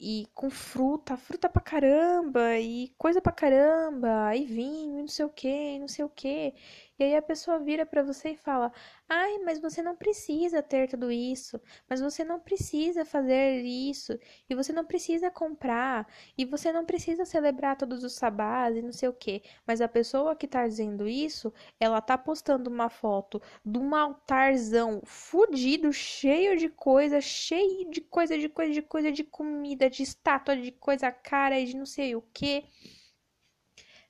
e 0.00 0.26
com 0.34 0.48
fruta, 0.50 1.16
fruta 1.16 1.48
pra 1.48 1.60
caramba, 1.62 2.58
e 2.58 2.88
coisa 2.98 3.20
pra 3.20 3.32
caramba, 3.32 4.34
e 4.34 4.44
vinho, 4.46 4.98
e 4.98 5.02
não 5.02 5.08
sei 5.08 5.24
o 5.26 5.30
que, 5.30 5.78
não 5.78 5.88
sei 5.88 6.04
o 6.04 6.08
que. 6.08 6.54
E 7.00 7.04
aí 7.04 7.16
a 7.16 7.22
pessoa 7.22 7.58
vira 7.58 7.84
para 7.86 8.02
você 8.02 8.30
e 8.30 8.36
fala: 8.36 8.70
"Ai, 9.08 9.38
mas 9.38 9.58
você 9.58 9.82
não 9.82 9.96
precisa 9.96 10.62
ter 10.62 10.86
tudo 10.88 11.10
isso, 11.10 11.60
mas 11.88 12.00
você 12.00 12.22
não 12.22 12.38
precisa 12.38 13.04
fazer 13.04 13.62
isso, 13.64 14.16
e 14.48 14.54
você 14.54 14.72
não 14.72 14.84
precisa 14.84 15.30
comprar, 15.30 16.06
e 16.38 16.44
você 16.44 16.70
não 16.72 16.84
precisa 16.84 17.24
celebrar 17.24 17.76
todos 17.76 18.04
os 18.04 18.12
sabás 18.14 18.76
e 18.76 18.82
não 18.82 18.92
sei 18.92 19.08
o 19.08 19.12
quê". 19.14 19.42
Mas 19.66 19.80
a 19.80 19.88
pessoa 19.88 20.36
que 20.36 20.46
tá 20.46 20.68
dizendo 20.68 21.08
isso, 21.08 21.52
ela 21.80 22.00
tá 22.02 22.16
postando 22.18 22.70
uma 22.70 22.88
foto 22.90 23.40
de 23.64 23.78
um 23.78 23.94
altarzão 23.94 25.00
fudido, 25.04 25.92
cheio 25.92 26.56
de 26.56 26.68
coisa, 26.68 27.20
cheio 27.20 27.90
de 27.90 28.00
coisa, 28.02 28.38
de 28.38 28.48
coisa, 28.48 28.72
de 28.72 28.82
coisa, 28.82 29.10
de 29.12 29.24
comida, 29.24 29.88
de 29.90 30.02
estátua, 30.02 30.56
de 30.56 30.70
coisa 30.72 31.10
cara 31.10 31.58
e 31.58 31.64
de 31.66 31.76
não 31.76 31.86
sei 31.86 32.14
o 32.14 32.22
quê. 32.32 32.64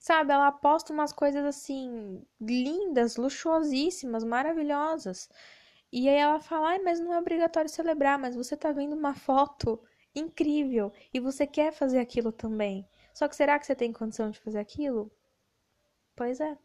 Sabe, 0.01 0.33
ela 0.33 0.51
posta 0.51 0.93
umas 0.93 1.13
coisas 1.13 1.45
assim, 1.45 2.27
lindas, 2.41 3.17
luxuosíssimas, 3.17 4.25
maravilhosas. 4.25 5.29
E 5.93 6.09
aí 6.09 6.17
ela 6.17 6.41
fala, 6.41 6.79
mas 6.83 6.99
não 7.01 7.15
é 7.15 7.19
obrigatório 7.19 7.71
celebrar, 7.71 8.19
mas 8.19 8.35
você 8.35 8.57
tá 8.57 8.73
vendo 8.73 8.97
uma 8.97 9.15
foto 9.15 9.81
incrível 10.15 10.93
e 11.15 11.21
você 11.21 11.47
quer 11.47 11.73
fazer 11.73 11.99
aquilo 12.01 12.33
também. 12.33 12.89
Só 13.15 13.29
que 13.29 13.37
será 13.37 13.59
que 13.59 13.67
você 13.67 13.77
tem 13.77 13.93
condição 13.93 14.31
de 14.31 14.41
fazer 14.41 14.59
aquilo? 14.59 15.13
Pois 16.17 16.41
é. 16.41 16.57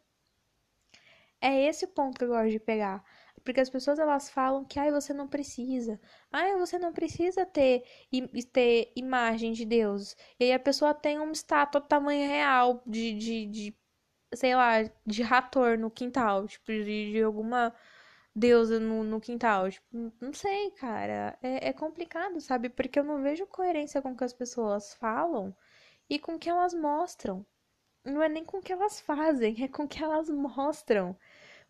É 1.41 1.63
esse 1.63 1.85
o 1.85 1.87
ponto 1.87 2.17
que 2.17 2.23
eu 2.25 2.29
gosto 2.29 2.49
de 2.51 2.59
pegar. 2.59 3.03
Porque 3.45 3.61
as 3.61 3.69
pessoas 3.69 3.99
elas 3.99 4.29
falam 4.29 4.65
que 4.65 4.79
ai, 4.79 4.91
você 4.91 5.13
não 5.13 5.27
precisa. 5.27 5.99
Ai, 6.31 6.57
você 6.57 6.79
não 6.79 6.93
precisa 6.93 7.45
ter, 7.45 7.83
ter 8.51 8.91
imagem 8.95 9.53
de 9.53 9.65
Deus. 9.65 10.15
E 10.39 10.45
aí 10.45 10.53
a 10.53 10.59
pessoa 10.59 10.93
tem 10.93 11.19
uma 11.19 11.31
estátua 11.33 11.81
do 11.81 11.87
tamanho 11.87 12.27
real 12.27 12.83
de, 12.87 13.13
de, 13.13 13.45
de 13.47 13.77
sei 14.35 14.55
lá, 14.55 14.77
de 15.05 15.23
rator 15.23 15.77
no 15.77 15.91
quintal. 15.91 16.47
Tipo, 16.47 16.65
de, 16.67 17.11
de 17.13 17.23
alguma 17.23 17.73
deusa 18.35 18.79
no, 18.79 19.03
no 19.03 19.21
quintal. 19.21 19.69
Tipo, 19.71 20.13
não 20.21 20.33
sei, 20.33 20.71
cara. 20.71 21.37
É, 21.41 21.69
é 21.69 21.73
complicado, 21.73 22.39
sabe? 22.41 22.69
Porque 22.69 22.99
eu 22.99 23.03
não 23.03 23.21
vejo 23.21 23.47
coerência 23.47 24.01
com 24.01 24.11
o 24.11 24.17
que 24.17 24.23
as 24.23 24.33
pessoas 24.33 24.93
falam 24.95 25.55
e 26.09 26.19
com 26.19 26.35
o 26.35 26.39
que 26.39 26.49
elas 26.49 26.73
mostram. 26.73 27.45
Não 28.05 28.21
é 28.23 28.29
nem 28.29 28.45
com 28.45 28.59
o 28.59 28.61
que 28.61 28.71
elas 28.73 28.99
fazem, 29.01 29.63
é 29.63 29.67
com 29.67 29.83
o 29.83 29.87
que 29.87 30.03
elas 30.03 30.29
mostram. 30.29 31.17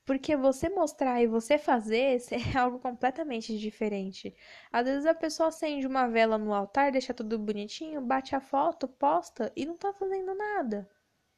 Porque 0.06 0.36
você 0.38 0.70
mostrar 0.70 1.22
e 1.22 1.28
você 1.28 1.58
fazer 1.58 2.22
é 2.56 2.58
algo 2.58 2.80
completamente 2.80 3.58
diferente. 3.58 4.36
Às 4.72 4.86
vezes 4.86 5.06
a 5.06 5.16
pessoa 5.16 5.50
acende 5.50 5.88
uma 5.88 6.08
vela 6.08 6.38
no 6.38 6.54
altar, 6.54 6.92
deixa 6.92 7.14
tudo 7.14 7.40
bonitinho, 7.40 8.02
bate 8.02 8.36
a 8.36 8.40
foto, 8.40 8.88
posta 8.88 9.52
e 9.56 9.66
não 9.66 9.76
tá 9.76 9.92
fazendo 9.94 10.36
nada. 10.36 10.90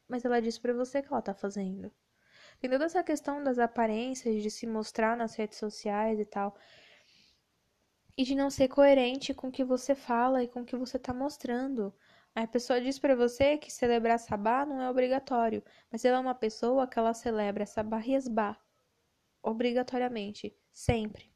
Mas 0.07 0.25
ela 0.25 0.41
diz 0.41 0.57
para 0.57 0.73
você 0.73 1.01
que 1.01 1.11
ela 1.11 1.21
tá 1.21 1.33
fazendo. 1.33 1.91
Tem 2.59 2.69
toda 2.69 2.85
essa 2.85 3.03
questão 3.03 3.43
das 3.43 3.59
aparências, 3.59 4.41
de 4.41 4.49
se 4.51 4.67
mostrar 4.67 5.15
nas 5.15 5.35
redes 5.35 5.57
sociais 5.57 6.19
e 6.19 6.25
tal. 6.25 6.55
E 8.17 8.23
de 8.23 8.35
não 8.35 8.49
ser 8.49 8.67
coerente 8.67 9.33
com 9.33 9.47
o 9.47 9.51
que 9.51 9.63
você 9.63 9.95
fala 9.95 10.43
e 10.43 10.47
com 10.47 10.61
o 10.61 10.65
que 10.65 10.75
você 10.75 10.97
tá 10.99 11.13
mostrando. 11.13 11.93
A 12.37 12.45
pessoa 12.45 12.79
diz 12.79 12.99
para 12.99 13.15
você 13.15 13.57
que 13.57 13.71
celebrar 13.71 14.19
sabá 14.19 14.63
não 14.63 14.79
é 14.79 14.87
obrigatório, 14.87 15.63
mas 15.91 16.05
ela 16.05 16.17
é 16.17 16.19
uma 16.19 16.35
pessoa 16.35 16.87
que 16.87 16.99
ela 16.99 17.11
celebra 17.11 17.65
sabá 17.65 17.99
e 18.05 18.13
esbá 18.13 18.55
obrigatoriamente, 19.41 20.55
sempre. 20.71 21.33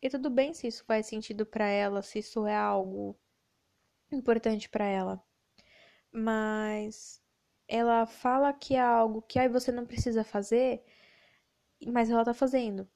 E 0.00 0.08
tudo 0.08 0.30
bem 0.30 0.54
se 0.54 0.68
isso 0.68 0.84
faz 0.84 1.06
sentido 1.06 1.44
para 1.44 1.66
ela, 1.66 2.00
se 2.00 2.20
isso 2.20 2.46
é 2.46 2.54
algo 2.54 3.18
importante 4.12 4.68
para 4.68 4.84
ela. 4.84 5.20
Mas 6.12 7.20
ela 7.66 8.06
fala 8.06 8.52
que 8.52 8.76
é 8.76 8.80
algo 8.80 9.20
que 9.20 9.40
aí 9.40 9.48
você 9.48 9.72
não 9.72 9.84
precisa 9.84 10.22
fazer, 10.22 10.84
mas 11.88 12.08
ela 12.08 12.24
tá 12.24 12.32
fazendo. 12.32 12.88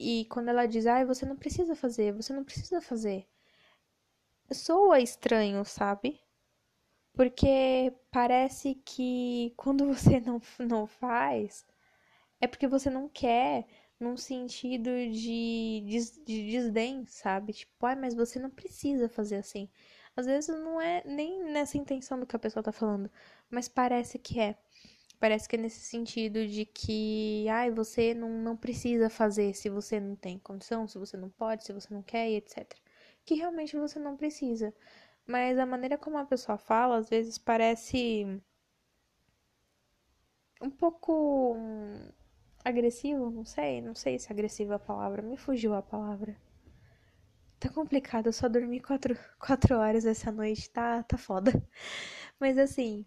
E 0.00 0.24
quando 0.24 0.48
ela 0.48 0.66
diz, 0.66 0.84
ai, 0.84 1.04
você 1.04 1.24
não 1.24 1.36
precisa 1.36 1.76
fazer, 1.76 2.12
você 2.12 2.32
não 2.32 2.42
precisa 2.42 2.80
fazer. 2.80 3.28
Soa 4.50 4.98
estranho, 4.98 5.64
sabe? 5.64 6.20
Porque 7.12 7.92
parece 8.10 8.74
que 8.84 9.52
quando 9.56 9.86
você 9.86 10.20
não, 10.20 10.40
não 10.60 10.86
faz, 10.86 11.66
é 12.40 12.46
porque 12.46 12.66
você 12.68 12.90
não 12.90 13.08
quer 13.08 13.66
num 13.98 14.16
sentido 14.16 14.90
de, 15.12 15.82
de, 15.86 16.24
de 16.24 16.50
desdém, 16.50 17.04
sabe? 17.06 17.52
Tipo, 17.52 17.86
ai, 17.86 17.96
mas 17.96 18.14
você 18.14 18.38
não 18.38 18.50
precisa 18.50 19.08
fazer 19.08 19.36
assim. 19.36 19.68
Às 20.16 20.26
vezes 20.26 20.48
não 20.48 20.80
é 20.80 21.02
nem 21.06 21.44
nessa 21.44 21.76
intenção 21.78 22.18
do 22.18 22.26
que 22.26 22.34
a 22.36 22.38
pessoa 22.38 22.62
tá 22.62 22.72
falando, 22.72 23.10
mas 23.50 23.68
parece 23.68 24.18
que 24.18 24.40
é. 24.40 24.56
Parece 25.18 25.48
que 25.48 25.56
é 25.56 25.58
nesse 25.58 25.80
sentido 25.80 26.46
de 26.46 26.64
que, 26.64 27.46
ai, 27.48 27.70
você 27.70 28.14
não, 28.14 28.30
não 28.30 28.56
precisa 28.56 29.10
fazer 29.10 29.54
se 29.54 29.68
você 29.68 30.00
não 30.00 30.16
tem 30.16 30.38
condição, 30.38 30.88
se 30.88 30.98
você 30.98 31.16
não 31.16 31.28
pode, 31.30 31.64
se 31.64 31.72
você 31.72 31.92
não 31.92 32.02
quer 32.02 32.30
e 32.30 32.36
etc. 32.36 32.74
Que 33.24 33.34
realmente 33.34 33.76
você 33.76 33.98
não 33.98 34.16
precisa. 34.16 34.74
Mas 35.30 35.60
a 35.60 35.64
maneira 35.64 35.96
como 35.96 36.18
a 36.18 36.24
pessoa 36.24 36.58
fala, 36.58 36.96
às 36.98 37.08
vezes 37.08 37.38
parece 37.38 38.26
um 40.60 40.68
pouco 40.70 41.56
agressivo, 42.64 43.30
não 43.30 43.44
sei, 43.44 43.80
não 43.80 43.94
sei 43.94 44.18
se 44.18 44.32
agressivo 44.32 44.72
é 44.72 44.76
a 44.76 44.78
palavra, 44.80 45.22
me 45.22 45.36
fugiu 45.36 45.72
a 45.74 45.82
palavra. 45.82 46.36
Tá 47.60 47.68
complicado, 47.68 48.26
eu 48.26 48.32
só 48.32 48.48
dormi 48.48 48.80
quatro, 48.80 49.16
quatro 49.38 49.76
horas 49.78 50.04
essa 50.04 50.32
noite, 50.32 50.68
tá, 50.70 51.02
tá 51.04 51.16
foda. 51.16 51.52
Mas 52.40 52.58
assim, 52.58 53.06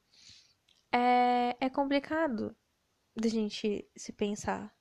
é, 0.91 1.55
é 1.59 1.69
complicado 1.69 2.55
da 3.15 3.29
gente 3.29 3.87
se 3.95 4.13
pensar, 4.13 4.73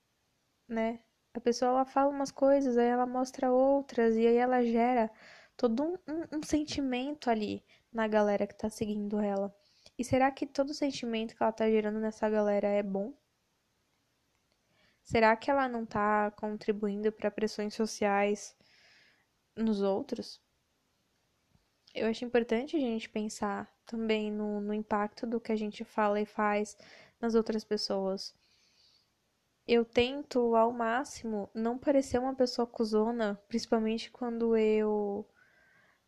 né? 0.69 1.01
A 1.35 1.41
pessoa 1.41 1.71
ela 1.71 1.85
fala 1.87 2.11
umas 2.11 2.31
coisas, 2.31 2.79
aí 2.79 2.89
ela 2.89 3.07
mostra 3.07 3.53
outras, 3.53 4.17
e 4.17 4.27
aí 4.27 4.37
ela 4.37 4.63
gera 4.65 5.11
todo 5.63 5.81
um, 5.85 5.93
um, 6.13 6.39
um 6.39 6.43
sentimento 6.43 7.31
ali 7.31 7.65
na 7.93 8.09
galera 8.09 8.49
que 8.49 8.59
tá 8.59 8.69
seguindo 8.69 9.21
ela. 9.21 9.55
E 9.97 10.05
será 10.05 10.29
que 10.29 10.45
todo 10.45 10.75
sentimento 10.75 11.37
que 11.37 11.43
ela 11.43 11.53
tá 11.53 11.71
gerando 11.71 12.01
nessa 12.01 12.29
galera 12.29 12.67
é 12.67 12.83
bom? 12.83 13.15
Será 15.05 15.37
que 15.37 15.49
ela 15.49 15.69
não 15.69 15.85
está 15.85 16.33
contribuindo 16.33 17.13
para 17.13 17.31
pressões 17.31 17.75
sociais 17.75 18.57
nos 19.57 19.83
outros? 19.83 20.43
Eu 21.95 22.09
acho 22.09 22.25
importante 22.25 22.77
a 22.77 22.81
gente 22.81 23.09
pensar 23.09 23.73
também 23.87 24.33
no, 24.33 24.61
no 24.61 24.75
impacto 24.75 25.29
do 25.29 25.41
que 25.41 25.53
a 25.53 25.57
gente 25.57 25.85
fala 25.85 26.21
e 26.21 26.27
faz 26.27 26.77
nas 27.21 27.37
outras 27.37 27.63
pessoas. 27.63 28.35
Eu 29.65 29.85
tento 29.85 30.57
ao 30.57 30.73
máximo 30.73 31.49
não 31.55 31.79
parecer 31.79 32.19
uma 32.19 32.35
pessoa 32.35 32.67
cuzona, 32.67 33.41
principalmente 33.47 34.11
quando 34.11 34.57
eu 34.57 35.25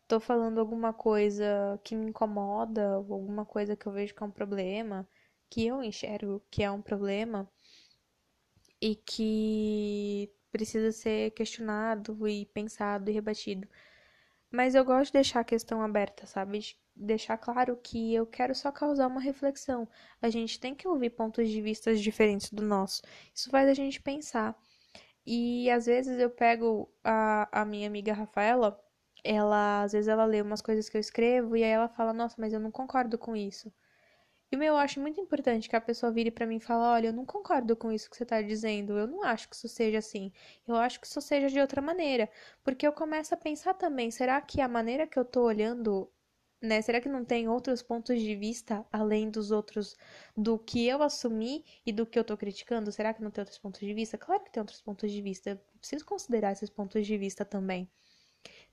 tô 0.07 0.19
falando 0.19 0.59
alguma 0.59 0.93
coisa 0.93 1.79
que 1.83 1.95
me 1.95 2.07
incomoda, 2.09 2.99
ou 2.99 3.13
alguma 3.13 3.45
coisa 3.45 3.75
que 3.75 3.87
eu 3.87 3.91
vejo 3.91 4.13
que 4.15 4.23
é 4.23 4.25
um 4.25 4.31
problema, 4.31 5.07
que 5.49 5.65
eu 5.65 5.83
enxergo 5.83 6.41
que 6.51 6.63
é 6.63 6.71
um 6.71 6.81
problema 6.81 7.49
e 8.81 8.95
que 8.95 10.31
precisa 10.51 10.91
ser 10.91 11.31
questionado 11.31 12.27
e 12.27 12.45
pensado 12.47 13.09
e 13.09 13.13
rebatido. 13.13 13.67
Mas 14.51 14.75
eu 14.75 14.85
gosto 14.85 15.07
de 15.07 15.13
deixar 15.13 15.41
a 15.41 15.43
questão 15.43 15.81
aberta, 15.81 16.25
sabe? 16.25 16.59
De 16.59 16.77
deixar 16.95 17.37
claro 17.37 17.77
que 17.77 18.13
eu 18.13 18.25
quero 18.25 18.55
só 18.55 18.71
causar 18.71 19.07
uma 19.07 19.21
reflexão. 19.21 19.87
A 20.21 20.29
gente 20.29 20.59
tem 20.59 20.73
que 20.75 20.87
ouvir 20.87 21.11
pontos 21.11 21.49
de 21.49 21.61
vista 21.61 21.93
diferentes 21.95 22.51
do 22.51 22.63
nosso. 22.63 23.01
Isso 23.33 23.49
faz 23.49 23.67
a 23.69 23.73
gente 23.73 24.01
pensar. 24.01 24.57
E 25.25 25.69
às 25.71 25.87
vezes 25.87 26.19
eu 26.19 26.29
pego 26.29 26.89
a, 27.03 27.61
a 27.61 27.65
minha 27.65 27.87
amiga 27.87 28.13
Rafaela, 28.13 28.79
ela 29.25 29.83
às 29.83 29.93
vezes 29.93 30.07
ela 30.09 30.25
lê 30.25 30.41
umas 30.41 30.61
coisas 30.61 30.89
que 30.89 30.97
eu 30.97 31.01
escrevo 31.01 31.57
e 31.57 31.63
aí 31.63 31.69
ela 31.71 31.89
fala: 31.89 32.13
"Nossa, 32.13 32.35
mas 32.39 32.53
eu 32.53 32.59
não 32.61 32.71
concordo 32.71 33.17
com 33.17 33.35
isso". 33.35 33.73
E 34.51 34.57
meu, 34.57 34.69
eu 34.73 34.77
acho 34.77 34.99
muito 35.01 35.19
importante 35.21 35.69
que 35.69 35.75
a 35.75 35.81
pessoa 35.81 36.11
vire 36.11 36.31
para 36.31 36.45
mim 36.47 36.57
e 36.57 36.59
fale: 36.59 36.81
olha, 36.83 37.07
eu 37.09 37.13
não 37.13 37.25
concordo 37.25 37.75
com 37.75 37.91
isso 37.91 38.09
que 38.09 38.17
você 38.17 38.25
tá 38.25 38.41
dizendo, 38.41 38.97
eu 38.97 39.07
não 39.07 39.23
acho 39.23 39.49
que 39.49 39.55
isso 39.55 39.67
seja 39.67 39.99
assim, 39.99 40.31
eu 40.67 40.75
acho 40.75 40.99
que 40.99 41.05
isso 41.07 41.21
seja 41.21 41.47
de 41.49 41.59
outra 41.59 41.81
maneira. 41.81 42.29
Porque 42.63 42.87
eu 42.87 42.93
começo 42.93 43.33
a 43.33 43.37
pensar 43.37 43.73
também: 43.75 44.09
será 44.11 44.41
que 44.41 44.61
a 44.61 44.67
maneira 44.67 45.05
que 45.07 45.19
eu 45.19 45.25
tô 45.25 45.43
olhando 45.43 46.11
né? 46.61 46.81
Será 46.81 46.99
que 47.01 47.09
não 47.09 47.23
tem 47.25 47.47
outros 47.49 47.81
pontos 47.83 48.19
de 48.19 48.35
vista 48.35 48.85
além 48.91 49.29
dos 49.29 49.51
outros 49.51 49.95
do 50.35 50.57
que 50.59 50.87
eu 50.87 51.03
assumi 51.03 51.63
e 51.85 51.91
do 51.93 52.05
que 52.05 52.17
eu 52.17 52.23
tô 52.23 52.35
criticando? 52.37 52.91
Será 52.91 53.13
que 53.13 53.21
não 53.23 53.31
tem 53.31 53.41
outros 53.43 53.59
pontos 53.59 53.79
de 53.81 53.93
vista? 53.93 54.17
Claro 54.17 54.43
que 54.43 54.51
tem 54.51 54.61
outros 54.61 54.81
pontos 54.81 55.11
de 55.11 55.21
vista. 55.21 55.51
Eu 55.51 55.57
preciso 55.79 56.05
considerar 56.05 56.51
esses 56.53 56.69
pontos 56.69 57.05
de 57.05 57.17
vista 57.17 57.45
também. 57.45 57.89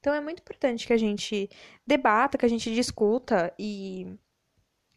Então 0.03 0.12
é 0.12 0.20
muito 0.20 0.40
importante 0.40 0.84
que 0.84 0.92
a 0.92 0.96
gente 0.96 1.48
debata, 1.86 2.36
que 2.36 2.44
a 2.44 2.48
gente 2.48 2.74
discuta 2.74 3.55
e 3.57 4.18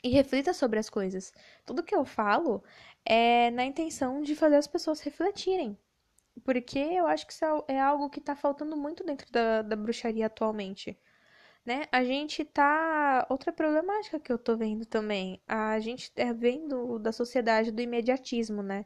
e 0.04 0.10
reflita 0.10 0.52
sobre 0.54 0.80
as 0.80 0.90
coisas. 0.90 1.32
Tudo 1.66 1.84
que 1.84 1.96
eu 1.96 2.06
falo 2.06 2.64
é 3.06 3.52
na 3.52 3.66
intenção 3.66 4.22
de 4.22 4.36
fazer 4.36 4.56
as 4.56 4.68
pessoas 4.68 5.00
refletirem. 5.02 5.78
Porque 6.44 6.80
eu 6.80 7.08
acho 7.08 7.26
que 7.28 7.34
isso 7.34 7.46
é, 7.46 7.76
é 7.76 7.80
algo 7.80 8.10
que 8.10 8.20
tá 8.20 8.36
faltando 8.36 8.76
muito 8.76 9.04
dentro 9.04 9.32
da, 9.32 9.62
da 9.62 9.76
bruxaria 9.76 10.26
atualmente. 10.26 10.98
Né? 11.66 11.86
A 11.92 12.04
gente 12.04 12.44
tá. 12.44 13.26
Outra 13.30 13.52
problemática 13.54 14.20
que 14.20 14.32
eu 14.32 14.40
tô 14.40 14.58
vendo 14.58 14.86
também. 14.86 15.40
A 15.48 15.80
gente 15.80 16.12
é 16.16 16.34
vendo 16.34 17.00
da 17.00 17.12
sociedade 17.12 17.72
do 17.72 17.82
imediatismo, 17.82 18.64
né? 18.64 18.86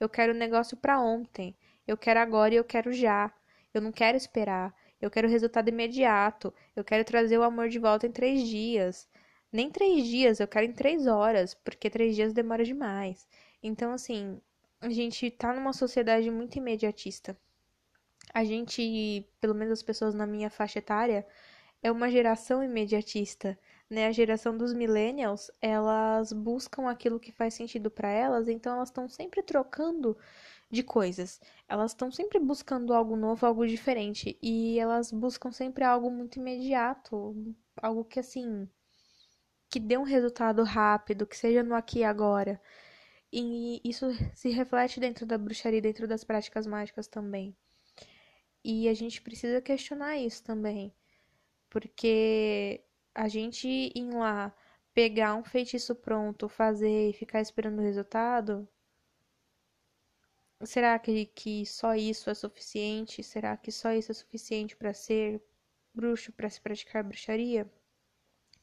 Eu 0.00 0.08
quero 0.08 0.32
o 0.32 0.36
negócio 0.36 0.76
para 0.78 1.00
ontem. 1.00 1.54
Eu 1.86 1.96
quero 1.96 2.20
agora 2.20 2.54
e 2.54 2.56
eu 2.56 2.64
quero 2.64 2.92
já. 2.92 3.32
Eu 3.72 3.82
não 3.82 3.92
quero 3.92 4.16
esperar. 4.16 4.74
Eu 5.00 5.10
quero 5.10 5.28
resultado 5.28 5.68
imediato. 5.68 6.52
Eu 6.74 6.84
quero 6.84 7.04
trazer 7.04 7.38
o 7.38 7.42
amor 7.42 7.68
de 7.68 7.78
volta 7.78 8.06
em 8.06 8.12
três 8.12 8.46
dias. 8.46 9.08
Nem 9.52 9.70
três 9.70 10.06
dias, 10.06 10.40
eu 10.40 10.48
quero 10.48 10.66
em 10.66 10.72
três 10.72 11.06
horas, 11.06 11.54
porque 11.54 11.88
três 11.88 12.14
dias 12.14 12.32
demora 12.32 12.64
demais. 12.64 13.26
Então, 13.62 13.92
assim, 13.92 14.40
a 14.80 14.90
gente 14.90 15.30
tá 15.30 15.52
numa 15.54 15.72
sociedade 15.72 16.30
muito 16.30 16.58
imediatista. 16.58 17.36
A 18.34 18.44
gente, 18.44 19.26
pelo 19.40 19.54
menos 19.54 19.72
as 19.72 19.82
pessoas 19.82 20.14
na 20.14 20.26
minha 20.26 20.50
faixa 20.50 20.78
etária, 20.78 21.26
é 21.82 21.90
uma 21.90 22.10
geração 22.10 22.62
imediatista, 22.62 23.58
né? 23.88 24.06
A 24.06 24.12
geração 24.12 24.56
dos 24.56 24.74
millennials, 24.74 25.50
elas 25.60 26.32
buscam 26.32 26.88
aquilo 26.88 27.20
que 27.20 27.32
faz 27.32 27.54
sentido 27.54 27.90
para 27.90 28.10
elas, 28.10 28.48
então 28.48 28.74
elas 28.76 28.88
estão 28.88 29.08
sempre 29.08 29.42
trocando 29.42 30.16
de 30.70 30.82
coisas. 30.82 31.40
Elas 31.68 31.92
estão 31.92 32.10
sempre 32.10 32.38
buscando 32.38 32.92
algo 32.94 33.16
novo, 33.16 33.46
algo 33.46 33.66
diferente, 33.66 34.38
e 34.42 34.78
elas 34.78 35.12
buscam 35.12 35.50
sempre 35.52 35.84
algo 35.84 36.10
muito 36.10 36.38
imediato, 36.38 37.34
algo 37.82 38.04
que 38.04 38.20
assim 38.20 38.68
que 39.70 39.78
dê 39.80 39.98
um 39.98 40.02
resultado 40.02 40.62
rápido, 40.64 41.26
que 41.26 41.36
seja 41.36 41.62
no 41.62 41.74
aqui 41.74 42.00
e 42.00 42.04
agora. 42.04 42.60
E 43.32 43.80
isso 43.84 44.06
se 44.34 44.50
reflete 44.50 45.00
dentro 45.00 45.26
da 45.26 45.36
bruxaria, 45.38 45.80
dentro 45.82 46.08
das 46.08 46.24
práticas 46.24 46.66
mágicas 46.66 47.06
também. 47.06 47.54
E 48.64 48.88
a 48.88 48.94
gente 48.94 49.22
precisa 49.22 49.60
questionar 49.60 50.16
isso 50.18 50.42
também. 50.44 50.92
Porque 51.70 52.82
a 53.14 53.28
gente 53.28 53.68
ir 53.68 54.10
lá, 54.14 54.54
pegar 54.94 55.34
um 55.36 55.44
feitiço 55.44 55.94
pronto, 55.94 56.48
fazer 56.48 57.10
e 57.10 57.12
ficar 57.12 57.40
esperando 57.40 57.78
o 57.80 57.82
resultado. 57.82 58.68
Será 60.64 60.98
que, 60.98 61.26
que 61.26 61.64
só 61.66 61.94
isso 61.94 62.30
é 62.30 62.34
suficiente? 62.34 63.22
Será 63.22 63.56
que 63.56 63.72
só 63.72 63.92
isso 63.92 64.12
é 64.12 64.14
suficiente 64.14 64.76
para 64.76 64.94
ser 64.94 65.42
bruxo, 65.94 66.32
para 66.32 66.50
se 66.50 66.60
praticar 66.60 67.02
bruxaria? 67.04 67.70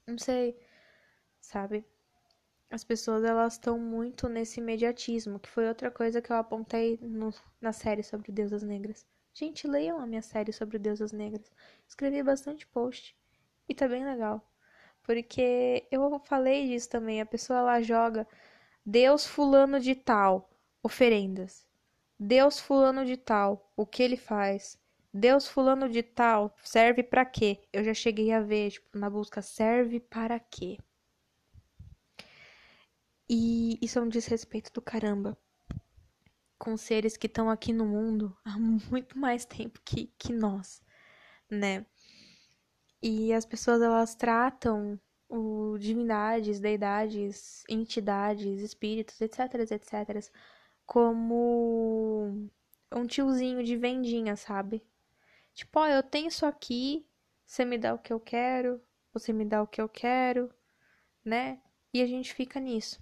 Não 0.07 0.17
sei, 0.17 0.57
sabe? 1.41 1.85
As 2.69 2.83
pessoas 2.83 3.23
elas 3.23 3.53
estão 3.53 3.79
muito 3.79 4.29
nesse 4.29 4.59
imediatismo, 4.59 5.39
que 5.39 5.49
foi 5.49 5.67
outra 5.67 5.91
coisa 5.91 6.21
que 6.21 6.31
eu 6.31 6.37
apontei 6.37 6.99
no, 7.01 7.33
na 7.61 7.73
série 7.73 8.03
sobre 8.03 8.31
deusas 8.31 8.63
negras. 8.63 9.05
Gente, 9.33 9.67
leiam 9.67 9.99
a 9.99 10.07
minha 10.07 10.21
série 10.21 10.53
sobre 10.53 10.79
deusas 10.79 11.11
negras. 11.11 11.51
Escrevi 11.87 12.23
bastante 12.23 12.67
post 12.67 13.15
e 13.69 13.75
tá 13.75 13.87
bem 13.87 14.05
legal. 14.05 14.47
Porque 15.03 15.87
eu 15.91 16.19
falei 16.19 16.67
disso 16.67 16.89
também, 16.89 17.21
a 17.21 17.25
pessoa 17.25 17.61
lá 17.61 17.81
joga 17.81 18.27
Deus 18.85 19.25
fulano 19.27 19.79
de 19.79 19.95
tal, 19.95 20.49
oferendas. 20.83 21.64
Deus 22.19 22.59
fulano 22.59 23.05
de 23.05 23.17
tal, 23.17 23.71
o 23.75 23.85
que 23.85 24.01
ele 24.01 24.17
faz? 24.17 24.77
Deus 25.13 25.47
fulano 25.47 25.89
de 25.89 26.03
tal 26.03 26.55
serve 26.63 27.03
para 27.03 27.25
quê? 27.25 27.61
Eu 27.71 27.83
já 27.83 27.93
cheguei 27.93 28.31
a 28.31 28.41
ver, 28.41 28.71
tipo, 28.71 28.97
na 28.97 29.09
busca 29.09 29.41
serve 29.41 29.99
para 29.99 30.39
quê? 30.39 30.77
E 33.29 33.77
isso 33.81 33.97
é 33.97 34.01
um 34.01 34.09
desrespeito 34.09 34.71
do 34.73 34.81
caramba 34.81 35.37
com 36.57 36.77
seres 36.77 37.17
que 37.17 37.27
estão 37.27 37.49
aqui 37.49 37.73
no 37.73 37.85
mundo 37.85 38.35
há 38.43 38.57
muito 38.57 39.17
mais 39.17 39.45
tempo 39.45 39.81
que, 39.83 40.07
que 40.17 40.33
nós, 40.33 40.81
né? 41.49 41.85
E 43.01 43.33
as 43.33 43.45
pessoas 43.45 43.81
elas 43.81 44.15
tratam 44.15 44.99
o 45.29 45.77
divindades, 45.77 46.59
deidades, 46.59 47.63
entidades, 47.69 48.61
espíritos, 48.61 49.19
etc, 49.21 49.39
etc, 49.71 50.31
como 50.85 52.49
um 52.91 53.05
tiozinho 53.07 53.63
de 53.63 53.77
vendinha, 53.77 54.35
sabe? 54.35 54.83
Tipo, 55.53 55.79
ó, 55.79 55.87
eu 55.87 56.03
tenho 56.03 56.27
isso 56.27 56.45
aqui, 56.45 57.05
você 57.45 57.65
me 57.65 57.77
dá 57.77 57.93
o 57.93 57.99
que 57.99 58.13
eu 58.13 58.19
quero, 58.19 58.81
você 59.13 59.33
me 59.33 59.45
dá 59.45 59.61
o 59.63 59.67
que 59.67 59.81
eu 59.81 59.89
quero, 59.89 60.51
né? 61.23 61.61
E 61.93 62.01
a 62.01 62.05
gente 62.07 62.33
fica 62.33 62.59
nisso. 62.59 63.01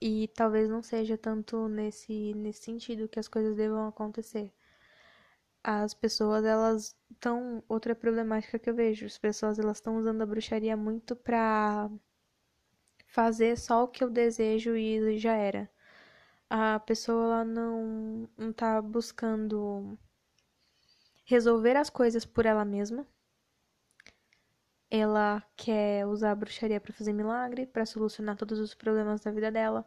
E 0.00 0.28
talvez 0.28 0.68
não 0.68 0.82
seja 0.82 1.16
tanto 1.16 1.68
nesse, 1.68 2.34
nesse 2.34 2.62
sentido 2.64 3.08
que 3.08 3.18
as 3.20 3.28
coisas 3.28 3.56
devam 3.56 3.86
acontecer. 3.86 4.52
As 5.64 5.94
pessoas, 5.94 6.44
elas 6.44 6.96
estão. 7.10 7.62
Outra 7.68 7.94
problemática 7.94 8.58
que 8.58 8.68
eu 8.68 8.74
vejo: 8.74 9.06
as 9.06 9.18
pessoas 9.18 9.58
elas 9.58 9.78
estão 9.78 9.96
usando 9.96 10.22
a 10.22 10.26
bruxaria 10.26 10.76
muito 10.76 11.14
pra 11.16 11.90
fazer 13.06 13.56
só 13.56 13.84
o 13.84 13.88
que 13.88 14.02
eu 14.02 14.10
desejo 14.10 14.76
e 14.76 15.18
já 15.18 15.34
era. 15.34 15.70
A 16.54 16.78
pessoa 16.80 17.24
ela 17.24 17.44
não, 17.46 18.28
não 18.36 18.52
tá 18.52 18.82
buscando 18.82 19.98
resolver 21.24 21.74
as 21.78 21.88
coisas 21.88 22.26
por 22.26 22.44
ela 22.44 22.62
mesma. 22.62 23.06
Ela 24.90 25.42
quer 25.56 26.06
usar 26.06 26.32
a 26.32 26.34
bruxaria 26.34 26.78
para 26.78 26.92
fazer 26.92 27.14
milagre, 27.14 27.64
para 27.64 27.86
solucionar 27.86 28.36
todos 28.36 28.58
os 28.58 28.74
problemas 28.74 29.22
da 29.22 29.30
vida 29.30 29.50
dela, 29.50 29.86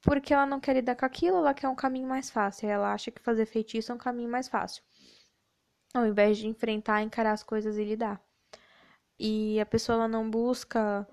porque 0.00 0.34
ela 0.34 0.44
não 0.44 0.58
quer 0.58 0.74
lidar 0.74 0.96
com 0.96 1.06
aquilo, 1.06 1.36
ela 1.36 1.54
quer 1.54 1.68
um 1.68 1.76
caminho 1.76 2.08
mais 2.08 2.28
fácil. 2.30 2.68
Ela 2.68 2.92
acha 2.92 3.12
que 3.12 3.22
fazer 3.22 3.46
feitiço 3.46 3.92
é 3.92 3.94
um 3.94 3.98
caminho 3.98 4.28
mais 4.28 4.48
fácil, 4.48 4.82
ao 5.94 6.04
invés 6.04 6.36
de 6.36 6.48
enfrentar, 6.48 7.00
encarar 7.02 7.30
as 7.30 7.44
coisas 7.44 7.78
e 7.78 7.84
lidar. 7.84 8.20
E 9.16 9.60
a 9.60 9.66
pessoa 9.66 9.94
ela 9.98 10.08
não 10.08 10.28
busca 10.28 11.06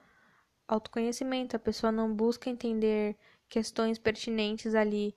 autoconhecimento, 0.68 1.56
a 1.56 1.60
pessoa 1.60 1.92
não 1.92 2.12
busca 2.12 2.50
entender 2.50 3.16
questões 3.50 3.98
pertinentes 4.00 4.76
ali 4.76 5.16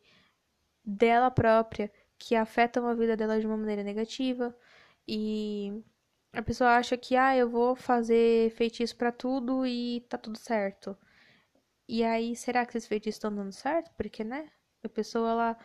dela 0.84 1.30
própria 1.30 1.92
que 2.18 2.34
afetam 2.34 2.86
a 2.86 2.94
vida 2.94 3.16
dela 3.16 3.40
de 3.40 3.46
uma 3.46 3.56
maneira 3.56 3.82
negativa 3.82 4.56
e 5.06 5.82
a 6.32 6.42
pessoa 6.42 6.76
acha 6.76 6.96
que, 6.96 7.16
ah, 7.16 7.36
eu 7.36 7.48
vou 7.48 7.76
fazer 7.76 8.50
feitiço 8.52 8.96
para 8.96 9.12
tudo 9.12 9.66
e 9.66 10.00
tá 10.08 10.16
tudo 10.16 10.38
certo. 10.38 10.96
E 11.88 12.02
aí, 12.04 12.34
será 12.36 12.64
que 12.66 12.76
esses 12.76 12.88
feitiços 12.88 13.16
estão 13.16 13.34
dando 13.34 13.52
certo? 13.52 13.90
Porque, 13.96 14.24
né? 14.24 14.50
A 14.82 14.88
pessoa, 14.88 15.30
ela 15.30 15.58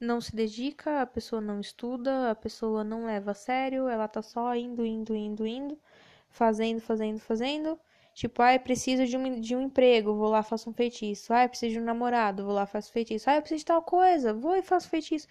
não 0.00 0.20
se 0.20 0.34
dedica, 0.34 1.02
a 1.02 1.06
pessoa 1.06 1.40
não 1.42 1.60
estuda, 1.60 2.30
a 2.30 2.34
pessoa 2.34 2.84
não 2.84 3.06
leva 3.06 3.32
a 3.32 3.34
sério, 3.34 3.88
ela 3.88 4.08
tá 4.08 4.22
só 4.22 4.54
indo, 4.54 4.84
indo, 4.86 5.14
indo, 5.14 5.46
indo, 5.46 5.78
fazendo, 6.28 6.80
fazendo, 6.80 7.18
fazendo. 7.20 7.78
Tipo, 8.14 8.42
ah, 8.42 8.58
preciso 8.58 9.06
de 9.06 9.16
um, 9.16 9.40
de 9.40 9.54
um 9.56 9.62
emprego, 9.62 10.14
vou 10.14 10.28
lá, 10.30 10.42
faço 10.42 10.70
um 10.70 10.72
feitiço. 10.72 11.32
Ah, 11.34 11.48
preciso 11.48 11.74
de 11.74 11.80
um 11.80 11.84
namorado, 11.84 12.44
vou 12.44 12.54
lá, 12.54 12.66
faço 12.66 12.92
feitiço. 12.92 13.28
Ah, 13.30 13.36
eu 13.36 13.42
preciso 13.42 13.60
de 13.60 13.64
tal 13.66 13.82
coisa, 13.82 14.32
vou 14.34 14.56
e 14.56 14.62
faço 14.62 14.88
feitiço. 14.88 15.26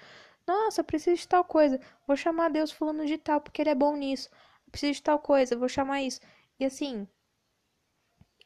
Nossa, 0.48 0.84
preciso 0.84 1.18
de 1.22 1.28
tal 1.28 1.44
coisa, 1.44 1.80
vou 2.08 2.16
chamar 2.18 2.50
Deus 2.50 2.72
fulano 2.72 3.06
de 3.06 3.18
tal, 3.18 3.40
porque 3.42 3.62
ele 3.62 3.70
é 3.72 3.76
bom 3.76 3.96
nisso 3.96 4.30
preciso 4.72 4.94
de 4.96 5.04
tal 5.04 5.20
coisa, 5.20 5.56
vou 5.56 5.70
chamar 5.70 6.02
isso. 6.02 6.20
E 6.60 6.66
assim, 6.66 7.08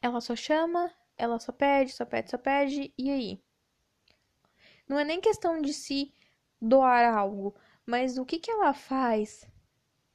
ela 0.02 0.20
só 0.22 0.36
chama, 0.36 0.92
ela 1.16 1.40
só 1.40 1.52
pede, 1.52 1.92
só 1.94 2.04
pede, 2.06 2.32
só 2.32 2.38
pede, 2.40 2.92
e 2.98 3.12
aí? 3.12 3.40
Não 4.88 4.98
é 5.00 5.04
nem 5.06 5.22
questão 5.22 5.62
de 5.62 5.72
se 5.74 6.12
doar 6.62 7.16
algo, 7.16 7.56
mas 7.86 8.18
o 8.18 8.26
que, 8.26 8.40
que 8.40 8.50
ela 8.52 8.74
faz 8.74 9.48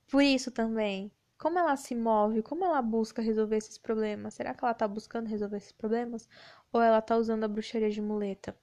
por 0.08 0.22
isso 0.22 0.50
também? 0.52 1.12
Como 1.42 1.58
ela 1.58 1.74
se 1.76 1.92
move? 1.96 2.40
Como 2.40 2.64
ela 2.64 2.80
busca 2.80 3.20
resolver 3.20 3.56
esses 3.56 3.76
problemas? 3.76 4.34
Será 4.34 4.54
que 4.54 4.64
ela 4.64 4.72
tá 4.72 4.86
buscando 4.86 5.26
resolver 5.26 5.56
esses 5.56 5.72
problemas? 5.72 6.28
Ou 6.72 6.80
ela 6.80 7.02
tá 7.02 7.16
usando 7.16 7.42
a 7.42 7.48
bruxaria 7.48 7.90
de 7.90 8.00
muleta? 8.00 8.56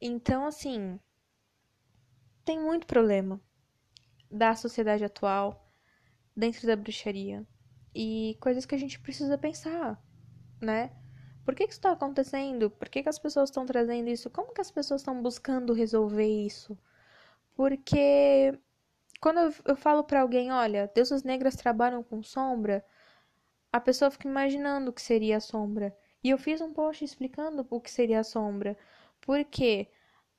Então, 0.00 0.44
assim, 0.44 0.98
tem 2.44 2.58
muito 2.58 2.84
problema 2.84 3.40
da 4.28 4.56
sociedade 4.56 5.04
atual 5.04 5.72
dentro 6.36 6.66
da 6.66 6.74
bruxaria. 6.74 7.46
E 7.94 8.36
coisas 8.40 8.66
que 8.66 8.74
a 8.74 8.78
gente 8.78 8.98
precisa 8.98 9.38
pensar, 9.38 10.02
né? 10.60 10.90
Por 11.44 11.54
que, 11.54 11.64
que 11.64 11.72
isso 11.72 11.78
está 11.78 11.92
acontecendo? 11.92 12.70
Por 12.72 12.88
que, 12.88 13.04
que 13.04 13.08
as 13.08 13.20
pessoas 13.20 13.50
estão 13.50 13.64
trazendo 13.64 14.08
isso? 14.08 14.28
Como 14.30 14.52
que 14.52 14.60
as 14.60 14.72
pessoas 14.72 15.00
estão 15.00 15.22
buscando 15.22 15.72
resolver 15.72 16.26
isso? 16.26 16.76
Porque 17.54 18.58
quando 19.20 19.38
eu, 19.38 19.54
eu 19.66 19.76
falo 19.76 20.04
para 20.04 20.20
alguém, 20.20 20.52
olha, 20.52 20.90
deusas 20.94 21.22
negras 21.22 21.56
trabalham 21.56 22.02
com 22.02 22.22
sombra, 22.22 22.84
a 23.72 23.80
pessoa 23.80 24.10
fica 24.10 24.28
imaginando 24.28 24.90
o 24.90 24.92
que 24.92 25.02
seria 25.02 25.36
a 25.38 25.40
sombra. 25.40 25.96
E 26.22 26.30
eu 26.30 26.38
fiz 26.38 26.60
um 26.60 26.72
post 26.72 27.04
explicando 27.04 27.66
o 27.70 27.80
que 27.80 27.90
seria 27.90 28.20
a 28.20 28.24
sombra. 28.24 28.76
Porque 29.20 29.88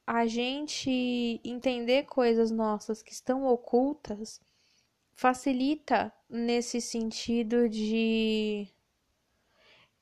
a 0.06 0.26
gente 0.26 1.40
entender 1.44 2.04
coisas 2.06 2.52
nossas 2.52 3.02
que 3.04 3.12
estão 3.12 3.46
ocultas 3.46 4.42
facilita 5.14 6.12
nesse 6.30 6.82
sentido 6.82 7.70
de 7.70 8.68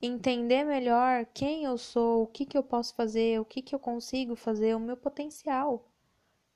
entender 0.00 0.64
melhor 0.64 1.26
quem 1.34 1.64
eu 1.64 1.76
sou, 1.76 2.22
o 2.22 2.26
que, 2.26 2.46
que 2.46 2.56
eu 2.56 2.62
posso 2.62 2.94
fazer, 2.94 3.40
o 3.40 3.44
que, 3.44 3.60
que 3.60 3.74
eu 3.74 3.78
consigo 3.78 4.36
fazer, 4.36 4.74
o 4.74 4.80
meu 4.80 4.96
potencial, 4.96 5.90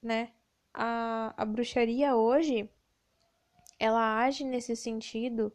né? 0.00 0.32
A, 0.74 1.34
a 1.36 1.44
bruxaria 1.44 2.16
hoje, 2.16 2.68
ela 3.78 4.22
age 4.24 4.44
nesse 4.44 4.74
sentido 4.76 5.52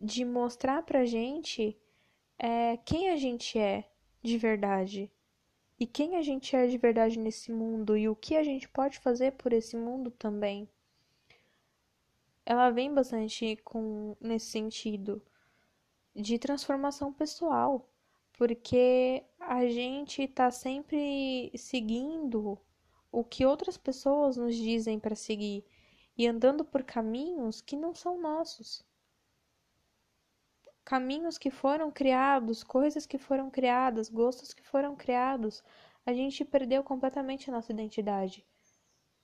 de 0.00 0.24
mostrar 0.24 0.82
pra 0.82 1.04
gente 1.04 1.76
é, 2.38 2.76
quem 2.78 3.10
a 3.10 3.16
gente 3.16 3.58
é 3.58 3.88
de 4.22 4.38
verdade. 4.38 5.10
e 5.78 5.86
quem 5.86 6.16
a 6.16 6.22
gente 6.22 6.54
é 6.56 6.66
de 6.66 6.78
verdade 6.78 7.18
nesse 7.18 7.52
mundo 7.52 7.96
e 7.96 8.08
o 8.08 8.16
que 8.16 8.36
a 8.36 8.42
gente 8.42 8.68
pode 8.68 8.98
fazer 8.98 9.32
por 9.32 9.52
esse 9.52 9.76
mundo 9.76 10.10
também. 10.10 10.68
Ela 12.46 12.70
vem 12.70 12.92
bastante 12.92 13.56
com 13.64 14.16
nesse 14.20 14.46
sentido 14.46 15.20
de 16.14 16.38
transformação 16.38 17.12
pessoal, 17.12 17.88
porque 18.38 19.24
a 19.40 19.66
gente 19.66 20.26
tá 20.28 20.50
sempre 20.50 21.50
seguindo 21.56 22.58
o 23.14 23.22
que 23.24 23.46
outras 23.46 23.76
pessoas 23.76 24.36
nos 24.36 24.56
dizem 24.56 24.98
para 24.98 25.14
seguir 25.14 25.64
e 26.18 26.26
andando 26.26 26.64
por 26.64 26.82
caminhos 26.82 27.60
que 27.60 27.76
não 27.76 27.94
são 27.94 28.20
nossos. 28.20 28.84
Caminhos 30.84 31.38
que 31.38 31.50
foram 31.50 31.90
criados, 31.90 32.62
coisas 32.62 33.06
que 33.06 33.16
foram 33.16 33.50
criadas, 33.50 34.10
gostos 34.10 34.52
que 34.52 34.62
foram 34.62 34.96
criados. 34.96 35.62
A 36.04 36.12
gente 36.12 36.44
perdeu 36.44 36.82
completamente 36.82 37.48
a 37.48 37.52
nossa 37.52 37.72
identidade. 37.72 38.44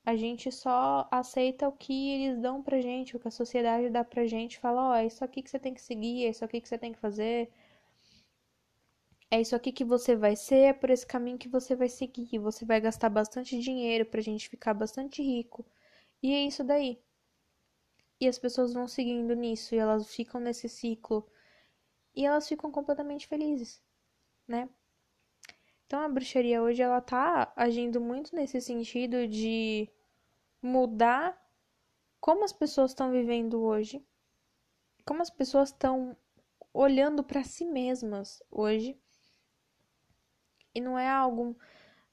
A 0.05 0.17
gente 0.17 0.51
só 0.51 1.07
aceita 1.11 1.69
o 1.69 1.73
que 1.73 2.11
eles 2.13 2.39
dão 2.41 2.63
pra 2.63 2.81
gente, 2.81 3.17
o 3.17 3.21
que 3.21 3.29
a 3.29 3.31
sociedade 3.31 3.91
dá 3.91 4.03
pra 4.03 4.27
gente, 4.27 4.59
fala, 4.59 4.83
ó, 4.83 4.91
oh, 4.93 4.95
é 4.95 5.07
isso 5.07 5.23
aqui 5.25 5.43
que 5.43 5.51
você 5.51 5.59
tem 5.59 5.75
que 5.75 5.83
seguir, 5.83 6.25
é 6.25 6.31
isso 6.31 6.45
aqui 6.45 6.61
que 6.61 6.69
você 6.69 6.79
tem 6.79 6.93
que 6.93 6.99
fazer. 6.99 7.51
É 9.31 9.41
isso 9.41 9.55
aqui 9.55 9.71
que 9.71 9.85
você 9.85 10.17
vai 10.17 10.35
ser, 10.35 10.57
é 10.57 10.73
por 10.73 10.91
esse 10.91 11.07
caminho 11.07 11.39
que 11.39 11.49
você 11.49 11.77
vai 11.77 11.89
seguir. 11.89 12.39
Você 12.39 12.65
vai 12.65 12.81
gastar 12.81 13.09
bastante 13.09 13.59
dinheiro 13.61 14.05
pra 14.05 14.21
gente 14.21 14.49
ficar 14.49 14.75
bastante 14.75 15.23
rico. 15.23 15.65
E 16.23 16.33
é 16.35 16.45
isso 16.47 16.65
daí. 16.65 17.01
E 18.21 18.29
as 18.29 18.39
pessoas 18.39 18.73
vão 18.75 18.87
seguindo 18.89 19.35
nisso 19.35 19.75
e 19.75 19.79
elas 19.79 20.13
ficam 20.15 20.41
nesse 20.41 20.69
ciclo 20.69 21.27
e 22.15 22.27
elas 22.27 22.49
ficam 22.49 22.71
completamente 22.71 23.27
felizes, 23.27 23.81
né? 24.47 24.69
Então 25.87 26.01
a 26.01 26.09
bruxaria 26.09 26.63
hoje 26.63 26.83
ela 26.83 27.01
tá 27.01 27.53
agindo 27.57 28.01
muito 28.01 28.35
nesse 28.35 28.61
sentido 28.61 29.27
de 29.27 29.89
mudar 30.63 31.41
como 32.21 32.45
as 32.45 32.53
pessoas 32.53 32.91
estão 32.91 33.11
vivendo 33.11 33.61
hoje, 33.63 34.05
como 35.07 35.23
as 35.23 35.31
pessoas 35.31 35.71
estão 35.71 36.17
olhando 36.73 37.25
para 37.25 37.43
si 37.43 37.65
mesmas 37.65 38.43
hoje. 38.51 39.01
E 40.75 40.81
não 40.81 40.99
é 40.99 41.09
algo 41.09 41.57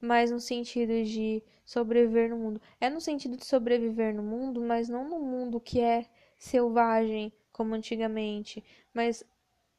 mais 0.00 0.30
no 0.30 0.40
sentido 0.40 1.04
de 1.04 1.42
sobreviver 1.64 2.30
no 2.30 2.36
mundo. 2.36 2.60
É 2.80 2.88
no 2.88 3.00
sentido 3.00 3.36
de 3.36 3.44
sobreviver 3.44 4.14
no 4.14 4.22
mundo, 4.22 4.60
mas 4.60 4.88
não 4.88 5.08
no 5.08 5.18
mundo 5.20 5.60
que 5.60 5.80
é 5.80 6.06
selvagem 6.38 7.32
como 7.52 7.74
antigamente, 7.74 8.64
mas 8.94 9.24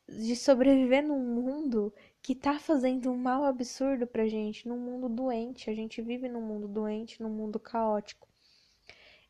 de 0.07 0.36
sobreviver 0.36 1.03
num 1.03 1.19
mundo 1.19 1.93
que 2.21 2.36
tá 2.36 2.59
fazendo 2.59 3.11
um 3.11 3.17
mal 3.17 3.43
absurdo 3.43 4.05
pra 4.07 4.27
gente, 4.27 4.67
num 4.67 4.77
mundo 4.77 5.07
doente. 5.07 5.69
A 5.69 5.73
gente 5.73 6.01
vive 6.01 6.27
num 6.27 6.41
mundo 6.41 6.67
doente, 6.67 7.21
num 7.21 7.30
mundo 7.30 7.59
caótico. 7.59 8.27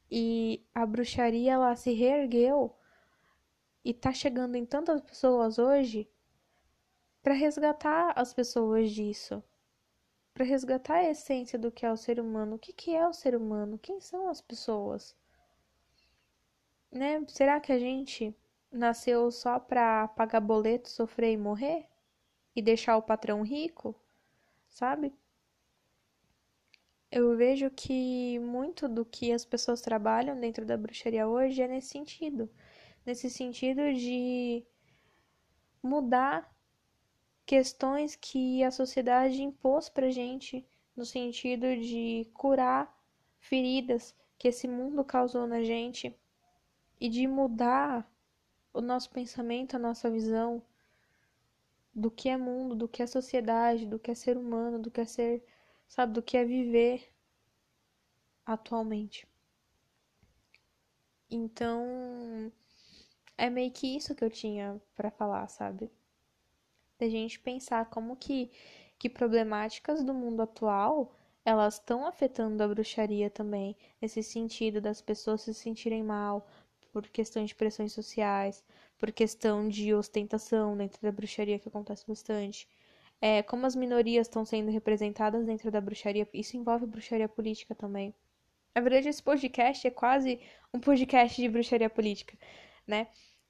E 0.10 0.66
a 0.74 0.86
bruxaria 0.86 1.54
ela 1.54 1.76
se 1.76 1.94
reergueu 1.94 2.76
e 3.86 3.94
tá 3.94 4.12
chegando 4.12 4.56
em 4.56 4.66
tantas 4.66 5.02
pessoas 5.02 5.60
hoje 5.60 6.10
para 7.22 7.34
resgatar 7.34 8.14
as 8.16 8.34
pessoas 8.34 8.92
disso, 8.92 9.44
para 10.34 10.46
resgatar 10.46 10.96
a 10.96 11.10
essência 11.10 11.60
do 11.60 11.72
que 11.72 11.86
é 11.86 11.92
o 11.92 11.98
ser 11.98 12.20
humano. 12.20 12.56
O 12.56 12.60
que, 12.60 12.72
que 12.72 12.96
é 12.96 13.08
o 13.08 13.14
ser 13.14 13.36
humano? 13.36 13.78
Quem 13.78 14.00
são 14.00 14.30
as 14.30 14.42
pessoas? 14.42 15.16
Né? 16.92 17.24
Será 17.28 17.60
que 17.60 17.72
a 17.72 17.80
gente 17.80 18.36
nasceu 18.72 19.30
só 19.32 19.60
para 19.60 20.08
pagar 20.10 20.40
boleto, 20.40 20.90
sofrer 20.90 21.34
e 21.34 21.38
morrer? 21.38 21.88
E 22.56 22.62
deixar 22.62 22.98
o 22.98 23.02
patrão 23.02 23.42
rico? 23.42 23.96
Sabe? 24.70 25.14
Eu 27.12 27.36
vejo 27.36 27.70
que 27.72 28.40
muito 28.40 28.88
do 28.88 29.04
que 29.04 29.32
as 29.32 29.44
pessoas 29.44 29.82
trabalham 29.82 30.40
dentro 30.40 30.66
da 30.66 30.78
bruxaria 30.78 31.28
hoje 31.28 31.62
é 31.62 31.68
nesse 31.68 31.90
sentido. 31.90 32.50
Nesse 33.06 33.30
sentido 33.30 33.94
de 33.94 34.64
mudar 35.82 36.54
questões 37.50 38.16
que 38.16 38.64
a 38.64 38.70
sociedade 38.70 39.42
impôs 39.42 39.90
pra 39.90 40.12
gente, 40.12 40.64
no 40.96 41.04
sentido 41.04 41.76
de 41.78 42.30
curar 42.32 42.96
feridas 43.40 44.16
que 44.38 44.50
esse 44.50 44.68
mundo 44.68 45.04
causou 45.04 45.48
na 45.48 45.64
gente 45.64 46.16
e 47.02 47.10
de 47.10 47.26
mudar 47.26 48.08
o 48.72 48.82
nosso 48.82 49.10
pensamento, 49.10 49.76
a 49.76 49.80
nossa 49.80 50.12
visão 50.12 50.62
do 51.92 52.12
que 52.12 52.30
é 52.30 52.38
mundo, 52.38 52.76
do 52.76 52.88
que 52.88 53.02
é 53.02 53.08
sociedade, 53.08 53.88
do 53.88 53.98
que 53.98 54.12
é 54.12 54.14
ser 54.14 54.38
humano, 54.38 54.78
do 54.78 54.92
que 54.92 55.02
é 55.02 55.06
ser, 55.06 55.44
sabe, 55.88 56.14
do 56.14 56.22
que 56.22 56.38
é 56.38 56.46
viver 56.46 57.12
atualmente. 58.46 59.28
Então, 61.32 62.52
é 63.36 63.50
meio 63.50 63.72
que 63.72 63.98
isso 63.98 64.14
que 64.14 64.24
eu 64.24 64.30
tinha 64.30 64.80
para 64.96 65.10
falar, 65.10 65.48
sabe? 65.48 65.90
Da 67.00 67.10
gente 67.10 67.40
pensar 67.40 67.90
como 67.90 68.16
que 68.16 68.52
que 69.00 69.10
problemáticas 69.10 70.04
do 70.04 70.14
mundo 70.14 70.42
atual 70.42 71.16
elas 71.46 71.76
estão 71.76 72.06
afetando 72.06 72.62
a 72.62 72.68
bruxaria 72.68 73.30
também, 73.30 73.76
nesse 74.02 74.22
sentido 74.22 74.82
das 74.82 75.02
pessoas 75.02 75.42
se 75.42 75.54
sentirem 75.54 76.04
mal, 76.04 76.46
por 76.92 77.08
questões 77.08 77.50
de 77.50 77.56
pressões 77.56 77.94
sociais, 77.94 78.64
por 78.98 79.12
questão 79.12 79.68
de 79.68 79.94
ostentação 79.94 80.76
dentro 80.76 81.02
da 81.02 81.12
bruxaria, 81.12 81.58
que 81.58 81.68
acontece 81.68 82.06
bastante. 82.08 82.68
É, 83.22 83.42
como 83.44 83.66
as 83.66 83.76
minorias 83.76 84.28
estão 84.28 84.46
sendo 84.46 84.70
representadas 84.70 85.46
dentro 85.46 85.72
da 85.72 85.82
bruxaria, 85.82 86.28
isso 86.34 86.58
envolve 86.58 86.86
bruxaria 86.86 87.28
política 87.28 87.74
também. 87.74 88.14
Na 88.76 88.82
verdade, 88.82 89.10
esse 89.10 89.24
podcast 89.24 89.88
é 89.88 89.92
quase 89.92 90.40
um 90.74 90.80
podcast 90.80 91.42
de 91.42 91.50
bruxaria 91.50 91.90
política, 91.90 92.38
né? 92.86 93.08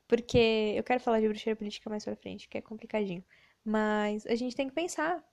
Porque 0.10 0.74
eu 0.78 0.84
quero 0.84 1.02
falar 1.02 1.22
de 1.22 1.30
bruxaria 1.30 1.56
política 1.56 1.90
mais 1.90 2.04
pra 2.06 2.16
frente, 2.18 2.50
que 2.50 2.58
é 2.58 2.62
complicadinho. 2.62 3.24
Mas 3.66 4.26
a 4.28 4.36
gente 4.36 4.56
tem 4.58 4.68
que 4.70 4.76
pensar, 4.76 5.24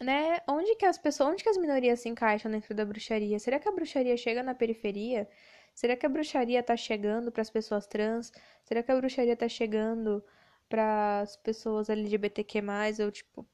né? 0.00 0.40
Onde 0.48 0.74
que 0.76 0.84
as 0.86 0.98
pessoas, 0.98 1.30
onde 1.30 1.42
que 1.42 1.48
as 1.48 1.56
minorias 1.56 2.00
se 2.00 2.08
encaixam 2.08 2.50
dentro 2.50 2.74
da 2.74 2.84
bruxaria? 2.84 3.38
Será 3.38 3.58
que 3.60 3.68
a 3.68 3.72
bruxaria 3.72 4.16
chega 4.16 4.42
na 4.42 4.54
periferia? 4.54 5.28
Será 5.74 5.96
que 5.96 6.06
a 6.06 6.08
bruxaria 6.08 6.62
tá 6.62 6.76
chegando 6.76 7.30
para 7.32 7.42
as 7.42 7.50
pessoas 7.50 7.86
trans? 7.86 8.32
Será 8.64 8.82
que 8.82 8.90
a 8.92 8.96
bruxaria 8.96 9.36
tá 9.36 9.48
chegando 9.48 10.24
para 10.68 11.20
as 11.20 11.36
pessoas 11.36 11.88
LGBTQ+, 11.90 12.60
ou 13.04 13.10
tipo, 13.12 13.46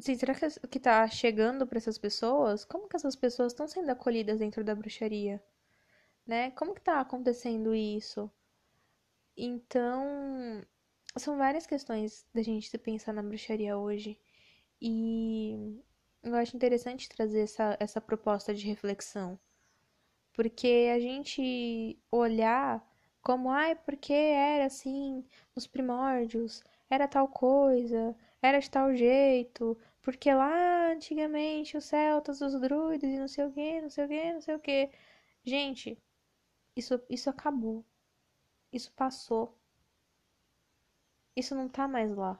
Sim, 0.00 0.14
será 0.16 0.34
que, 0.34 0.48
que 0.68 0.80
tá 0.80 1.06
chegando 1.08 1.66
para 1.66 1.78
essas 1.78 1.98
pessoas? 1.98 2.64
Como 2.64 2.88
que 2.88 2.96
essas 2.96 3.16
pessoas 3.16 3.52
estão 3.52 3.66
sendo 3.68 3.90
acolhidas 3.90 4.38
dentro 4.38 4.64
da 4.64 4.74
bruxaria? 4.74 5.42
Né? 6.26 6.50
Como 6.52 6.74
que 6.74 6.80
tá 6.82 7.00
acontecendo 7.00 7.74
isso? 7.74 8.30
Então, 9.38 10.64
são 11.16 11.38
várias 11.38 11.66
questões 11.66 12.26
da 12.34 12.42
gente 12.42 12.68
se 12.68 12.76
pensar 12.78 13.12
na 13.12 13.22
bruxaria 13.22 13.78
hoje. 13.78 14.18
E 14.80 15.80
eu 16.22 16.34
acho 16.36 16.56
interessante 16.56 17.08
trazer 17.08 17.40
essa, 17.42 17.76
essa 17.80 18.00
proposta 18.00 18.54
de 18.54 18.66
reflexão. 18.66 19.38
Porque 20.34 20.90
a 20.94 20.98
gente 21.00 21.98
olhar 22.10 22.84
como, 23.22 23.50
ai, 23.50 23.76
porque 23.76 24.12
era 24.12 24.66
assim 24.66 25.24
nos 25.54 25.66
primórdios, 25.66 26.64
era 26.90 27.08
tal 27.08 27.28
coisa, 27.28 28.16
era 28.42 28.58
de 28.60 28.70
tal 28.70 28.94
jeito, 28.94 29.76
porque 30.02 30.32
lá 30.34 30.92
antigamente 30.92 31.76
os 31.76 31.84
celtas, 31.84 32.40
os 32.40 32.60
druidas 32.60 33.10
e 33.10 33.18
não 33.18 33.28
sei 33.28 33.44
o 33.46 33.52
que, 33.52 33.80
não 33.82 33.90
sei 33.90 34.04
o 34.06 34.08
que, 34.08 34.32
não 34.32 34.40
sei 34.40 34.54
o 34.56 34.60
que. 34.60 34.90
Gente, 35.44 35.98
isso, 36.76 37.00
isso 37.10 37.30
acabou. 37.30 37.84
Isso 38.72 38.92
passou. 38.92 39.56
Isso 41.34 41.54
não 41.54 41.68
tá 41.68 41.86
mais 41.88 42.14
lá. 42.14 42.38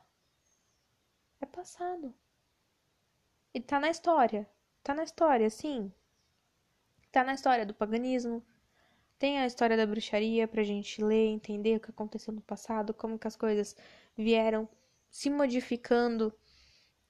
É 1.41 1.47
passado. 1.47 2.15
E 3.55 3.61
tá 3.61 3.81
na 3.81 3.91
história. 3.91 4.49
Tá 4.83 4.95
na 4.95 5.05
história, 5.05 5.49
sim. 5.51 5.93
Tá 7.11 7.25
na 7.25 7.35
história 7.35 7.65
do 7.65 7.75
paganismo. 7.75 8.45
Tem 9.19 9.39
a 9.39 9.47
história 9.47 9.77
da 9.77 9.87
bruxaria 9.87 10.47
pra 10.47 10.63
gente 10.63 11.03
ler, 11.03 11.29
entender 11.29 11.77
o 11.77 11.81
que 11.81 11.91
aconteceu 11.91 12.33
no 12.33 12.41
passado, 12.41 12.95
como 12.95 13.19
que 13.19 13.27
as 13.27 13.37
coisas 13.37 13.77
vieram 14.17 14.69
se 15.11 15.31
modificando 15.31 16.33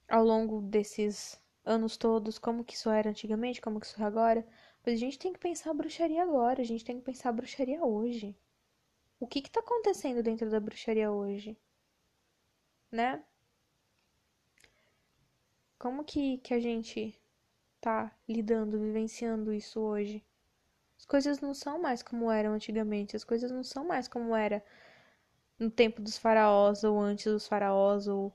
ao 0.09 0.25
longo 0.25 0.63
desses 0.63 1.41
anos 1.65 1.97
todos, 1.97 2.39
como 2.39 2.65
que 2.65 2.75
isso 2.75 2.89
era 2.89 3.11
antigamente, 3.11 3.61
como 3.61 3.81
que 3.81 3.87
isso 3.87 4.01
é 4.03 4.05
agora. 4.05 4.47
Mas 4.85 4.95
a 4.95 4.99
gente 4.99 5.19
tem 5.19 5.33
que 5.33 5.39
pensar 5.39 5.71
a 5.71 5.75
bruxaria 5.75 6.23
agora, 6.23 6.63
a 6.63 6.65
gente 6.65 6.85
tem 6.85 6.99
que 6.99 7.05
pensar 7.05 7.31
a 7.31 7.33
bruxaria 7.33 7.85
hoje. 7.85 8.37
O 9.21 9.27
que 9.27 9.43
que 9.43 9.51
tá 9.51 9.61
acontecendo 9.61 10.23
dentro 10.23 10.49
da 10.49 10.61
bruxaria 10.61 11.11
hoje? 11.11 11.57
Né? 12.91 13.23
Como 15.79 16.05
que, 16.05 16.39
que 16.39 16.55
a 16.55 16.61
gente 16.61 17.21
tá 17.81 18.13
lidando, 18.29 18.79
vivenciando 18.79 19.53
isso 19.53 19.81
hoje? 19.81 20.25
As 20.99 21.05
coisas 21.05 21.41
não 21.41 21.53
são 21.55 21.81
mais 21.81 22.03
como 22.03 22.31
eram 22.31 22.53
antigamente, 22.53 23.17
as 23.17 23.25
coisas 23.25 23.51
não 23.51 23.65
são 23.65 23.85
mais 23.85 24.09
como 24.09 24.35
era 24.35 24.65
no 25.59 25.71
tempo 25.71 26.01
dos 26.01 26.17
faraós 26.17 26.85
ou 26.85 26.99
antes 27.01 27.27
dos 27.27 27.47
faraós 27.47 28.07
ou 28.07 28.33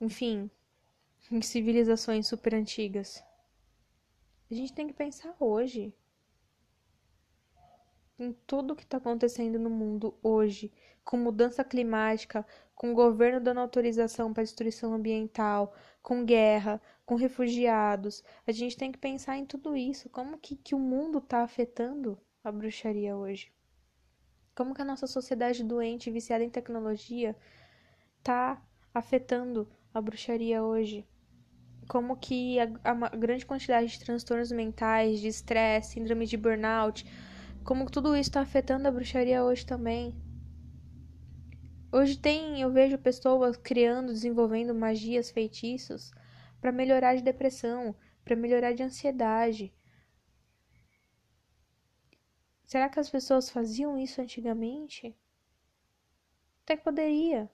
enfim, 0.00 0.50
em 1.30 1.40
civilizações 1.42 2.26
super 2.26 2.54
antigas. 2.54 3.22
A 4.50 4.54
gente 4.54 4.72
tem 4.72 4.86
que 4.86 4.94
pensar 4.94 5.34
hoje 5.38 5.92
em 8.18 8.32
tudo 8.46 8.76
que 8.76 8.84
está 8.84 8.98
acontecendo 8.98 9.58
no 9.58 9.70
mundo 9.70 10.16
hoje, 10.22 10.72
com 11.04 11.16
mudança 11.16 11.64
climática, 11.64 12.46
com 12.74 12.92
o 12.92 12.94
governo 12.94 13.40
dando 13.40 13.60
autorização 13.60 14.32
para 14.32 14.42
destruição 14.42 14.94
ambiental, 14.94 15.74
com 16.02 16.24
guerra, 16.24 16.80
com 17.04 17.14
refugiados. 17.14 18.22
A 18.46 18.52
gente 18.52 18.76
tem 18.76 18.90
que 18.90 18.98
pensar 18.98 19.36
em 19.36 19.46
tudo 19.46 19.76
isso, 19.76 20.08
como 20.08 20.38
que, 20.38 20.56
que 20.56 20.74
o 20.74 20.78
mundo 20.78 21.18
está 21.18 21.42
afetando 21.42 22.18
a 22.42 22.50
bruxaria 22.50 23.16
hoje. 23.16 23.52
Como 24.54 24.74
que 24.74 24.82
a 24.82 24.84
nossa 24.84 25.06
sociedade 25.06 25.64
doente, 25.64 26.10
viciada 26.10 26.44
em 26.44 26.50
tecnologia, 26.50 27.36
está 28.18 28.62
afetando 28.92 29.68
a 29.92 30.00
bruxaria 30.00 30.62
hoje? 30.62 31.06
Como 31.88 32.16
que 32.16 32.58
a, 32.60 32.68
a 32.84 33.16
grande 33.16 33.44
quantidade 33.44 33.88
de 33.88 34.00
transtornos 34.00 34.52
mentais, 34.52 35.20
de 35.20 35.28
estresse, 35.28 35.92
síndrome 35.92 36.24
de 36.24 36.36
burnout, 36.36 37.04
como 37.64 37.90
tudo 37.90 38.14
isso 38.14 38.28
está 38.28 38.42
afetando 38.42 38.86
a 38.86 38.90
bruxaria 38.90 39.42
hoje 39.42 39.64
também. 39.64 40.14
Hoje 41.90 42.18
tem, 42.18 42.60
eu 42.60 42.70
vejo 42.70 42.98
pessoas 42.98 43.56
criando, 43.56 44.12
desenvolvendo 44.12 44.74
magias, 44.74 45.30
feitiços 45.30 46.12
para 46.60 46.70
melhorar 46.70 47.14
de 47.14 47.22
depressão, 47.22 47.96
para 48.22 48.36
melhorar 48.36 48.74
de 48.74 48.82
ansiedade. 48.82 49.72
Será 52.64 52.88
que 52.88 53.00
as 53.00 53.08
pessoas 53.08 53.48
faziam 53.48 53.98
isso 53.98 54.20
antigamente? 54.20 55.16
Até 56.64 56.76
poderia, 56.76 57.50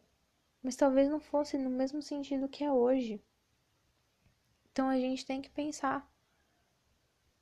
mas 0.62 0.74
talvez 0.74 1.08
não 1.08 1.20
fosse 1.20 1.56
no 1.56 1.70
mesmo 1.70 2.02
sentido 2.02 2.48
que 2.48 2.64
é 2.64 2.72
hoje. 2.72 3.22
Então 4.72 4.88
a 4.88 4.98
gente 4.98 5.24
tem 5.26 5.40
que 5.40 5.50
pensar 5.50 6.10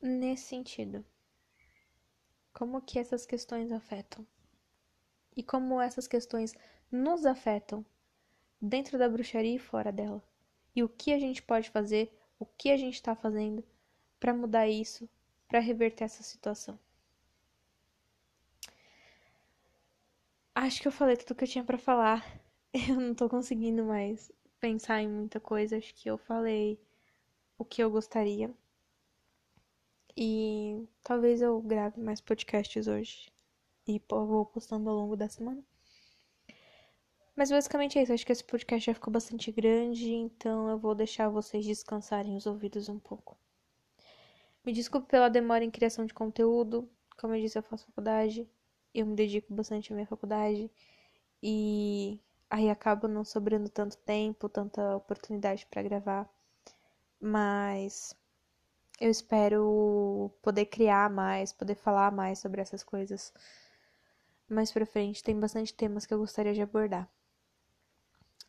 nesse 0.03 0.45
sentido. 0.45 1.05
Como 2.59 2.83
que 2.83 2.99
essas 2.99 3.25
questões 3.25 3.71
afetam? 3.71 4.27
E 5.37 5.45
como 5.45 5.81
essas 5.81 6.09
questões 6.09 6.53
nos 6.91 7.25
afetam 7.25 7.87
dentro 8.61 8.99
da 8.99 9.09
bruxaria 9.09 9.55
e 9.55 9.61
fora 9.61 9.93
dela? 9.93 10.21
E 10.75 10.83
o 10.83 10.89
que 10.89 11.13
a 11.13 11.21
gente 11.21 11.41
pode 11.41 11.71
fazer, 11.71 12.13
o 12.37 12.45
que 12.45 12.73
a 12.73 12.77
gente 12.77 12.95
está 12.95 13.15
fazendo 13.15 13.63
para 14.19 14.35
mudar 14.35 14.67
isso, 14.67 15.09
para 15.47 15.61
reverter 15.61 16.03
essa 16.03 16.25
situação? 16.25 16.77
Acho 20.53 20.83
que 20.83 20.89
eu 20.89 20.93
falei 20.93 21.17
tudo 21.17 21.37
que 21.37 21.45
eu 21.45 21.49
tinha 21.49 21.63
para 21.63 21.79
falar. 21.79 22.27
Eu 22.75 22.97
não 22.97 23.15
tô 23.15 23.29
conseguindo 23.29 23.85
mais 23.85 24.33
pensar 24.59 25.01
em 25.01 25.09
muita 25.09 25.39
coisa. 25.39 25.77
Acho 25.79 25.95
que 25.95 26.11
eu 26.11 26.19
falei 26.19 26.77
o 27.57 27.65
que 27.65 27.81
eu 27.81 27.89
gostaria. 27.89 28.53
E 30.21 30.89
talvez 31.05 31.41
eu 31.41 31.61
grave 31.62 32.01
mais 32.01 32.21
podcasts 32.21 32.89
hoje. 32.89 33.31
E 33.87 34.03
vou 34.09 34.45
postando 34.47 34.91
ao 34.91 34.97
longo 34.97 35.16
da 35.16 35.29
semana. 35.29 35.62
Mas 37.37 37.51
basicamente 37.53 37.97
é 37.97 38.03
isso. 38.03 38.12
Acho 38.12 38.27
que 38.27 38.33
esse 38.33 38.43
podcast 38.43 38.85
já 38.85 38.95
ficou 38.95 39.12
bastante 39.12 39.53
grande. 39.53 40.12
Então 40.12 40.69
eu 40.69 40.77
vou 40.77 40.93
deixar 40.93 41.29
vocês 41.29 41.64
descansarem 41.64 42.37
os 42.37 42.47
ouvidos 42.47 42.89
um 42.89 42.99
pouco. 42.99 43.39
Me 44.64 44.73
desculpe 44.73 45.07
pela 45.07 45.29
demora 45.29 45.62
em 45.62 45.71
criação 45.71 46.05
de 46.05 46.12
conteúdo. 46.12 46.91
Como 47.16 47.33
eu 47.37 47.41
disse, 47.41 47.57
eu 47.57 47.62
faço 47.62 47.87
faculdade. 47.87 48.45
Eu 48.93 49.07
me 49.07 49.14
dedico 49.14 49.55
bastante 49.55 49.93
à 49.93 49.95
minha 49.95 50.07
faculdade. 50.09 50.69
E 51.41 52.21
aí 52.51 52.69
acaba 52.69 53.07
não 53.07 53.25
sobrando 53.25 53.69
tanto 53.69 53.97
tempo, 53.99 54.49
tanta 54.49 54.97
oportunidade 54.97 55.64
para 55.66 55.81
gravar. 55.81 56.29
Mas 57.21 58.18
eu 59.01 59.11
espero 59.11 60.31
poder 60.43 60.67
criar 60.67 61.11
mais, 61.11 61.53
poder 61.53 61.75
falar 61.77 62.11
mais 62.13 62.39
sobre 62.41 62.61
essas 62.61 62.83
coisas 62.83 63.33
mais 64.49 64.73
pra 64.73 64.87
frente. 64.87 65.23
Tem 65.23 65.39
bastante 65.39 65.75
temas 65.75 66.05
que 66.07 66.13
eu 66.13 66.19
gostaria 66.19 66.55
de 66.55 66.63
abordar. 66.63 67.09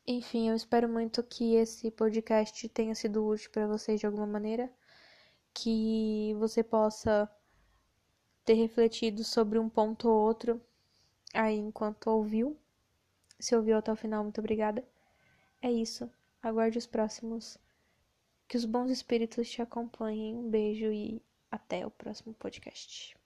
Enfim, 0.07 0.49
eu 0.49 0.55
espero 0.55 0.89
muito 0.89 1.21
que 1.23 1.55
esse 1.55 1.91
podcast 1.91 2.67
tenha 2.69 2.95
sido 2.95 3.25
útil 3.25 3.51
para 3.51 3.67
vocês 3.67 3.99
de 3.99 4.07
alguma 4.07 4.25
maneira, 4.25 4.71
que 5.53 6.33
você 6.39 6.63
possa 6.63 7.29
ter 8.43 8.55
refletido 8.55 9.23
sobre 9.23 9.59
um 9.59 9.69
ponto 9.69 10.09
ou 10.09 10.27
outro 10.27 10.59
aí 11.33 11.57
enquanto 11.57 12.07
ouviu. 12.07 12.57
Se 13.39 13.55
ouviu 13.55 13.77
até 13.77 13.91
o 13.91 13.95
final, 13.95 14.23
muito 14.23 14.39
obrigada. 14.39 14.83
É 15.61 15.71
isso. 15.71 16.09
Aguarde 16.41 16.79
os 16.79 16.87
próximos 16.87 17.59
que 18.49 18.57
os 18.57 18.65
bons 18.65 18.89
espíritos 18.89 19.47
te 19.49 19.61
acompanhem. 19.61 20.35
Um 20.35 20.49
beijo 20.49 20.91
e 20.91 21.21
até 21.51 21.85
o 21.85 21.91
próximo 21.91 22.33
podcast. 22.33 23.18